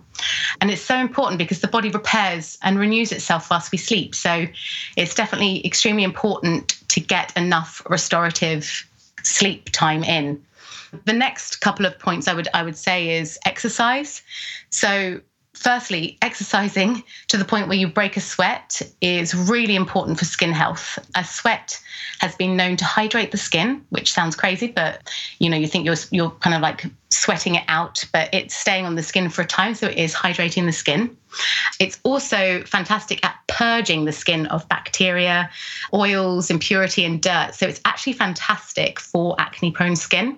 And 0.61 0.69
it's 0.69 0.81
so 0.81 0.97
important 0.97 1.39
because 1.39 1.61
the 1.61 1.67
body 1.67 1.89
repairs 1.89 2.57
and 2.61 2.79
renews 2.79 3.11
itself 3.11 3.49
whilst 3.49 3.71
we 3.71 3.77
sleep. 3.77 4.13
So 4.13 4.45
it's 4.95 5.15
definitely 5.15 5.65
extremely 5.65 6.03
important 6.03 6.75
to 6.89 6.99
get 6.99 7.35
enough 7.35 7.81
restorative 7.89 8.87
sleep 9.23 9.69
time 9.71 10.03
in. 10.03 10.43
The 11.05 11.13
next 11.13 11.61
couple 11.61 11.85
of 11.85 11.97
points 11.99 12.27
I 12.27 12.33
would 12.33 12.47
I 12.53 12.63
would 12.63 12.77
say 12.77 13.17
is 13.17 13.37
exercise. 13.45 14.21
So 14.69 15.19
firstly, 15.55 16.17
exercising 16.21 17.03
to 17.27 17.37
the 17.37 17.45
point 17.45 17.67
where 17.67 17.77
you 17.77 17.87
break 17.87 18.17
a 18.17 18.21
sweat 18.21 18.81
is 19.01 19.33
really 19.33 19.75
important 19.75 20.19
for 20.19 20.25
skin 20.25 20.51
health. 20.51 20.99
A 21.15 21.23
sweat 21.23 21.81
has 22.19 22.35
been 22.35 22.55
known 22.55 22.77
to 22.77 22.85
hydrate 22.85 23.31
the 23.31 23.37
skin, 23.37 23.85
which 23.89 24.13
sounds 24.13 24.35
crazy, 24.35 24.67
but 24.67 25.11
you 25.39 25.49
know, 25.49 25.57
you 25.57 25.67
think 25.67 25.85
you're 25.85 25.95
you're 26.11 26.31
kind 26.31 26.55
of 26.55 26.61
like 26.61 26.85
sweating 27.09 27.55
it 27.55 27.63
out, 27.67 28.03
but 28.11 28.33
it's 28.33 28.55
staying 28.55 28.85
on 28.85 28.95
the 28.95 29.03
skin 29.03 29.29
for 29.29 29.41
a 29.41 29.45
time, 29.45 29.75
so 29.75 29.87
it 29.87 29.97
is 29.97 30.13
hydrating 30.13 30.65
the 30.65 30.71
skin. 30.71 31.15
It's 31.79 31.99
also 32.03 32.63
fantastic 32.63 33.23
at 33.25 33.35
purging 33.47 34.05
the 34.05 34.11
skin 34.11 34.45
of 34.47 34.67
bacteria, 34.69 35.49
oils, 35.93 36.49
impurity, 36.49 37.03
and 37.05 37.21
dirt. 37.21 37.53
So 37.53 37.67
it's 37.67 37.81
actually 37.85 38.13
fantastic 38.13 38.99
for 38.99 39.35
acne 39.39 39.71
prone 39.71 39.95
skin. 39.95 40.37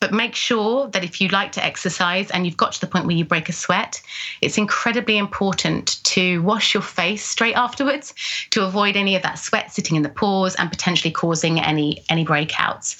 But 0.00 0.12
make 0.12 0.34
sure 0.34 0.88
that 0.88 1.04
if 1.04 1.20
you 1.20 1.28
like 1.28 1.52
to 1.52 1.64
exercise 1.64 2.30
and 2.30 2.46
you've 2.46 2.56
got 2.56 2.72
to 2.72 2.80
the 2.80 2.86
point 2.86 3.06
where 3.06 3.16
you 3.16 3.24
break 3.24 3.48
a 3.48 3.52
sweat, 3.52 4.02
it's 4.40 4.58
incredibly 4.58 5.18
important 5.18 6.02
to 6.04 6.42
wash 6.42 6.74
your 6.74 6.82
face 6.82 7.24
straight 7.24 7.54
afterwards 7.54 8.14
to 8.50 8.64
avoid 8.64 8.96
any 8.96 9.16
of 9.16 9.22
that 9.22 9.38
sweat 9.38 9.72
sitting 9.72 9.96
in 9.96 10.02
the 10.02 10.08
pores 10.08 10.54
and 10.56 10.70
potentially 10.70 11.12
causing 11.12 11.60
any, 11.60 12.04
any 12.08 12.24
breakouts. 12.24 12.96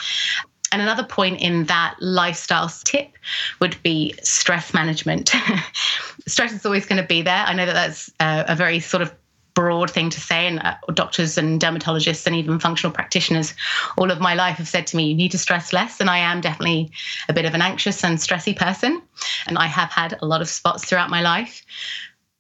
And 0.75 0.83
another 0.83 1.05
point 1.05 1.41
in 1.41 1.67
that 1.67 1.95
lifestyle 2.01 2.69
tip 2.83 3.17
would 3.61 3.81
be 3.85 4.13
stress 4.25 4.75
management. 4.75 5.31
stress 6.27 6.53
is 6.53 6.67
always 6.67 6.85
going 6.85 7.01
to 7.01 7.07
be 7.07 7.23
there. 7.23 7.45
I 7.47 7.55
know 7.55 7.65
that 7.65 7.75
that's 7.75 8.11
a, 8.19 8.47
a 8.49 8.57
very 8.57 8.81
sort 8.81 9.01
of 9.01 9.15
broad 9.55 9.89
thing 9.89 10.11
to 10.11 10.21
say 10.21 10.49
and 10.49 10.59
uh, 10.59 10.75
doctors 10.93 11.39
and 11.39 11.61
dermatologists 11.61 12.27
and 12.27 12.35
even 12.35 12.59
functional 12.59 12.93
practitioners 12.93 13.55
all 13.97 14.11
of 14.11 14.19
my 14.19 14.35
life 14.35 14.57
have 14.57 14.67
said 14.67 14.85
to 14.85 14.97
me 14.97 15.05
you 15.07 15.15
need 15.15 15.31
to 15.31 15.39
stress 15.39 15.73
less 15.73 16.01
and 16.01 16.11
i 16.11 16.19
am 16.19 16.41
definitely 16.41 16.91
a 17.29 17.33
bit 17.33 17.45
of 17.45 17.55
an 17.55 17.63
anxious 17.63 18.03
and 18.03 18.19
stressy 18.19 18.57
person 18.57 19.01
and 19.47 19.57
i 19.57 19.67
have 19.67 19.93
had 19.93 20.19
a 20.21 20.27
lot 20.27 20.43
of 20.43 20.49
spots 20.49 20.85
throughout 20.85 21.09
my 21.09 21.23
life 21.23 21.63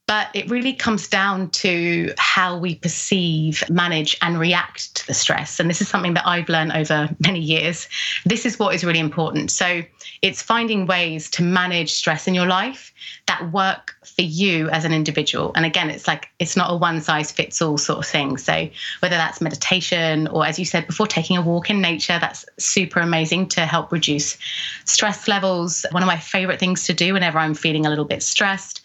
But 0.07 0.29
it 0.35 0.51
really 0.51 0.75
comes 0.75 1.09
down 1.09 1.49
to 1.51 2.12
how 2.19 2.59
we 2.59 2.75
perceive, 2.75 3.64
manage, 3.71 4.19
and 4.21 4.38
react 4.38 4.95
to 4.97 5.07
the 5.07 5.14
stress. 5.14 5.59
And 5.59 5.71
this 5.71 5.81
is 5.81 5.88
something 5.88 6.12
that 6.12 6.27
I've 6.27 6.51
learned 6.51 6.73
over 6.73 7.09
many 7.25 7.40
years. 7.40 7.88
This 8.27 8.45
is 8.45 8.59
what 8.59 8.75
is 8.75 8.85
really 8.85 8.99
important. 8.99 9.51
So 9.51 9.83
it's 10.21 10.43
finding 10.43 10.87
ways 10.87 11.31
to 11.31 11.43
manage 11.43 11.93
stress 11.93 12.29
in 12.29 12.35
your 12.35 12.47
life 12.47 12.93
that 13.29 13.51
work 13.51 13.97
for 14.05 14.21
you 14.23 14.69
as 14.69 14.85
an 14.85 14.93
individual. 14.93 15.53
And 15.57 15.64
again, 15.64 15.88
it's 15.88 16.07
like 16.07 16.29
it's 16.38 16.55
not 16.55 16.71
a 16.71 16.77
one 16.77 17.01
size 17.01 17.33
fits 17.33 17.62
all 17.62 17.79
sort 17.79 18.01
of 18.01 18.07
thing. 18.07 18.37
So 18.37 18.69
whether 19.01 19.17
that's 19.17 19.40
meditation 19.40 20.27
or, 20.29 20.45
as 20.45 20.59
you 20.59 20.67
said 20.67 20.87
before, 20.87 21.07
taking 21.07 21.38
a 21.38 21.43
walk 21.43 21.71
in 21.71 21.81
nature, 21.81 22.19
that's 22.21 22.45
super 22.59 23.01
amazing 23.01 23.49
to 23.51 23.62
help 23.62 23.90
reduce 23.90 24.37
stress 24.85 25.29
levels. 25.29 25.87
One 25.93 26.03
of 26.03 26.07
my 26.07 26.19
favorite 26.19 26.61
things 26.61 26.85
to 26.85 26.93
do 26.93 27.14
whenever 27.14 27.38
I'm 27.38 27.55
feeling 27.55 27.87
a 27.87 27.88
little 27.88 28.05
bit 28.05 28.23
stressed 28.23 28.83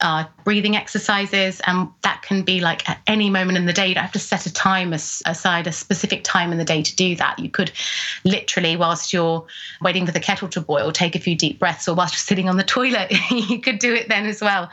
uh, 0.00 0.24
breathing 0.44 0.76
exercises, 0.76 1.60
and 1.66 1.88
that 2.02 2.22
can 2.22 2.42
be 2.42 2.60
like 2.60 2.88
at 2.88 3.00
any 3.06 3.30
moment 3.30 3.56
in 3.56 3.64
the 3.64 3.72
day. 3.72 3.88
You 3.88 3.94
don't 3.94 4.04
have 4.04 4.12
to 4.12 4.18
set 4.18 4.44
a 4.44 4.52
time 4.52 4.92
aside, 4.92 5.66
a 5.66 5.72
specific 5.72 6.22
time 6.22 6.52
in 6.52 6.58
the 6.58 6.64
day 6.64 6.82
to 6.82 6.96
do 6.96 7.16
that. 7.16 7.38
You 7.38 7.48
could 7.48 7.72
literally, 8.22 8.76
whilst 8.76 9.12
you're 9.12 9.46
waiting 9.80 10.04
for 10.04 10.12
the 10.12 10.20
kettle 10.20 10.48
to 10.48 10.60
boil, 10.60 10.92
take 10.92 11.16
a 11.16 11.18
few 11.18 11.34
deep 11.34 11.58
breaths, 11.58 11.88
or 11.88 11.94
whilst 11.94 12.14
you're 12.14 12.18
sitting 12.18 12.48
on 12.48 12.58
the 12.58 12.64
toilet, 12.76 13.10
you 13.30 13.58
could 13.58 13.78
do 13.78 13.94
it 13.94 14.08
then 14.08 14.26
as 14.26 14.42
well. 14.42 14.70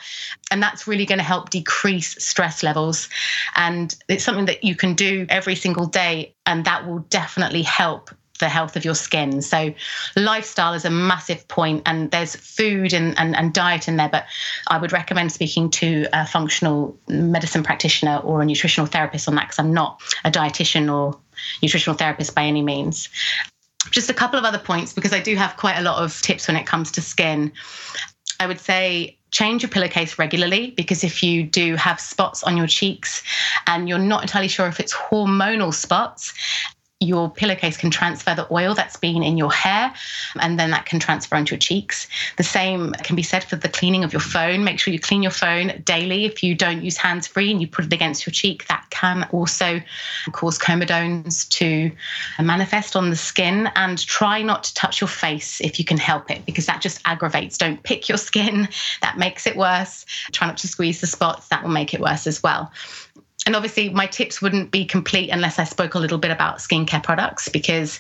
And 0.51 0.61
that's 0.61 0.87
really 0.87 1.05
going 1.05 1.19
to 1.19 1.23
help 1.23 1.49
decrease 1.49 2.21
stress 2.23 2.61
levels. 2.61 3.07
And 3.55 3.95
it's 4.09 4.25
something 4.25 4.45
that 4.45 4.63
you 4.63 4.75
can 4.75 4.93
do 4.93 5.25
every 5.29 5.55
single 5.55 5.85
day, 5.85 6.35
and 6.45 6.65
that 6.65 6.85
will 6.85 6.99
definitely 6.99 7.61
help 7.61 8.09
the 8.43 8.49
health 8.49 8.75
of 8.75 8.83
your 8.83 8.93
skin. 8.93 9.41
So, 9.41 9.73
lifestyle 10.17 10.73
is 10.73 10.83
a 10.83 10.89
massive 10.89 11.47
point, 11.47 11.81
and 11.85 12.11
there's 12.11 12.35
food 12.35 12.93
and, 12.93 13.17
and, 13.17 13.35
and 13.35 13.53
diet 13.53 13.87
in 13.87 13.95
there. 13.95 14.09
But 14.09 14.25
I 14.67 14.77
would 14.77 14.91
recommend 14.91 15.31
speaking 15.31 15.69
to 15.71 16.07
a 16.11 16.27
functional 16.27 16.97
medicine 17.07 17.63
practitioner 17.63 18.17
or 18.17 18.41
a 18.41 18.45
nutritional 18.45 18.85
therapist 18.85 19.29
on 19.29 19.35
that 19.35 19.45
because 19.45 19.59
I'm 19.59 19.73
not 19.73 20.01
a 20.25 20.31
dietitian 20.31 20.93
or 20.93 21.17
nutritional 21.61 21.97
therapist 21.97 22.35
by 22.35 22.43
any 22.43 22.61
means. 22.61 23.07
Just 23.91 24.09
a 24.09 24.13
couple 24.13 24.37
of 24.37 24.45
other 24.45 24.59
points 24.59 24.91
because 24.91 25.13
I 25.13 25.21
do 25.21 25.35
have 25.35 25.55
quite 25.55 25.77
a 25.77 25.81
lot 25.81 26.03
of 26.03 26.21
tips 26.21 26.47
when 26.47 26.57
it 26.57 26.65
comes 26.65 26.91
to 26.91 27.01
skin. 27.01 27.51
I 28.39 28.47
would 28.47 28.59
say 28.59 29.17
change 29.31 29.63
your 29.63 29.69
pillowcase 29.69 30.19
regularly 30.19 30.71
because 30.71 31.03
if 31.03 31.23
you 31.23 31.43
do 31.43 31.75
have 31.75 31.99
spots 31.99 32.43
on 32.43 32.55
your 32.55 32.67
cheeks 32.67 33.23
and 33.67 33.89
you're 33.89 33.97
not 33.97 34.21
entirely 34.21 34.47
sure 34.47 34.67
if 34.67 34.79
it's 34.79 34.93
hormonal 34.93 35.73
spots 35.73 36.33
your 37.03 37.29
pillowcase 37.29 37.77
can 37.77 37.91
transfer 37.91 38.33
the 38.33 38.51
oil 38.51 38.73
that's 38.73 38.97
been 38.97 39.23
in 39.23 39.37
your 39.37 39.51
hair 39.51 39.93
and 40.39 40.59
then 40.59 40.71
that 40.71 40.85
can 40.85 40.99
transfer 40.99 41.35
onto 41.35 41.53
your 41.53 41.59
cheeks. 41.59 42.07
The 42.37 42.43
same 42.43 42.93
can 43.03 43.15
be 43.15 43.23
said 43.23 43.43
for 43.43 43.55
the 43.55 43.69
cleaning 43.69 44.03
of 44.03 44.13
your 44.13 44.21
phone. 44.21 44.63
Make 44.63 44.79
sure 44.79 44.93
you 44.93 44.99
clean 44.99 45.21
your 45.21 45.31
phone 45.31 45.81
daily. 45.85 46.25
If 46.25 46.43
you 46.43 46.55
don't 46.55 46.83
use 46.83 46.97
hands 46.97 47.27
free 47.27 47.51
and 47.51 47.61
you 47.61 47.67
put 47.67 47.85
it 47.85 47.93
against 47.93 48.25
your 48.25 48.31
cheek, 48.31 48.67
that 48.67 48.85
can 48.89 49.27
also 49.31 49.81
cause 50.31 50.57
comedones 50.57 51.47
to 51.49 51.91
manifest 52.41 52.95
on 52.95 53.09
the 53.09 53.15
skin. 53.15 53.69
And 53.75 53.99
try 54.05 54.41
not 54.41 54.63
to 54.63 54.73
touch 54.73 55.01
your 55.01 55.07
face 55.07 55.61
if 55.61 55.79
you 55.79 55.85
can 55.85 55.97
help 55.97 56.31
it 56.31 56.45
because 56.45 56.65
that 56.65 56.81
just 56.81 57.01
aggravates. 57.05 57.57
Don't 57.57 57.81
pick 57.83 58.07
your 58.09 58.17
skin, 58.17 58.67
that 59.01 59.17
makes 59.17 59.45
it 59.45 59.55
worse. 59.55 60.05
Try 60.31 60.47
not 60.47 60.57
to 60.57 60.67
squeeze 60.67 61.01
the 61.01 61.07
spots, 61.07 61.47
that 61.49 61.63
will 61.63 61.69
make 61.69 61.93
it 61.93 61.99
worse 61.99 62.27
as 62.27 62.41
well 62.41 62.71
and 63.45 63.55
obviously 63.55 63.89
my 63.89 64.07
tips 64.07 64.41
wouldn't 64.41 64.71
be 64.71 64.85
complete 64.85 65.29
unless 65.29 65.59
I 65.59 65.63
spoke 65.65 65.95
a 65.95 65.99
little 65.99 66.17
bit 66.17 66.31
about 66.31 66.57
skincare 66.57 67.03
products 67.03 67.49
because 67.49 67.99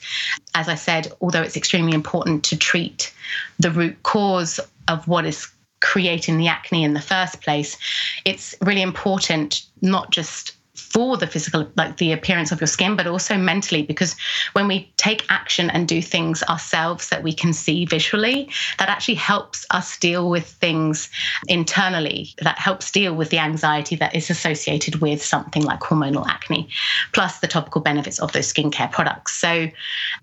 as 0.55 0.69
I 0.69 0.75
said 0.75 1.11
although 1.21 1.41
it's 1.41 1.57
extremely 1.57 1.93
important 1.93 2.43
to 2.45 2.57
treat 2.57 3.13
the 3.59 3.71
root 3.71 4.01
cause 4.03 4.59
of 4.87 5.07
what 5.07 5.25
is 5.25 5.47
creating 5.81 6.37
the 6.37 6.47
acne 6.47 6.83
in 6.83 6.93
the 6.93 7.01
first 7.01 7.41
place 7.41 7.77
it's 8.25 8.55
really 8.61 8.81
important 8.81 9.65
not 9.81 10.11
just 10.11 10.53
for 10.93 11.17
the 11.17 11.25
physical, 11.25 11.67
like 11.75 11.97
the 11.97 12.11
appearance 12.11 12.51
of 12.51 12.61
your 12.61 12.67
skin, 12.67 12.95
but 12.95 13.07
also 13.07 13.35
mentally, 13.35 13.81
because 13.81 14.15
when 14.53 14.67
we 14.67 14.91
take 14.97 15.25
action 15.29 15.71
and 15.71 15.87
do 15.87 16.01
things 16.01 16.43
ourselves 16.43 17.09
that 17.09 17.23
we 17.23 17.33
can 17.33 17.51
see 17.51 17.85
visually, 17.85 18.49
that 18.77 18.89
actually 18.89 19.15
helps 19.15 19.65
us 19.71 19.97
deal 19.97 20.29
with 20.29 20.45
things 20.45 21.09
internally, 21.47 22.29
that 22.41 22.59
helps 22.59 22.91
deal 22.91 23.15
with 23.15 23.31
the 23.31 23.39
anxiety 23.39 23.95
that 23.95 24.13
is 24.15 24.29
associated 24.29 25.01
with 25.01 25.23
something 25.23 25.63
like 25.63 25.79
hormonal 25.79 26.27
acne, 26.27 26.69
plus 27.11 27.39
the 27.39 27.47
topical 27.47 27.81
benefits 27.81 28.19
of 28.19 28.31
those 28.31 28.53
skincare 28.53 28.91
products. 28.91 29.33
So 29.33 29.69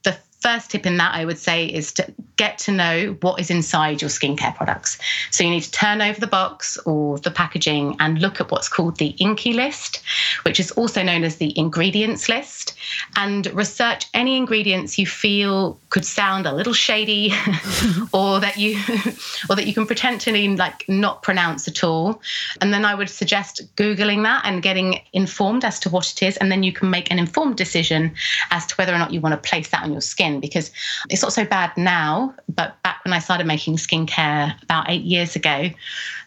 the 0.04 0.16
first 0.40 0.70
tip 0.70 0.86
in 0.86 0.96
that 0.96 1.14
I 1.14 1.24
would 1.24 1.38
say 1.38 1.66
is 1.66 1.92
to 1.92 2.12
get 2.36 2.58
to 2.58 2.72
know 2.72 3.16
what 3.20 3.40
is 3.40 3.50
inside 3.50 4.00
your 4.00 4.08
skincare 4.08 4.54
products. 4.56 4.98
So 5.30 5.44
you 5.44 5.50
need 5.50 5.62
to 5.62 5.70
turn 5.70 6.00
over 6.00 6.18
the 6.18 6.26
box 6.26 6.78
or 6.78 7.18
the 7.18 7.30
packaging 7.30 7.96
and 8.00 8.20
look 8.20 8.40
at 8.40 8.50
what's 8.50 8.68
called 8.68 8.96
the 8.96 9.14
INCI 9.20 9.54
list, 9.54 10.02
which 10.44 10.58
is 10.58 10.70
also 10.72 11.02
known 11.02 11.24
as 11.24 11.36
the 11.36 11.56
ingredients 11.58 12.28
list, 12.28 12.74
and 13.16 13.46
research 13.48 14.06
any 14.14 14.36
ingredients 14.36 14.98
you 14.98 15.06
feel 15.06 15.78
could 15.90 16.04
sound 16.04 16.46
a 16.46 16.54
little 16.54 16.72
shady 16.72 17.32
or 18.12 18.40
that 18.40 18.56
you 18.56 18.78
or 19.50 19.56
that 19.56 19.66
you 19.66 19.74
can 19.74 19.86
potentially 19.86 20.48
like 20.56 20.88
not 20.88 21.22
pronounce 21.22 21.66
at 21.68 21.84
all. 21.84 22.22
And 22.60 22.72
then 22.72 22.84
I 22.84 22.94
would 22.94 23.10
suggest 23.10 23.62
googling 23.76 24.22
that 24.22 24.42
and 24.44 24.62
getting 24.62 25.00
informed 25.12 25.64
as 25.64 25.80
to 25.80 25.90
what 25.90 26.10
it 26.12 26.22
is 26.22 26.36
and 26.36 26.50
then 26.52 26.62
you 26.62 26.72
can 26.72 26.88
make 26.88 27.10
an 27.10 27.18
informed 27.18 27.56
decision 27.56 28.14
as 28.50 28.66
to 28.66 28.74
whether 28.76 28.94
or 28.94 28.98
not 28.98 29.12
you 29.12 29.20
want 29.20 29.32
to 29.32 29.48
place 29.48 29.68
that 29.70 29.82
on 29.82 29.92
your 29.92 30.00
skin 30.00 30.20
skin 30.20 30.40
because 30.40 30.70
it's 31.08 31.22
not 31.22 31.32
so 31.32 31.44
bad 31.44 31.76
now. 31.76 32.34
But 32.48 32.80
back 32.82 33.04
when 33.04 33.12
I 33.12 33.18
started 33.18 33.46
making 33.46 33.76
skincare 33.76 34.60
about 34.62 34.90
eight 34.90 35.02
years 35.02 35.36
ago, 35.36 35.70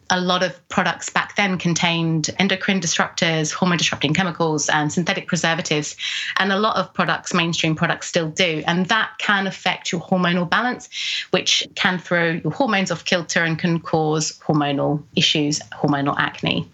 a 0.09 0.19
lot 0.19 0.43
of 0.43 0.67
products 0.69 1.09
back 1.09 1.35
then 1.35 1.57
contained 1.57 2.29
endocrine 2.39 2.79
disruptors, 2.79 3.51
hormone 3.51 3.77
disrupting 3.77 4.13
chemicals, 4.13 4.69
and 4.69 4.91
synthetic 4.91 5.27
preservatives. 5.27 5.95
And 6.37 6.51
a 6.51 6.59
lot 6.59 6.75
of 6.75 6.93
products, 6.93 7.33
mainstream 7.33 7.75
products, 7.75 8.07
still 8.07 8.29
do. 8.29 8.63
And 8.67 8.87
that 8.87 9.11
can 9.17 9.47
affect 9.47 9.91
your 9.91 10.01
hormonal 10.01 10.49
balance, 10.49 10.89
which 11.31 11.67
can 11.75 11.99
throw 11.99 12.31
your 12.31 12.51
hormones 12.51 12.91
off 12.91 13.05
kilter 13.05 13.43
and 13.43 13.57
can 13.57 13.79
cause 13.79 14.39
hormonal 14.39 15.03
issues, 15.15 15.59
hormonal 15.71 16.15
acne. 16.17 16.69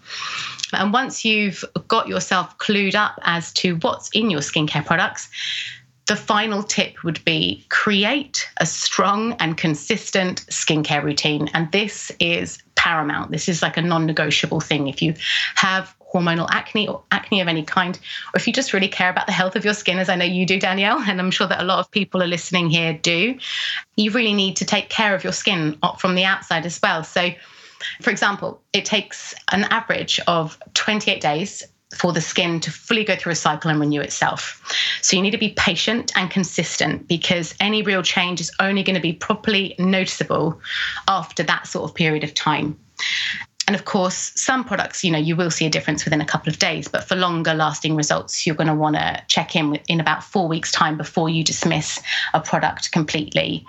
And 0.72 0.92
once 0.92 1.24
you've 1.24 1.64
got 1.88 2.08
yourself 2.08 2.56
clued 2.58 2.94
up 2.94 3.18
as 3.22 3.52
to 3.54 3.76
what's 3.76 4.08
in 4.10 4.30
your 4.30 4.40
skincare 4.40 4.84
products, 4.84 5.28
the 6.06 6.16
final 6.16 6.64
tip 6.64 7.04
would 7.04 7.24
be 7.24 7.64
create 7.68 8.48
a 8.56 8.66
strong 8.66 9.34
and 9.34 9.56
consistent 9.56 10.44
skincare 10.46 11.04
routine. 11.04 11.48
And 11.54 11.70
this 11.70 12.10
is 12.18 12.58
paramount. 12.80 13.30
This 13.30 13.46
is 13.46 13.60
like 13.60 13.76
a 13.76 13.82
non 13.82 14.06
negotiable 14.06 14.60
thing. 14.60 14.88
If 14.88 15.02
you 15.02 15.14
have 15.54 15.94
hormonal 16.14 16.48
acne 16.50 16.88
or 16.88 17.02
acne 17.10 17.42
of 17.42 17.46
any 17.46 17.62
kind, 17.62 17.96
or 18.32 18.36
if 18.36 18.46
you 18.46 18.54
just 18.54 18.72
really 18.72 18.88
care 18.88 19.10
about 19.10 19.26
the 19.26 19.32
health 19.32 19.54
of 19.54 19.66
your 19.66 19.74
skin, 19.74 19.98
as 19.98 20.08
I 20.08 20.16
know 20.16 20.24
you 20.24 20.46
do, 20.46 20.58
Danielle, 20.58 20.98
and 20.98 21.20
I'm 21.20 21.30
sure 21.30 21.46
that 21.46 21.60
a 21.60 21.64
lot 21.64 21.78
of 21.78 21.90
people 21.90 22.22
are 22.22 22.26
listening 22.26 22.70
here 22.70 22.94
do, 22.94 23.38
you 23.96 24.10
really 24.12 24.32
need 24.32 24.56
to 24.56 24.64
take 24.64 24.88
care 24.88 25.14
of 25.14 25.22
your 25.22 25.34
skin 25.34 25.78
from 25.98 26.14
the 26.14 26.24
outside 26.24 26.64
as 26.64 26.80
well. 26.82 27.04
So, 27.04 27.28
for 28.00 28.08
example, 28.08 28.62
it 28.72 28.86
takes 28.86 29.34
an 29.52 29.64
average 29.64 30.18
of 30.26 30.58
28 30.72 31.20
days 31.20 31.62
for 31.94 32.12
the 32.12 32.20
skin 32.20 32.60
to 32.60 32.70
fully 32.70 33.04
go 33.04 33.16
through 33.16 33.32
a 33.32 33.36
cycle 33.36 33.70
and 33.70 33.80
renew 33.80 34.00
itself. 34.00 34.62
So 35.02 35.16
you 35.16 35.22
need 35.22 35.32
to 35.32 35.38
be 35.38 35.50
patient 35.50 36.12
and 36.16 36.30
consistent 36.30 37.08
because 37.08 37.54
any 37.60 37.82
real 37.82 38.02
change 38.02 38.40
is 38.40 38.52
only 38.60 38.82
going 38.82 38.94
to 38.94 39.00
be 39.00 39.12
properly 39.12 39.74
noticeable 39.78 40.60
after 41.08 41.42
that 41.42 41.66
sort 41.66 41.90
of 41.90 41.94
period 41.94 42.22
of 42.22 42.34
time. 42.34 42.78
And 43.66 43.76
of 43.76 43.84
course, 43.84 44.32
some 44.34 44.64
products, 44.64 45.04
you 45.04 45.12
know, 45.12 45.18
you 45.18 45.36
will 45.36 45.50
see 45.50 45.64
a 45.64 45.70
difference 45.70 46.04
within 46.04 46.20
a 46.20 46.24
couple 46.24 46.50
of 46.50 46.58
days, 46.58 46.88
but 46.88 47.04
for 47.04 47.14
longer 47.14 47.54
lasting 47.54 47.94
results, 47.94 48.44
you're 48.44 48.56
going 48.56 48.66
to 48.66 48.74
want 48.74 48.96
to 48.96 49.22
check 49.28 49.54
in 49.54 49.76
in 49.86 50.00
about 50.00 50.24
four 50.24 50.48
weeks' 50.48 50.72
time 50.72 50.96
before 50.96 51.28
you 51.28 51.44
dismiss 51.44 52.00
a 52.34 52.40
product 52.40 52.90
completely. 52.90 53.64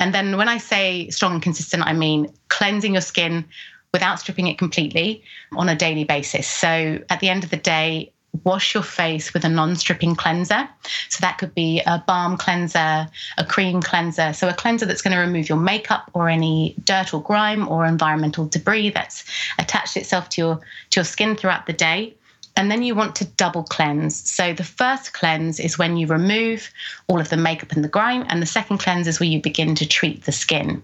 And 0.00 0.14
then 0.14 0.36
when 0.36 0.48
I 0.48 0.58
say 0.58 1.08
strong 1.10 1.32
and 1.32 1.42
consistent, 1.42 1.82
I 1.86 1.92
mean 1.92 2.32
cleansing 2.48 2.92
your 2.92 3.00
skin 3.00 3.46
without 3.92 4.20
stripping 4.20 4.46
it 4.46 4.58
completely 4.58 5.22
on 5.52 5.68
a 5.68 5.76
daily 5.76 6.04
basis. 6.04 6.46
So 6.46 7.00
at 7.08 7.20
the 7.20 7.28
end 7.28 7.44
of 7.44 7.50
the 7.50 7.56
day, 7.56 8.12
wash 8.44 8.74
your 8.74 8.82
face 8.82 9.32
with 9.32 9.44
a 9.44 9.48
non 9.48 9.76
stripping 9.76 10.14
cleanser. 10.14 10.68
So 11.08 11.18
that 11.20 11.38
could 11.38 11.54
be 11.54 11.80
a 11.86 12.02
balm 12.06 12.36
cleanser, 12.36 13.08
a 13.38 13.44
cream 13.46 13.80
cleanser. 13.80 14.32
So 14.32 14.48
a 14.48 14.54
cleanser 14.54 14.86
that's 14.86 15.02
going 15.02 15.14
to 15.14 15.20
remove 15.20 15.48
your 15.48 15.58
makeup 15.58 16.10
or 16.14 16.28
any 16.28 16.74
dirt 16.84 17.14
or 17.14 17.22
grime 17.22 17.68
or 17.68 17.86
environmental 17.86 18.46
debris 18.46 18.90
that's 18.90 19.24
attached 19.58 19.96
itself 19.96 20.28
to 20.30 20.40
your, 20.40 20.60
to 20.90 21.00
your 21.00 21.04
skin 21.04 21.36
throughout 21.36 21.66
the 21.66 21.72
day. 21.72 22.14
And 22.56 22.72
then 22.72 22.82
you 22.82 22.96
want 22.96 23.14
to 23.16 23.24
double 23.24 23.62
cleanse. 23.62 24.28
So 24.28 24.52
the 24.52 24.64
first 24.64 25.12
cleanse 25.12 25.60
is 25.60 25.78
when 25.78 25.96
you 25.96 26.08
remove 26.08 26.70
all 27.06 27.20
of 27.20 27.28
the 27.28 27.36
makeup 27.36 27.70
and 27.70 27.84
the 27.84 27.88
grime, 27.88 28.26
and 28.28 28.42
the 28.42 28.46
second 28.46 28.78
cleanse 28.78 29.06
is 29.06 29.20
where 29.20 29.28
you 29.28 29.40
begin 29.40 29.76
to 29.76 29.86
treat 29.86 30.24
the 30.24 30.32
skin. 30.32 30.82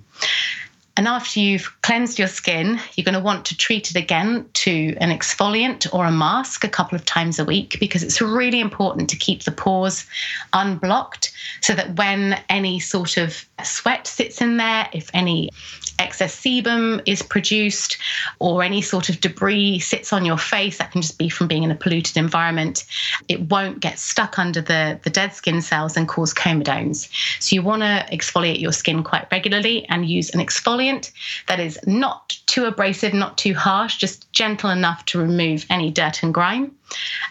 And 0.97 1.09
after 1.09 1.41
you've 1.41 1.75
cleansed 1.83 2.21
your 2.21 2.29
skin, 2.29 2.79
you're 2.95 3.05
going 3.05 3.15
to 3.15 3.21
want 3.21 3.47
to 3.47 3.57
treat 3.57 3.91
it 3.91 3.97
again 3.97 4.49
to 4.55 4.97
an 5.01 5.11
exfoliant 5.11 5.93
or 5.93 6.05
a 6.05 6.13
mask 6.13 6.63
a 6.63 6.69
couple 6.69 6.95
of 6.95 7.05
times 7.05 7.41
a 7.41 7.45
week 7.45 7.79
because 7.81 8.05
it's 8.05 8.21
really 8.21 8.61
important 8.61 9.11
to 9.11 9.17
keep 9.17 9.43
the 9.43 9.51
pores 9.51 10.07
unblocked 10.53 11.33
so 11.63 11.75
that 11.75 11.97
when 11.97 12.41
any 12.49 12.79
sort 12.79 13.17
of 13.17 13.45
sweat 13.65 14.07
sits 14.07 14.41
in 14.41 14.57
there, 14.57 14.89
if 14.93 15.11
any 15.13 15.51
excess 15.99 16.35
sebum 16.35 17.03
is 17.07 17.23
produced 17.23 17.99
or 18.39 18.63
any 18.63 18.83
sort 18.83 19.09
of 19.09 19.21
debris 19.21 19.79
sits 19.79 20.13
on 20.13 20.25
your 20.25 20.39
face, 20.39 20.79
that 20.79 20.93
can 20.93 21.03
just 21.03 21.19
be 21.19 21.29
from 21.29 21.49
being 21.49 21.63
in 21.63 21.71
a 21.71 21.75
polluted 21.75 22.17
environment, 22.17 22.85
it 23.29 23.41
won't 23.51 23.81
get 23.81 23.99
stuck 23.99 24.39
under 24.39 24.61
the, 24.61 24.99
the 25.05 25.11
dead 25.11 25.35
skin 25.35 25.61
cells 25.61 25.97
and 25.97 26.09
cause 26.09 26.35
comedones. 26.35 27.09
So 27.41 27.55
you 27.55 27.63
want 27.63 27.83
to 27.83 28.07
exfoliate 28.13 28.61
your 28.61 28.73
skin 28.73 29.03
quite 29.03 29.27
regularly 29.31 29.87
and 29.89 30.09
use 30.09 30.31
an 30.31 30.41
exfoliant 30.41 31.13
that 31.49 31.61
is 31.61 31.79
not 31.87 32.39
too 32.47 32.65
abrasive, 32.65 33.15
not 33.15 33.39
too 33.39 33.55
harsh, 33.55 33.97
just 33.97 34.31
gentle 34.33 34.71
enough 34.71 35.05
to 35.07 35.19
remove 35.19 35.67
any 35.71 35.91
dirt 35.91 36.23
and 36.23 36.35
grime 36.35 36.75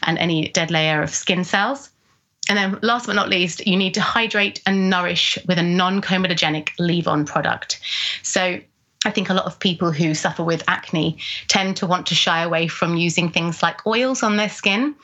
and 0.04 0.17
any 0.17 0.49
dead 0.49 0.71
layer 0.71 1.02
of 1.02 1.10
skin 1.10 1.43
cells. 1.43 1.89
And 2.49 2.58
then, 2.58 2.79
last 2.82 3.08
but 3.08 3.15
not 3.15 3.29
least, 3.29 3.65
you 3.65 3.77
need 3.77 3.93
to 3.93 4.01
hydrate 4.01 4.62
and 4.65 4.89
nourish 4.89 5.38
with 5.47 5.58
a 5.58 5.63
non 5.63 6.01
comedogenic 6.01 6.69
leave 6.77 7.08
on 7.08 7.25
product. 7.25 7.79
So, 8.21 8.60
I 9.06 9.12
think 9.12 9.29
a 9.29 9.34
lot 9.34 9.45
of 9.45 9.60
people 9.60 9.91
who 9.91 10.13
suffer 10.13 10.43
with 10.43 10.63
acne 10.67 11.17
tend 11.47 11.77
to 11.77 11.88
want 11.88 12.08
to 12.08 12.15
shy 12.15 12.41
away 12.41 12.67
from 12.67 12.95
using 12.95 13.29
things 13.29 13.62
like 13.62 13.86
oils 13.86 14.23
on 14.23 14.38
their 14.38 14.49
skin. 14.49 14.95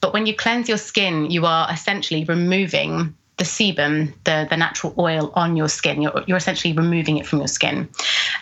But 0.00 0.12
when 0.12 0.26
you 0.26 0.34
cleanse 0.34 0.68
your 0.68 0.78
skin, 0.78 1.30
you 1.30 1.46
are 1.46 1.70
essentially 1.70 2.24
removing 2.24 3.14
the 3.38 3.44
sebum, 3.44 4.12
the, 4.24 4.46
the 4.48 4.56
natural 4.56 4.94
oil 4.98 5.32
on 5.34 5.56
your 5.56 5.68
skin. 5.68 6.00
You're, 6.02 6.24
you're 6.26 6.36
essentially 6.36 6.72
removing 6.72 7.18
it 7.18 7.26
from 7.26 7.40
your 7.40 7.48
skin. 7.48 7.88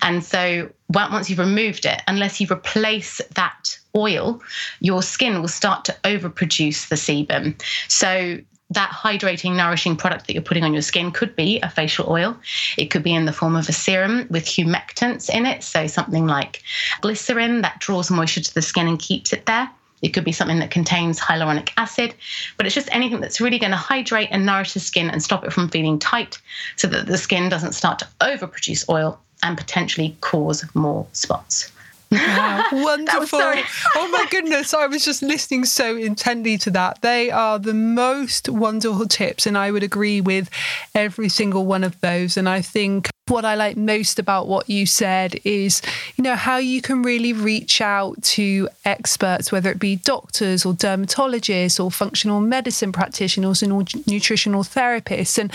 And 0.03 0.23
so 0.23 0.71
once 0.89 1.29
you've 1.31 1.39
removed 1.39 1.87
it, 1.87 2.03
unless 2.07 2.41
you 2.41 2.47
replace 2.51 3.21
that 3.35 3.79
oil, 3.97 4.43
your 4.81 5.03
skin 5.03 5.41
will 5.41 5.49
start 5.49 5.85
to 5.87 5.97
overproduce 6.05 6.89
the 6.89 6.97
sebum. 6.97 7.61
So 7.89 8.39
that 8.71 8.91
hydrating, 8.91 9.57
nourishing 9.57 9.97
product 9.97 10.27
that 10.27 10.35
you're 10.35 10.43
putting 10.43 10.65
on 10.65 10.73
your 10.73 10.83
skin 10.83 11.13
could 11.13 11.37
be 11.37 11.61
a 11.61 11.71
facial 11.71 12.11
oil. 12.11 12.37
It 12.77 12.87
could 12.87 13.03
be 13.03 13.15
in 13.15 13.25
the 13.25 13.33
form 13.33 13.57
of 13.57 13.69
a 13.69 13.73
serum 13.73 14.27
with 14.31 14.45
humectants 14.47 15.31
in 15.31 15.47
it. 15.47 15.63
So 15.63 15.87
something 15.87 16.27
like 16.27 16.63
glycerin 17.01 17.63
that 17.63 17.79
draws 17.81 18.11
moisture 18.11 18.41
to 18.41 18.55
the 18.55 18.63
skin 18.63 18.89
and 18.89 18.99
keeps 18.99 19.33
it 19.33 19.47
there. 19.47 19.71
It 20.03 20.11
could 20.13 20.25
be 20.25 20.33
something 20.33 20.59
that 20.59 20.71
contains 20.71 21.19
hyaluronic 21.19 21.71
acid, 21.79 22.15
but 22.59 22.67
it's 22.67 22.75
just 22.75 22.91
anything 22.93 23.21
that's 23.21 23.41
really 23.41 23.59
going 23.59 23.71
to 23.71 23.77
hydrate 23.77 24.29
and 24.31 24.45
nourish 24.45 24.75
the 24.75 24.81
skin 24.81 25.09
and 25.09 25.23
stop 25.23 25.45
it 25.45 25.53
from 25.53 25.71
feeling 25.71 25.99
tight 25.99 26.39
so 26.77 26.89
that 26.89 27.07
the 27.07 27.17
skin 27.17 27.49
doesn't 27.49 27.73
start 27.73 28.01
to 28.01 28.09
overproduce 28.21 28.87
oil 28.91 29.19
and 29.43 29.57
potentially 29.57 30.15
cause 30.21 30.65
more 30.75 31.07
spots. 31.13 31.73
Wow, 32.11 32.65
wonderful. 32.73 33.41
oh 33.97 34.09
my 34.11 34.27
goodness, 34.31 34.73
I 34.75 34.87
was 34.87 35.05
just 35.05 35.23
listening 35.23 35.65
so 35.65 35.97
intently 35.97 36.59
to 36.59 36.71
that. 36.71 37.03
They 37.03 37.31
are 37.31 37.59
the 37.59 37.75
most 37.75 38.49
wonderful 38.49 39.07
tips, 39.07 39.47
and 39.47 39.59
I 39.59 39.71
would 39.71 39.83
agree 39.83 40.21
with 40.21 40.49
every 40.95 41.29
single 41.29 41.67
one 41.67 41.85
of 41.85 42.01
those. 42.01 42.37
And 42.37 42.49
I 42.49 42.61
think 42.61 43.11
what 43.27 43.45
I 43.45 43.55
like 43.55 43.77
most 43.77 44.19
about 44.19 44.49
what 44.49 44.69
you 44.69 44.85
said 44.85 45.41
is, 45.45 45.81
you 46.17 46.23
know, 46.23 46.37
how 46.37 46.59
you 46.59 46.83
can 46.83 47.03
really 47.03 47.33
reach 47.33 47.81
out 47.81 48.23
to 48.23 48.69
experts, 48.85 49.51
whether 49.51 49.71
it 49.71 49.79
be 49.79 49.97
doctors 49.97 50.67
or 50.67 50.75
dermatologists 50.75 51.83
or 51.83 51.91
functional 51.91 52.41
medicine 52.41 52.93
practitioners 52.93 53.63
and 53.63 53.73
nutritional 54.07 54.63
therapists. 54.63 55.39
And, 55.39 55.51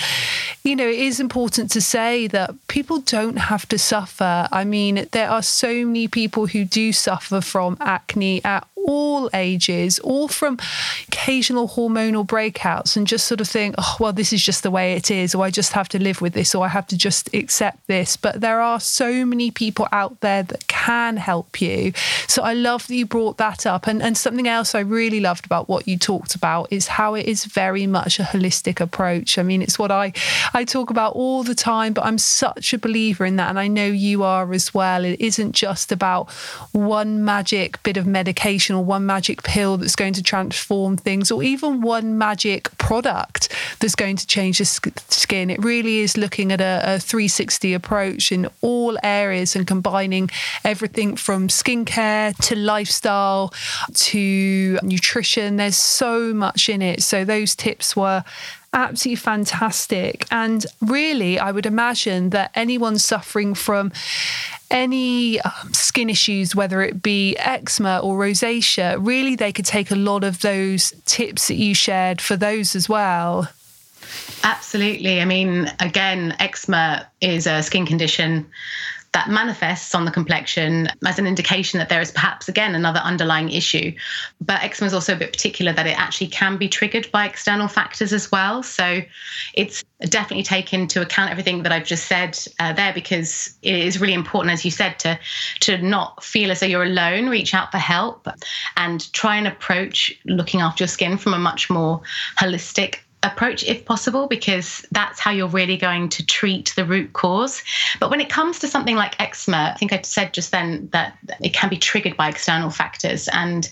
you 0.64 0.76
know, 0.76 0.88
it 0.88 0.98
is 0.98 1.20
important 1.20 1.70
to 1.72 1.82
say 1.82 2.26
that 2.28 2.56
people 2.68 3.02
don't 3.02 3.38
have 3.38 3.68
to 3.70 3.78
suffer. 3.78 4.48
I 4.52 4.64
mean, 4.64 5.08
there 5.12 5.30
are 5.30 5.44
so 5.44 5.86
many 5.86 6.08
people 6.08 6.48
who 6.48 6.66
do 6.66 6.92
suffer 6.92 7.40
from 7.40 7.78
acne 7.80 8.44
at 8.44 8.68
all 8.86 9.30
ages, 9.34 10.00
all 10.00 10.28
from 10.28 10.58
occasional 11.08 11.70
hormonal 11.70 12.26
breakouts, 12.26 12.96
and 12.96 13.08
just 13.08 13.28
sort 13.28 13.42
of 13.42 13.48
think, 13.48 13.76
oh, 13.78 13.98
well, 14.00 14.14
this 14.14 14.34
is 14.34 14.42
just 14.42 14.64
the 14.64 14.72
way 14.72 14.94
it 14.94 15.12
is, 15.12 15.36
or 15.36 15.44
I 15.44 15.52
just 15.52 15.74
have 15.74 15.90
to 15.90 16.02
live 16.02 16.22
with 16.22 16.34
this, 16.34 16.56
or 16.56 16.66
I 16.66 16.70
have 16.70 16.88
to 16.88 16.98
just 16.98 17.34
accept 17.34 17.86
this. 17.88 18.18
But 18.18 18.42
there 18.42 18.62
are 18.62 18.80
so 18.80 19.26
many 19.26 19.52
people 19.52 19.88
out 19.92 20.20
there 20.22 20.44
that 20.44 20.68
can 20.68 21.18
help 21.18 21.62
you. 21.62 21.94
So 22.28 22.44
I 22.44 22.54
love 22.54 22.88
that 22.88 22.96
you 22.96 23.06
brought 23.06 23.38
that 23.38 23.66
up. 23.66 23.88
And, 23.88 24.02
and 24.02 24.18
something 24.18 24.48
else 24.48 24.76
I 24.76 24.80
really 24.80 25.20
loved 25.20 25.46
about 25.46 25.68
what 25.68 25.88
you 25.88 25.98
talked 25.98 26.36
about 26.36 26.72
is 26.72 26.88
how 26.88 27.16
it 27.16 27.26
is 27.26 27.46
very 27.46 27.88
much 27.88 28.20
a 28.20 28.24
holistic 28.24 28.80
approach. 28.80 29.38
I 29.38 29.44
mean, 29.44 29.62
it's 29.62 29.78
what 29.78 29.92
I, 29.92 30.14
I 30.54 30.64
talk 30.64 30.90
about 30.90 31.14
all 31.14 31.44
the 31.44 31.56
time, 31.56 31.94
but 31.94 32.06
I'm 32.06 32.18
such 32.18 32.74
a 32.74 32.78
believer 32.78 33.26
in 33.26 33.36
that. 33.38 33.50
And 33.50 33.60
I 33.60 33.68
know 33.68 33.86
you 33.86 34.24
are 34.24 34.52
as 34.54 34.74
well. 34.74 35.04
It 35.06 35.20
isn't 35.20 35.54
just 35.54 35.92
about 35.92 36.32
one 36.72 37.24
magic 37.26 37.82
bit 37.84 37.98
of 37.98 38.08
medication 38.08 38.69
or 38.76 38.84
one 38.84 39.06
magic 39.06 39.44
pill 39.44 39.78
that's 39.78 39.96
going 39.96 40.14
to 40.14 40.24
transform 40.24 40.98
things, 40.98 41.32
or 41.32 41.44
even 41.44 41.82
one 41.82 42.18
magic 42.18 42.76
product 42.78 43.50
that's 43.80 43.96
going 43.96 44.16
to 44.16 44.28
change 44.28 44.60
the 44.60 44.66
skin. 44.66 45.50
It 45.50 45.64
really 45.64 46.00
is 46.00 46.18
looking 46.18 46.52
at 46.52 46.62
a, 46.62 46.96
a 46.96 47.00
360 47.00 47.74
approach 47.74 48.32
in 48.32 48.48
all 48.62 48.98
areas 49.04 49.56
and 49.56 49.66
combining 49.66 50.30
everything 50.64 51.16
from 51.16 51.48
skincare 51.48 52.36
to 52.48 52.56
lifestyle 52.56 53.54
to 53.94 54.80
nutrition. 54.84 55.58
There's 55.58 55.78
so 55.78 56.34
much 56.34 56.70
in 56.70 56.82
it. 56.82 57.04
So 57.04 57.26
those 57.26 57.56
tips 57.56 57.96
were 57.96 58.24
absolutely 58.74 59.16
fantastic. 59.18 60.26
And 60.32 60.66
really, 60.82 61.40
I 61.40 61.52
would 61.52 61.66
imagine 61.66 62.30
that 62.32 62.52
anyone 62.56 62.98
suffering 62.98 63.54
from 63.54 63.92
any 64.72 65.40
um, 65.42 65.74
skin 65.74 66.10
issues, 66.10 66.56
whether 66.56 66.82
it 66.82 67.02
be 67.02 67.36
eczema 67.38 68.00
or 68.00 68.18
rosacea, 68.18 68.98
really 69.00 69.36
they 69.36 69.52
could 69.52 69.66
take 69.66 69.92
a 69.92 69.96
lot 69.96 70.24
of 70.24 70.42
those 70.42 70.94
tips 71.06 71.48
that 71.48 71.56
you 71.56 71.74
shared 71.74 72.22
for 72.22 72.36
those 72.36 72.76
as 72.76 72.88
well. 72.88 73.50
Absolutely. 74.44 75.22
I 75.22 75.26
mean, 75.26 75.72
again, 75.80 76.36
eczema 76.40 77.08
is 77.22 77.48
a 77.48 77.62
skin 77.62 77.86
condition 77.86 78.46
that 79.14 79.30
manifests 79.30 79.96
on 79.96 80.06
the 80.06 80.12
complexion 80.12 80.88
as 81.06 81.18
an 81.18 81.26
indication 81.26 81.80
that 81.80 81.90
there 81.90 82.02
is 82.02 82.12
perhaps 82.12 82.48
again 82.48 82.76
another 82.76 83.00
underlying 83.00 83.50
issue. 83.50 83.92
But 84.40 84.64
eczema 84.64 84.88
is 84.88 84.94
also 84.94 85.14
a 85.14 85.16
bit 85.16 85.32
particular 85.32 85.74
that 85.74 85.88
it 85.88 86.00
actually 86.00 86.28
can 86.28 86.58
be 86.58 86.70
triggered 86.70 87.12
by 87.12 87.26
external 87.26 87.68
factors 87.68 88.14
as 88.14 88.32
well. 88.32 88.62
So 88.62 89.02
it's 89.54 89.84
definitely 90.02 90.44
take 90.44 90.74
into 90.74 91.02
account 91.02 91.32
everything 91.32 91.64
that 91.64 91.72
I've 91.72 91.86
just 91.86 92.06
said 92.06 92.38
uh, 92.60 92.74
there 92.74 92.94
because 92.94 93.58
it 93.62 93.76
is 93.76 94.00
really 94.00 94.14
important, 94.14 94.54
as 94.54 94.64
you 94.64 94.72
said, 94.72 95.00
to 95.00 95.20
to 95.62 95.78
not 95.80 96.24
feel 96.24 96.52
as 96.52 96.60
though 96.60 96.68
you're 96.68 96.84
alone. 96.84 97.30
Reach 97.30 97.54
out 97.54 97.72
for 97.72 97.78
help 97.78 98.28
and 98.78 99.12
try 99.14 99.38
and 99.38 99.48
approach 99.48 100.14
looking 100.26 100.62
after 100.62 100.84
your 100.84 100.88
skin 100.88 101.18
from 101.18 101.34
a 101.34 101.40
much 101.40 101.70
more 101.70 102.02
holistic 102.40 103.00
approach 103.24 103.64
if 103.66 103.84
possible 103.86 104.28
because 104.28 104.86
that's 104.92 105.20
how 105.20 105.32
you're 105.32 105.48
really 105.48 105.78
going 105.78 106.08
to 106.08 106.26
treat 106.26 106.74
the 106.76 106.86
root 106.86 107.12
cause. 107.14 107.64
But 108.00 108.10
when 108.10 108.22
it 108.22 108.30
comes 108.30 108.60
to 108.60 108.68
something 108.68 108.96
like 108.96 109.20
eczema 109.20 109.72
i 109.74 109.78
think 109.78 109.92
i 109.92 110.02
said 110.02 110.34
just 110.34 110.52
then 110.52 110.90
that 110.92 111.18
it 111.42 111.54
can 111.54 111.70
be 111.70 111.78
triggered 111.78 112.16
by 112.16 112.30
external 112.30 112.70
factors 112.70 113.28
and 113.30 113.70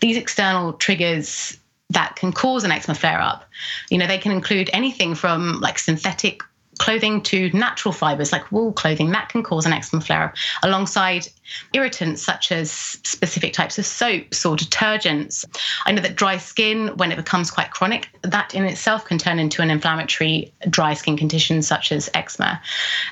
these 0.00 0.16
external 0.16 0.74
triggers 0.74 1.58
that 1.90 2.16
can 2.16 2.32
cause 2.32 2.64
an 2.64 2.72
eczema 2.72 2.94
flare 2.94 3.20
up 3.20 3.48
you 3.88 3.98
know 3.98 4.06
they 4.06 4.18
can 4.18 4.32
include 4.32 4.68
anything 4.72 5.14
from 5.14 5.60
like 5.60 5.78
synthetic 5.78 6.42
clothing 6.78 7.22
to 7.22 7.50
natural 7.50 7.92
fibers 7.92 8.32
like 8.32 8.50
wool 8.52 8.72
clothing 8.72 9.10
that 9.10 9.28
can 9.28 9.42
cause 9.42 9.66
an 9.66 9.72
eczema 9.72 10.02
flare 10.02 10.24
up 10.24 10.34
alongside 10.62 11.26
irritants 11.72 12.22
such 12.22 12.52
as 12.52 12.70
specific 12.70 13.52
types 13.52 13.78
of 13.78 13.86
soaps 13.86 14.44
or 14.44 14.56
detergents. 14.56 15.44
I 15.86 15.92
know 15.92 16.02
that 16.02 16.16
dry 16.16 16.36
skin, 16.38 16.88
when 16.96 17.12
it 17.12 17.16
becomes 17.16 17.50
quite 17.50 17.70
chronic, 17.70 18.08
that 18.22 18.54
in 18.54 18.64
itself 18.64 19.04
can 19.04 19.18
turn 19.18 19.38
into 19.38 19.62
an 19.62 19.70
inflammatory 19.70 20.52
dry 20.68 20.94
skin 20.94 21.16
condition 21.16 21.62
such 21.62 21.92
as 21.92 22.10
eczema. 22.14 22.60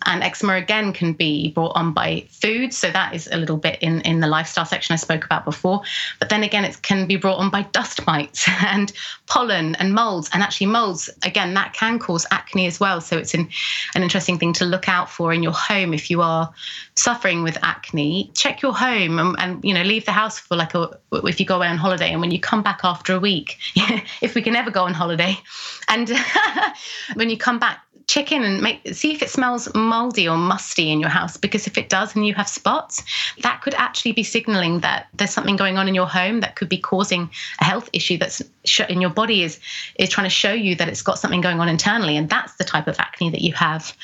And 0.06 0.22
eczema 0.22 0.54
again 0.54 0.92
can 0.92 1.12
be 1.12 1.50
brought 1.52 1.72
on 1.76 1.92
by 1.92 2.26
food. 2.30 2.72
So 2.72 2.90
that 2.90 3.14
is 3.14 3.28
a 3.30 3.36
little 3.36 3.56
bit 3.56 3.78
in, 3.80 4.00
in 4.02 4.20
the 4.20 4.26
lifestyle 4.26 4.66
section 4.66 4.92
I 4.92 4.96
spoke 4.96 5.24
about 5.24 5.44
before. 5.44 5.82
But 6.18 6.28
then 6.28 6.42
again, 6.42 6.64
it 6.64 6.82
can 6.82 7.06
be 7.06 7.16
brought 7.16 7.38
on 7.38 7.50
by 7.50 7.62
dust 7.62 8.06
mites 8.06 8.46
and 8.66 8.92
pollen 9.26 9.74
and 9.76 9.94
molds. 9.94 10.30
And 10.32 10.42
actually, 10.42 10.68
molds, 10.68 11.10
again, 11.22 11.54
that 11.54 11.72
can 11.72 11.98
cause 11.98 12.26
acne 12.30 12.66
as 12.66 12.80
well. 12.80 13.00
So 13.00 13.16
it's 13.16 13.34
an, 13.34 13.48
an 13.94 14.02
interesting 14.02 14.38
thing 14.38 14.52
to 14.54 14.64
look 14.64 14.88
out 14.88 15.10
for 15.10 15.32
in 15.32 15.42
your 15.42 15.52
home 15.52 15.94
if 15.94 16.10
you 16.10 16.22
are 16.22 16.52
suffering 16.94 17.42
with 17.42 17.56
acne 17.62 18.27
check 18.34 18.62
your 18.62 18.72
home 18.72 19.18
and, 19.18 19.36
and, 19.38 19.64
you 19.64 19.74
know 19.74 19.82
leave 19.82 20.04
the 20.04 20.12
house 20.12 20.38
for 20.38 20.56
like 20.56 20.74
a 20.74 20.98
if 21.12 21.40
you 21.40 21.46
go 21.46 21.56
away 21.56 21.68
on 21.68 21.76
holiday 21.76 22.10
and 22.12 22.20
when 22.20 22.30
you 22.30 22.40
come 22.40 22.62
back 22.62 22.80
after 22.84 23.14
a 23.14 23.20
week 23.20 23.58
if 24.22 24.34
we 24.34 24.42
can 24.42 24.56
ever 24.56 24.70
go 24.70 24.84
on 24.84 24.94
holiday. 24.94 25.36
And 25.88 26.10
when 27.14 27.30
you 27.30 27.36
come 27.36 27.58
back 27.58 27.80
check 28.06 28.32
in 28.32 28.42
and 28.42 28.62
make 28.62 28.80
see 28.94 29.12
if 29.12 29.22
it 29.22 29.28
smells 29.28 29.72
moldy 29.74 30.26
or 30.26 30.36
musty 30.36 30.90
in 30.90 30.98
your 30.98 31.10
house 31.10 31.36
because 31.36 31.66
if 31.66 31.76
it 31.76 31.90
does 31.90 32.16
and 32.16 32.26
you 32.26 32.32
have 32.32 32.48
spots 32.48 33.02
that 33.42 33.60
could 33.60 33.74
actually 33.74 34.12
be 34.12 34.22
signaling 34.22 34.80
that 34.80 35.08
there's 35.12 35.30
something 35.30 35.56
going 35.56 35.76
on 35.76 35.86
in 35.86 35.94
your 35.94 36.06
home 36.06 36.40
that 36.40 36.56
could 36.56 36.70
be 36.70 36.78
causing 36.78 37.28
a 37.60 37.64
health 37.64 37.90
issue 37.92 38.16
that's 38.16 38.42
in 38.88 39.00
your 39.00 39.10
body 39.10 39.42
is 39.42 39.60
is 39.98 40.08
trying 40.08 40.26
to 40.26 40.30
show 40.30 40.52
you 40.52 40.74
that 40.74 40.88
it's 40.88 41.02
got 41.02 41.18
something 41.18 41.40
going 41.40 41.60
on 41.60 41.68
internally. 41.68 42.16
And 42.16 42.28
that's 42.28 42.54
the 42.56 42.64
type 42.64 42.86
of 42.86 42.98
acne 42.98 43.30
that 43.30 43.40
you 43.40 43.52
have 43.54 43.96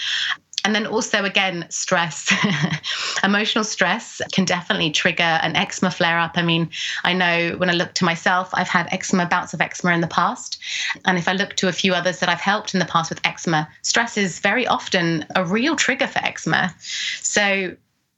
and 0.65 0.75
then 0.75 0.87
also, 0.87 1.25
again, 1.25 1.67
stress. 1.69 2.33
Emotional 3.23 3.65
stress 3.65 4.23
can 4.33 4.47
definitely 4.47 4.91
trigger 4.91 5.23
an 5.23 5.57
eczema 5.57 5.91
flare 5.91 6.19
up. 6.19 6.33
I 6.37 6.43
mean, 6.43 6.71
I 7.05 7.13
know 7.13 7.57
when 7.59 7.69
I 7.69 7.75
look 7.75 7.93
to 7.95 8.05
myself, 8.05 8.49
I've 8.55 8.69
had 8.69 8.89
eczema, 8.91 9.27
bouts 9.27 9.53
of 9.53 9.61
eczema 9.61 9.93
in 9.93 10.01
the 10.01 10.07
past. 10.07 10.59
And 11.05 11.19
if 11.19 11.29
I 11.29 11.33
look 11.33 11.55
to 11.57 11.69
a 11.69 11.73
few 11.73 11.93
others 11.93 12.21
that 12.21 12.31
I've 12.31 12.41
helped 12.41 12.73
in 12.73 12.81
the 12.81 12.87
past 12.87 13.11
with 13.11 13.21
eczema, 13.27 13.69
stress 13.83 14.17
is 14.17 14.39
very 14.39 14.67
often 14.67 15.27
a 15.37 15.45
real 15.45 15.77
trigger 15.77 16.07
for 16.07 16.25
eczema. 16.25 16.75
So 17.21 17.77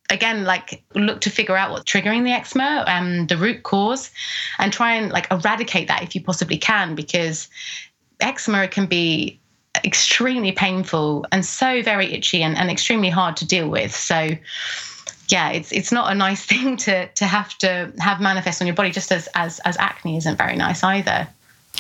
again 0.09 0.44
like 0.44 0.85
look 0.94 1.20
to 1.20 1.30
figure 1.30 1.56
out 1.56 1.72
what's 1.72 1.90
triggering 1.90 2.22
the 2.22 2.30
eczema 2.30 2.85
and 2.87 3.22
um, 3.22 3.26
the 3.26 3.37
root 3.37 3.64
cause 3.64 4.12
and 4.61 4.72
try 4.72 4.94
and 4.94 5.11
like 5.11 5.26
eradicate 5.32 5.88
that 5.88 6.04
if 6.04 6.14
you 6.14 6.22
possibly 6.22 6.56
can 6.56 6.94
because 6.94 7.48
eczema 8.20 8.68
can 8.68 8.87
be 8.87 9.40
extremely 9.85 10.53
painful 10.53 11.27
and 11.33 11.45
so 11.45 11.83
very 11.83 12.12
itchy 12.12 12.43
and, 12.43 12.57
and 12.57 12.71
extremely 12.71 13.11
hard 13.11 13.37
to 13.37 13.47
deal 13.47 13.69
with 13.69 13.95
so 13.95 14.31
yeah 15.29 15.51
it's 15.51 15.73
it's 15.73 15.93
not 15.93 16.11
a 16.11 16.15
nice 16.15 16.45
thing 16.51 16.77
to 16.77 17.07
to 17.09 17.25
have 17.25 17.57
to 17.59 17.93
have 17.99 18.21
manifest 18.21 18.61
on 18.61 18.67
your 18.67 18.77
body 18.77 18.91
just 18.91 19.12
as 19.12 19.29
as 19.35 19.61
as 19.61 19.77
acne 19.79 20.17
isn't 20.17 20.37
very 20.37 20.57
nice 20.57 20.83
either 20.83 21.29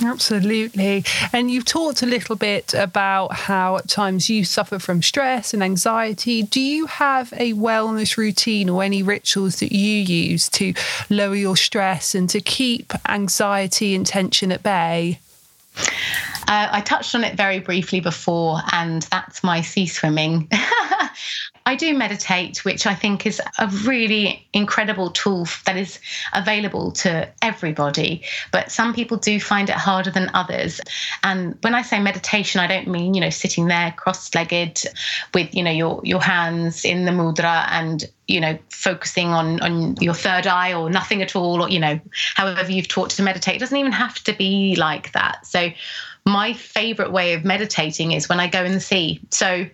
Absolutely. 0.02 1.04
And 1.32 1.50
you've 1.50 1.64
talked 1.64 2.02
a 2.02 2.06
little 2.06 2.36
bit 2.36 2.74
about 2.74 3.32
how 3.32 3.76
at 3.78 3.88
times 3.88 4.28
you 4.28 4.44
suffer 4.44 4.78
from 4.78 5.02
stress 5.02 5.54
and 5.54 5.62
anxiety. 5.62 6.42
Do 6.42 6.60
you 6.60 6.86
have 6.86 7.32
a 7.36 7.54
wellness 7.54 8.16
routine 8.16 8.68
or 8.68 8.82
any 8.82 9.02
rituals 9.02 9.56
that 9.60 9.72
you 9.72 9.94
use 9.94 10.48
to 10.50 10.74
lower 11.08 11.34
your 11.34 11.56
stress 11.56 12.14
and 12.14 12.28
to 12.30 12.40
keep 12.40 12.92
anxiety 13.08 13.94
and 13.94 14.06
tension 14.06 14.52
at 14.52 14.62
bay? 14.62 15.18
Uh, 16.48 16.68
I 16.70 16.80
touched 16.80 17.14
on 17.14 17.24
it 17.24 17.36
very 17.36 17.58
briefly 17.58 18.00
before, 18.00 18.60
and 18.72 19.02
that's 19.02 19.42
my 19.42 19.62
sea 19.62 19.86
swimming. 19.86 20.48
I 21.66 21.74
do 21.74 21.92
meditate, 21.98 22.64
which 22.64 22.86
I 22.86 22.94
think 22.94 23.26
is 23.26 23.42
a 23.58 23.66
really 23.84 24.46
incredible 24.52 25.10
tool 25.10 25.48
that 25.66 25.76
is 25.76 25.98
available 26.32 26.92
to 26.92 27.28
everybody. 27.42 28.22
But 28.52 28.70
some 28.70 28.94
people 28.94 29.16
do 29.16 29.40
find 29.40 29.68
it 29.68 29.74
harder 29.74 30.12
than 30.12 30.30
others. 30.32 30.80
And 31.24 31.58
when 31.62 31.74
I 31.74 31.82
say 31.82 31.98
meditation, 31.98 32.60
I 32.60 32.68
don't 32.68 32.86
mean, 32.86 33.14
you 33.14 33.20
know, 33.20 33.30
sitting 33.30 33.66
there 33.66 33.92
cross-legged 33.96 34.82
with, 35.34 35.52
you 35.54 35.64
know, 35.64 35.72
your 35.72 36.00
your 36.04 36.22
hands 36.22 36.84
in 36.84 37.04
the 37.04 37.10
mudra 37.10 37.66
and 37.68 38.04
you 38.28 38.40
know 38.40 38.58
focusing 38.70 39.28
on 39.28 39.60
on 39.60 39.96
your 40.00 40.14
third 40.14 40.46
eye 40.46 40.72
or 40.72 40.90
nothing 40.90 41.22
at 41.22 41.36
all 41.36 41.62
or 41.62 41.68
you 41.68 41.78
know 41.78 42.00
however 42.34 42.70
you've 42.70 42.88
taught 42.88 43.10
to 43.10 43.22
meditate 43.22 43.54
it 43.54 43.58
doesn't 43.58 43.76
even 43.76 43.92
have 43.92 44.16
to 44.24 44.32
be 44.32 44.74
like 44.76 45.12
that 45.12 45.46
so 45.46 45.70
my 46.26 46.52
favorite 46.52 47.12
way 47.12 47.34
of 47.34 47.44
meditating 47.44 48.10
is 48.10 48.28
when 48.28 48.40
I 48.40 48.48
go 48.48 48.64
in 48.64 48.72
the 48.72 48.80
sea. 48.80 49.20
So 49.30 49.64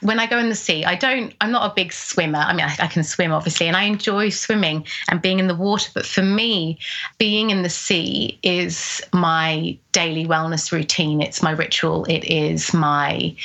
when 0.00 0.18
I 0.18 0.26
go 0.26 0.38
in 0.38 0.48
the 0.48 0.54
sea, 0.54 0.82
I 0.84 0.94
don't, 0.94 1.34
I'm 1.42 1.50
not 1.50 1.70
a 1.70 1.74
big 1.74 1.92
swimmer. 1.92 2.38
I 2.38 2.54
mean, 2.54 2.64
I, 2.64 2.74
I, 2.80 2.86
can 2.86 3.04
swim 3.04 3.30
obviously, 3.30 3.68
and 3.68 3.76
I 3.76 3.82
enjoy 3.82 4.30
swimming 4.30 4.86
and 5.10 5.20
being 5.20 5.38
in 5.38 5.48
the 5.48 5.54
water. 5.54 5.90
But 5.92 6.06
for 6.06 6.22
me, 6.22 6.78
being 7.18 7.50
in 7.50 7.62
the 7.62 7.68
sea 7.68 8.38
is 8.42 9.02
my 9.12 9.78
daily 9.92 10.26
wellness 10.26 10.72
routine. 10.72 11.20
It's 11.20 11.42
my 11.42 11.50
ritual. 11.50 12.06
It 12.06 12.24
is 12.24 12.72
my 12.72 13.36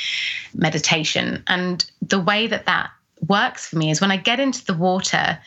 meditation. 0.54 1.44
And 1.46 1.84
the 2.00 2.20
way 2.20 2.46
that 2.46 2.64
that 2.64 2.90
works 3.28 3.66
for 3.66 3.76
me 3.76 3.90
is 3.90 4.00
when 4.00 4.10
I 4.10 4.16
get 4.16 4.40
into 4.40 4.64
the 4.64 4.74
water, 4.74 5.38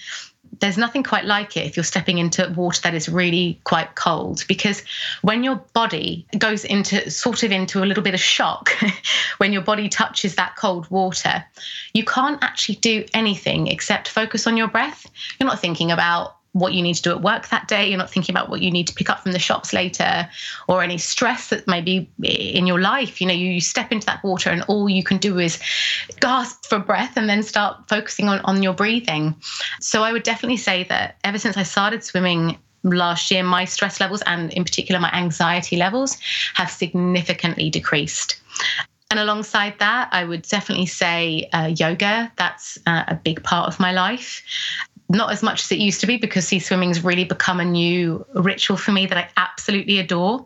there's 0.59 0.77
nothing 0.77 1.03
quite 1.03 1.25
like 1.25 1.57
it 1.57 1.65
if 1.65 1.77
you're 1.77 1.83
stepping 1.83 2.17
into 2.17 2.53
water 2.55 2.81
that 2.81 2.93
is 2.93 3.09
really 3.09 3.59
quite 3.63 3.95
cold 3.95 4.43
because 4.47 4.83
when 5.21 5.43
your 5.43 5.55
body 5.73 6.25
goes 6.37 6.65
into 6.65 7.09
sort 7.09 7.43
of 7.43 7.51
into 7.51 7.83
a 7.83 7.85
little 7.85 8.03
bit 8.03 8.13
of 8.13 8.19
shock 8.19 8.69
when 9.37 9.53
your 9.53 9.61
body 9.61 9.89
touches 9.89 10.35
that 10.35 10.55
cold 10.55 10.89
water 10.89 11.43
you 11.93 12.03
can't 12.03 12.43
actually 12.43 12.75
do 12.75 13.05
anything 13.13 13.67
except 13.67 14.07
focus 14.07 14.47
on 14.47 14.57
your 14.57 14.67
breath. 14.67 15.09
You're 15.39 15.47
not 15.47 15.59
thinking 15.59 15.91
about 15.91 16.37
what 16.53 16.73
you 16.73 16.81
need 16.81 16.95
to 16.95 17.01
do 17.01 17.12
at 17.12 17.21
work 17.21 17.47
that 17.49 17.67
day. 17.67 17.88
You're 17.88 17.97
not 17.97 18.10
thinking 18.10 18.33
about 18.33 18.49
what 18.49 18.62
you 18.62 18.71
need 18.71 18.88
to 18.88 18.93
pick 18.93 19.10
up 19.10 19.21
from 19.21 19.31
the 19.31 19.39
shops 19.39 19.73
later 19.73 20.27
or 20.67 20.81
any 20.81 20.97
stress 20.97 21.49
that 21.49 21.67
may 21.67 21.81
be 21.81 22.10
in 22.19 22.65
your 22.67 22.79
life. 22.79 23.21
You 23.21 23.27
know, 23.27 23.33
you 23.33 23.62
step 23.62 23.91
into 23.91 24.05
that 24.07 24.23
water 24.23 24.49
and 24.49 24.63
all 24.63 24.89
you 24.89 25.03
can 25.03 25.17
do 25.17 25.39
is 25.39 25.60
gasp 26.19 26.65
for 26.65 26.79
breath 26.79 27.17
and 27.17 27.29
then 27.29 27.43
start 27.43 27.88
focusing 27.88 28.27
on, 28.27 28.39
on 28.41 28.63
your 28.63 28.73
breathing. 28.73 29.36
So 29.79 30.03
I 30.03 30.12
would 30.12 30.23
definitely 30.23 30.57
say 30.57 30.83
that 30.86 31.17
ever 31.23 31.38
since 31.38 31.57
I 31.57 31.63
started 31.63 32.03
swimming 32.03 32.57
last 32.83 33.29
year, 33.29 33.43
my 33.43 33.65
stress 33.65 33.99
levels 33.99 34.21
and 34.23 34.51
in 34.53 34.63
particular 34.63 34.99
my 34.99 35.12
anxiety 35.12 35.77
levels 35.77 36.17
have 36.55 36.71
significantly 36.71 37.69
decreased. 37.69 38.39
And 39.10 39.21
alongside 39.21 39.79
that, 39.79 40.10
I 40.12 40.25
would 40.25 40.41
definitely 40.41 40.86
say 40.86 41.47
uh, 41.53 41.71
yoga. 41.77 42.29
That's 42.36 42.77
uh, 42.86 43.05
a 43.07 43.15
big 43.15 43.41
part 43.41 43.69
of 43.69 43.79
my 43.79 43.93
life 43.93 44.43
not 45.09 45.31
as 45.31 45.41
much 45.41 45.63
as 45.63 45.71
it 45.71 45.79
used 45.79 46.01
to 46.01 46.07
be 46.07 46.17
because 46.17 46.47
sea 46.47 46.59
swimming's 46.59 47.03
really 47.03 47.23
become 47.23 47.59
a 47.59 47.65
new 47.65 48.25
ritual 48.33 48.77
for 48.77 48.91
me 48.91 49.05
that 49.05 49.17
I 49.17 49.29
absolutely 49.37 49.99
adore. 49.99 50.45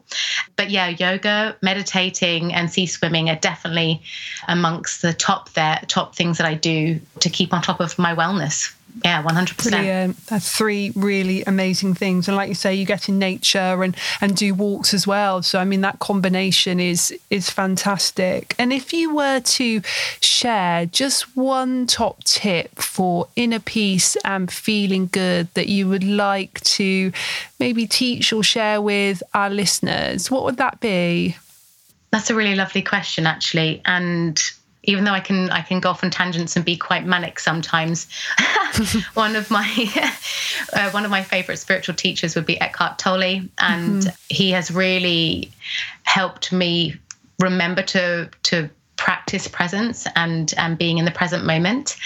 But 0.55 0.69
yeah, 0.69 0.89
yoga, 0.89 1.55
meditating, 1.61 2.53
and 2.53 2.71
sea 2.71 2.85
swimming 2.85 3.29
are 3.29 3.37
definitely 3.37 4.01
amongst 4.47 5.01
the 5.01 5.13
top 5.13 5.53
there 5.53 5.81
top 5.87 6.15
things 6.15 6.37
that 6.37 6.47
I 6.47 6.53
do 6.53 6.99
to 7.19 7.29
keep 7.29 7.53
on 7.53 7.61
top 7.61 7.79
of 7.79 7.97
my 7.97 8.13
wellness 8.13 8.73
yeah 9.03 9.23
100% 9.23 9.69
brilliant 9.69 10.17
that's 10.27 10.55
three 10.55 10.91
really 10.95 11.43
amazing 11.43 11.93
things. 11.93 12.27
And 12.27 12.37
like 12.37 12.49
you 12.49 12.55
say 12.55 12.73
you 12.73 12.85
get 12.85 13.09
in 13.09 13.19
nature 13.19 13.83
and 13.83 13.95
and 14.19 14.35
do 14.35 14.53
walks 14.53 14.93
as 14.93 15.05
well. 15.05 15.41
So 15.41 15.59
i 15.59 15.65
mean 15.65 15.81
that 15.81 15.99
combination 15.99 16.79
is 16.79 17.17
is 17.29 17.49
fantastic. 17.49 18.55
And 18.57 18.71
if 18.73 18.93
you 18.93 19.13
were 19.15 19.39
to 19.39 19.81
share 20.21 20.85
just 20.85 21.35
one 21.35 21.87
top 21.87 22.23
tip 22.23 22.75
for 22.79 23.27
inner 23.35 23.59
peace 23.59 24.15
and 24.23 24.51
feeling 24.51 25.07
good 25.07 25.47
that 25.53 25.67
you 25.67 25.87
would 25.87 26.03
like 26.03 26.61
to 26.61 27.11
maybe 27.59 27.87
teach 27.87 28.33
or 28.33 28.43
share 28.43 28.81
with 28.81 29.21
our 29.33 29.49
listeners 29.49 30.31
what 30.31 30.43
would 30.43 30.57
that 30.57 30.79
be? 30.79 31.35
That's 32.11 32.29
a 32.29 32.35
really 32.35 32.55
lovely 32.55 32.81
question 32.81 33.25
actually. 33.25 33.81
And 33.85 34.41
even 34.83 35.03
though 35.03 35.11
I 35.11 35.19
can 35.19 35.49
I 35.51 35.61
can 35.61 35.79
go 35.79 35.89
off 35.89 36.03
on 36.03 36.11
tangents 36.11 36.55
and 36.55 36.65
be 36.65 36.75
quite 36.75 37.05
manic 37.05 37.39
sometimes. 37.39 38.07
one 39.13 39.35
of 39.35 39.51
my 39.51 39.67
uh, 40.73 40.89
one 40.91 41.05
of 41.05 41.11
my 41.11 41.23
favorite 41.23 41.57
spiritual 41.57 41.95
teachers 41.95 42.35
would 42.35 42.45
be 42.45 42.59
Eckhart 42.59 42.97
Tolle, 42.97 43.41
and 43.59 44.03
mm-hmm. 44.03 44.09
he 44.29 44.51
has 44.51 44.71
really 44.71 45.51
helped 46.03 46.51
me 46.51 46.95
remember 47.39 47.83
to 47.83 48.29
to 48.43 48.69
practice 48.97 49.47
presence 49.47 50.07
and 50.15 50.53
and 50.57 50.77
being 50.77 50.99
in 50.99 51.05
the 51.05 51.11
present 51.11 51.43
moment 51.43 51.97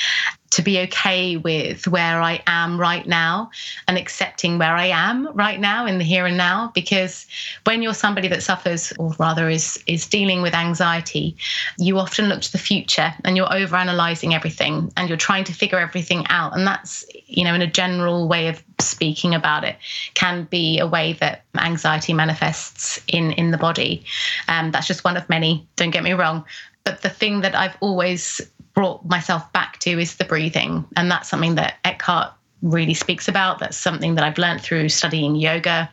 to 0.52 0.62
be 0.62 0.80
okay 0.80 1.38
with 1.38 1.88
where 1.88 2.22
I 2.22 2.42
am 2.48 2.80
right 2.80 3.06
now 3.06 3.52
and 3.88 3.98
accepting 3.98 4.58
where 4.58 4.76
I 4.76 4.88
am 4.88 5.28
right 5.34 5.60
now 5.60 5.86
in 5.86 5.98
the 5.98 6.04
here 6.04 6.26
and 6.26 6.38
now. 6.38 6.72
Because 6.74 7.26
when 7.66 7.82
you're 7.82 7.94
somebody 7.94 8.28
that 8.30 8.44
suffers, 8.44 8.94
or 8.98 9.14
rather 9.20 9.50
is 9.50 9.82
is 9.88 10.08
dealing 10.08 10.42
with 10.42 10.54
anxiety, 10.54 11.36
you 11.78 11.98
often 11.98 12.30
look 12.30 12.42
to 12.42 12.52
the 12.52 12.58
future 12.58 13.14
and 13.24 13.36
you're 13.36 13.54
over 13.54 13.76
analyzing 13.76 14.34
everything 14.34 14.92
and 14.96 15.10
you're 15.10 15.18
trying 15.18 15.44
to 15.46 15.54
figure 15.54 15.80
everything 15.80 16.26
out. 16.30 16.56
And 16.56 16.66
that's, 16.66 17.06
you 17.26 17.44
know, 17.44 17.54
in 17.54 17.62
a 17.62 17.68
general 17.68 18.28
way 18.28 18.48
of 18.48 18.64
speaking 18.80 19.34
about 19.34 19.64
it, 19.64 19.78
can 20.14 20.46
be 20.46 20.80
a 20.80 20.88
way 20.88 21.14
that 21.14 21.44
anxiety 21.58 22.14
manifests 22.14 23.02
in 23.08 23.32
in 23.34 23.52
the 23.52 23.58
body. 23.58 24.06
Um, 24.48 24.72
that's 24.72 24.88
just 24.88 25.04
one 25.04 25.18
of 25.18 25.28
many. 25.30 25.68
Don't 25.76 25.92
get 25.92 26.04
me 26.04 26.14
wrong. 26.14 26.46
But 26.86 27.02
the 27.02 27.10
thing 27.10 27.42
that 27.42 27.56
I've 27.56 27.76
always 27.82 28.40
brought 28.76 29.06
myself 29.06 29.52
back 29.54 29.80
to 29.80 30.00
is 30.00 30.18
the 30.18 30.26
breathing. 30.26 30.86
And 30.96 31.10
that's 31.10 31.30
something 31.30 31.56
that 31.56 31.76
Eckhart 31.84 32.34
really 32.62 32.94
speaks 32.94 33.28
about. 33.28 33.60
That's 33.60 33.78
something 33.78 34.16
that 34.16 34.24
I've 34.24 34.38
learned 34.38 34.62
through 34.62 34.90
studying 34.90 35.36
yoga 35.36 35.90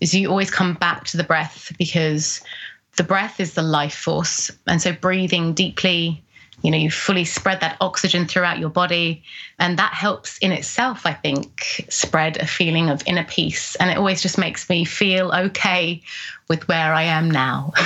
is 0.00 0.14
you 0.14 0.28
always 0.28 0.50
come 0.50 0.74
back 0.74 1.04
to 1.04 1.16
the 1.16 1.24
breath 1.24 1.72
because 1.78 2.42
the 2.96 3.04
breath 3.04 3.40
is 3.40 3.54
the 3.54 3.62
life 3.62 3.94
force. 3.94 4.50
And 4.66 4.82
so 4.82 4.92
breathing 4.92 5.54
deeply, 5.54 6.22
you 6.62 6.70
know, 6.70 6.78
you 6.78 6.90
fully 6.90 7.24
spread 7.24 7.60
that 7.60 7.76
oxygen 7.80 8.26
throughout 8.26 8.58
your 8.58 8.70
body. 8.70 9.22
And 9.58 9.78
that 9.78 9.94
helps 9.94 10.36
in 10.38 10.52
itself, 10.52 11.06
I 11.06 11.14
think, 11.14 11.86
spread 11.88 12.36
a 12.36 12.46
feeling 12.46 12.90
of 12.90 13.02
inner 13.06 13.24
peace. 13.24 13.74
And 13.76 13.90
it 13.90 13.96
always 13.96 14.20
just 14.20 14.36
makes 14.36 14.68
me 14.68 14.84
feel 14.84 15.32
okay 15.32 16.02
with 16.48 16.68
where 16.68 16.94
I 16.94 17.02
am 17.02 17.28
now. 17.28 17.72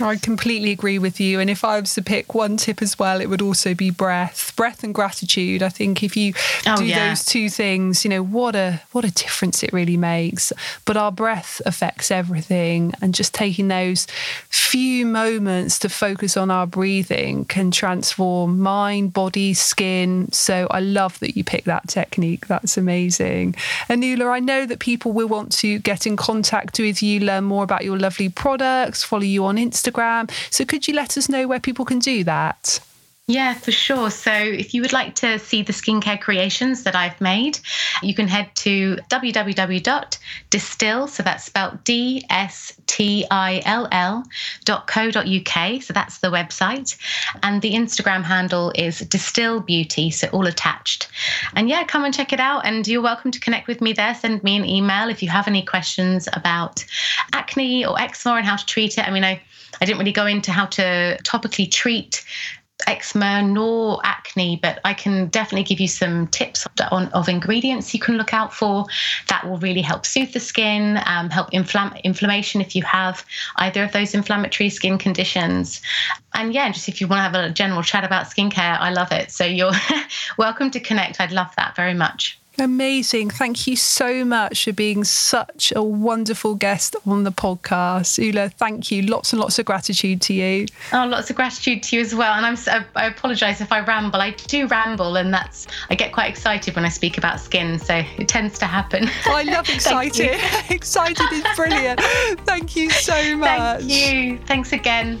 I 0.00 0.18
completely 0.20 0.70
agree 0.70 0.98
with 0.98 1.18
you. 1.18 1.40
And 1.40 1.48
if 1.48 1.64
I 1.64 1.80
was 1.80 1.94
to 1.94 2.02
pick 2.02 2.34
one 2.34 2.58
tip 2.58 2.82
as 2.82 2.98
well, 2.98 3.20
it 3.22 3.30
would 3.30 3.40
also 3.40 3.74
be 3.74 3.88
breath, 3.88 4.54
breath 4.54 4.84
and 4.84 4.94
gratitude. 4.94 5.62
I 5.62 5.70
think 5.70 6.02
if 6.02 6.14
you 6.14 6.34
oh, 6.66 6.76
do 6.76 6.84
yeah. 6.84 7.08
those 7.08 7.24
two 7.24 7.48
things, 7.48 8.04
you 8.04 8.10
know, 8.10 8.22
what 8.22 8.54
a 8.54 8.82
what 8.92 9.04
a 9.04 9.10
difference 9.10 9.62
it 9.62 9.72
really 9.72 9.96
makes. 9.96 10.52
But 10.84 10.98
our 10.98 11.10
breath 11.10 11.62
affects 11.64 12.10
everything. 12.10 12.92
And 13.00 13.14
just 13.14 13.32
taking 13.32 13.68
those 13.68 14.06
few 14.50 15.06
moments 15.06 15.78
to 15.80 15.88
focus 15.88 16.36
on 16.36 16.50
our 16.50 16.66
breathing 16.66 17.46
can 17.46 17.70
transform 17.70 18.60
mind, 18.60 19.14
body, 19.14 19.54
skin. 19.54 20.30
So 20.32 20.66
I 20.70 20.80
love 20.80 21.11
that 21.20 21.36
you 21.36 21.44
picked 21.44 21.66
that 21.66 21.88
technique. 21.88 22.46
That's 22.46 22.76
amazing. 22.76 23.54
Anula, 23.88 24.30
I 24.30 24.40
know 24.40 24.66
that 24.66 24.78
people 24.78 25.12
will 25.12 25.28
want 25.28 25.52
to 25.58 25.78
get 25.78 26.06
in 26.06 26.16
contact 26.16 26.78
with 26.78 27.02
you, 27.02 27.20
learn 27.20 27.44
more 27.44 27.64
about 27.64 27.84
your 27.84 27.98
lovely 27.98 28.28
products, 28.28 29.02
follow 29.02 29.22
you 29.22 29.44
on 29.44 29.56
Instagram. 29.56 30.30
So 30.52 30.64
could 30.64 30.88
you 30.88 30.94
let 30.94 31.16
us 31.18 31.28
know 31.28 31.46
where 31.46 31.60
people 31.60 31.84
can 31.84 31.98
do 31.98 32.24
that? 32.24 32.80
Yeah, 33.32 33.54
for 33.54 33.72
sure. 33.72 34.10
So 34.10 34.30
if 34.30 34.74
you 34.74 34.82
would 34.82 34.92
like 34.92 35.14
to 35.14 35.38
see 35.38 35.62
the 35.62 35.72
skincare 35.72 36.20
creations 36.20 36.82
that 36.82 36.94
I've 36.94 37.18
made, 37.18 37.58
you 38.02 38.14
can 38.14 38.28
head 38.28 38.54
to 38.56 38.98
www.dstill, 39.08 41.08
so 41.08 41.22
that's 41.22 41.44
spelled 41.44 41.82
D 41.82 42.26
S 42.28 42.74
T 42.86 43.24
I 43.30 43.62
L 43.64 43.88
L 43.90 44.22
dot. 44.66 44.90
So 44.92 45.94
that's 45.94 46.18
the 46.18 46.28
website. 46.28 46.98
And 47.42 47.62
the 47.62 47.72
Instagram 47.72 48.22
handle 48.22 48.70
is 48.74 49.00
D'still 49.00 49.60
Beauty, 49.60 50.10
so 50.10 50.28
all 50.28 50.46
attached. 50.46 51.08
And 51.56 51.70
yeah, 51.70 51.84
come 51.84 52.04
and 52.04 52.12
check 52.12 52.34
it 52.34 52.40
out. 52.40 52.66
And 52.66 52.86
you're 52.86 53.00
welcome 53.00 53.30
to 53.30 53.40
connect 53.40 53.66
with 53.66 53.80
me 53.80 53.94
there. 53.94 54.14
Send 54.14 54.44
me 54.44 54.58
an 54.58 54.66
email 54.66 55.08
if 55.08 55.22
you 55.22 55.30
have 55.30 55.48
any 55.48 55.64
questions 55.64 56.28
about 56.34 56.84
acne 57.32 57.86
or 57.86 57.98
eczema 57.98 58.36
and 58.36 58.44
how 58.44 58.56
to 58.56 58.66
treat 58.66 58.98
it. 58.98 59.08
I 59.08 59.10
mean, 59.10 59.24
I 59.24 59.40
I 59.80 59.86
didn't 59.86 60.00
really 60.00 60.12
go 60.12 60.26
into 60.26 60.52
how 60.52 60.66
to 60.66 61.18
topically 61.24 61.70
treat 61.70 62.22
eczema 62.86 63.42
nor 63.42 64.00
acne, 64.04 64.56
but 64.56 64.80
I 64.84 64.94
can 64.94 65.26
definitely 65.28 65.64
give 65.64 65.80
you 65.80 65.88
some 65.88 66.26
tips 66.28 66.66
on, 66.90 67.08
of 67.08 67.28
ingredients 67.28 67.94
you 67.94 68.00
can 68.00 68.16
look 68.16 68.34
out 68.34 68.52
for 68.52 68.86
that 69.28 69.48
will 69.48 69.58
really 69.58 69.82
help 69.82 70.06
soothe 70.06 70.32
the 70.32 70.40
skin, 70.40 71.00
um, 71.06 71.30
help 71.30 71.50
inflam- 71.52 72.02
inflammation 72.02 72.60
if 72.60 72.74
you 72.76 72.82
have 72.82 73.24
either 73.56 73.84
of 73.84 73.92
those 73.92 74.14
inflammatory 74.14 74.70
skin 74.70 74.98
conditions. 74.98 75.80
And 76.34 76.52
yeah, 76.52 76.70
just 76.70 76.88
if 76.88 77.00
you 77.00 77.06
want 77.06 77.18
to 77.18 77.38
have 77.38 77.50
a 77.50 77.52
general 77.52 77.82
chat 77.82 78.04
about 78.04 78.26
skincare, 78.26 78.78
I 78.78 78.90
love 78.90 79.12
it. 79.12 79.30
So 79.30 79.44
you're 79.44 79.72
welcome 80.38 80.70
to 80.70 80.80
connect. 80.80 81.20
I'd 81.20 81.32
love 81.32 81.54
that 81.56 81.76
very 81.76 81.94
much. 81.94 82.41
Amazing. 82.58 83.30
Thank 83.30 83.66
you 83.66 83.76
so 83.76 84.24
much 84.24 84.64
for 84.64 84.72
being 84.72 85.04
such 85.04 85.72
a 85.74 85.82
wonderful 85.82 86.54
guest 86.54 86.94
on 87.06 87.24
the 87.24 87.32
podcast. 87.32 88.22
Ula, 88.22 88.50
thank 88.50 88.90
you. 88.90 89.02
Lots 89.02 89.32
and 89.32 89.40
lots 89.40 89.58
of 89.58 89.64
gratitude 89.64 90.20
to 90.22 90.34
you. 90.34 90.66
Oh, 90.92 91.06
lots 91.06 91.30
of 91.30 91.36
gratitude 91.36 91.82
to 91.84 91.96
you 91.96 92.02
as 92.02 92.14
well. 92.14 92.34
And 92.34 92.44
I'm 92.44 92.84
I 92.94 93.06
apologize 93.06 93.60
if 93.60 93.72
I 93.72 93.80
ramble. 93.80 94.20
I 94.20 94.30
do 94.30 94.66
ramble 94.66 95.16
and 95.16 95.32
that's 95.32 95.66
I 95.90 95.94
get 95.94 96.12
quite 96.12 96.30
excited 96.30 96.74
when 96.76 96.84
I 96.84 96.90
speak 96.90 97.18
about 97.18 97.40
skin, 97.40 97.78
so 97.78 98.02
it 98.18 98.28
tends 98.28 98.58
to 98.58 98.66
happen. 98.66 99.08
I 99.26 99.42
love 99.44 99.68
excited. 99.68 100.38
excited 100.70 101.32
is 101.32 101.44
brilliant. 101.56 102.00
Thank 102.40 102.76
you 102.76 102.90
so 102.90 103.36
much. 103.36 103.80
Thank 103.80 103.90
you. 103.90 104.38
Thanks 104.46 104.72
again. 104.72 105.20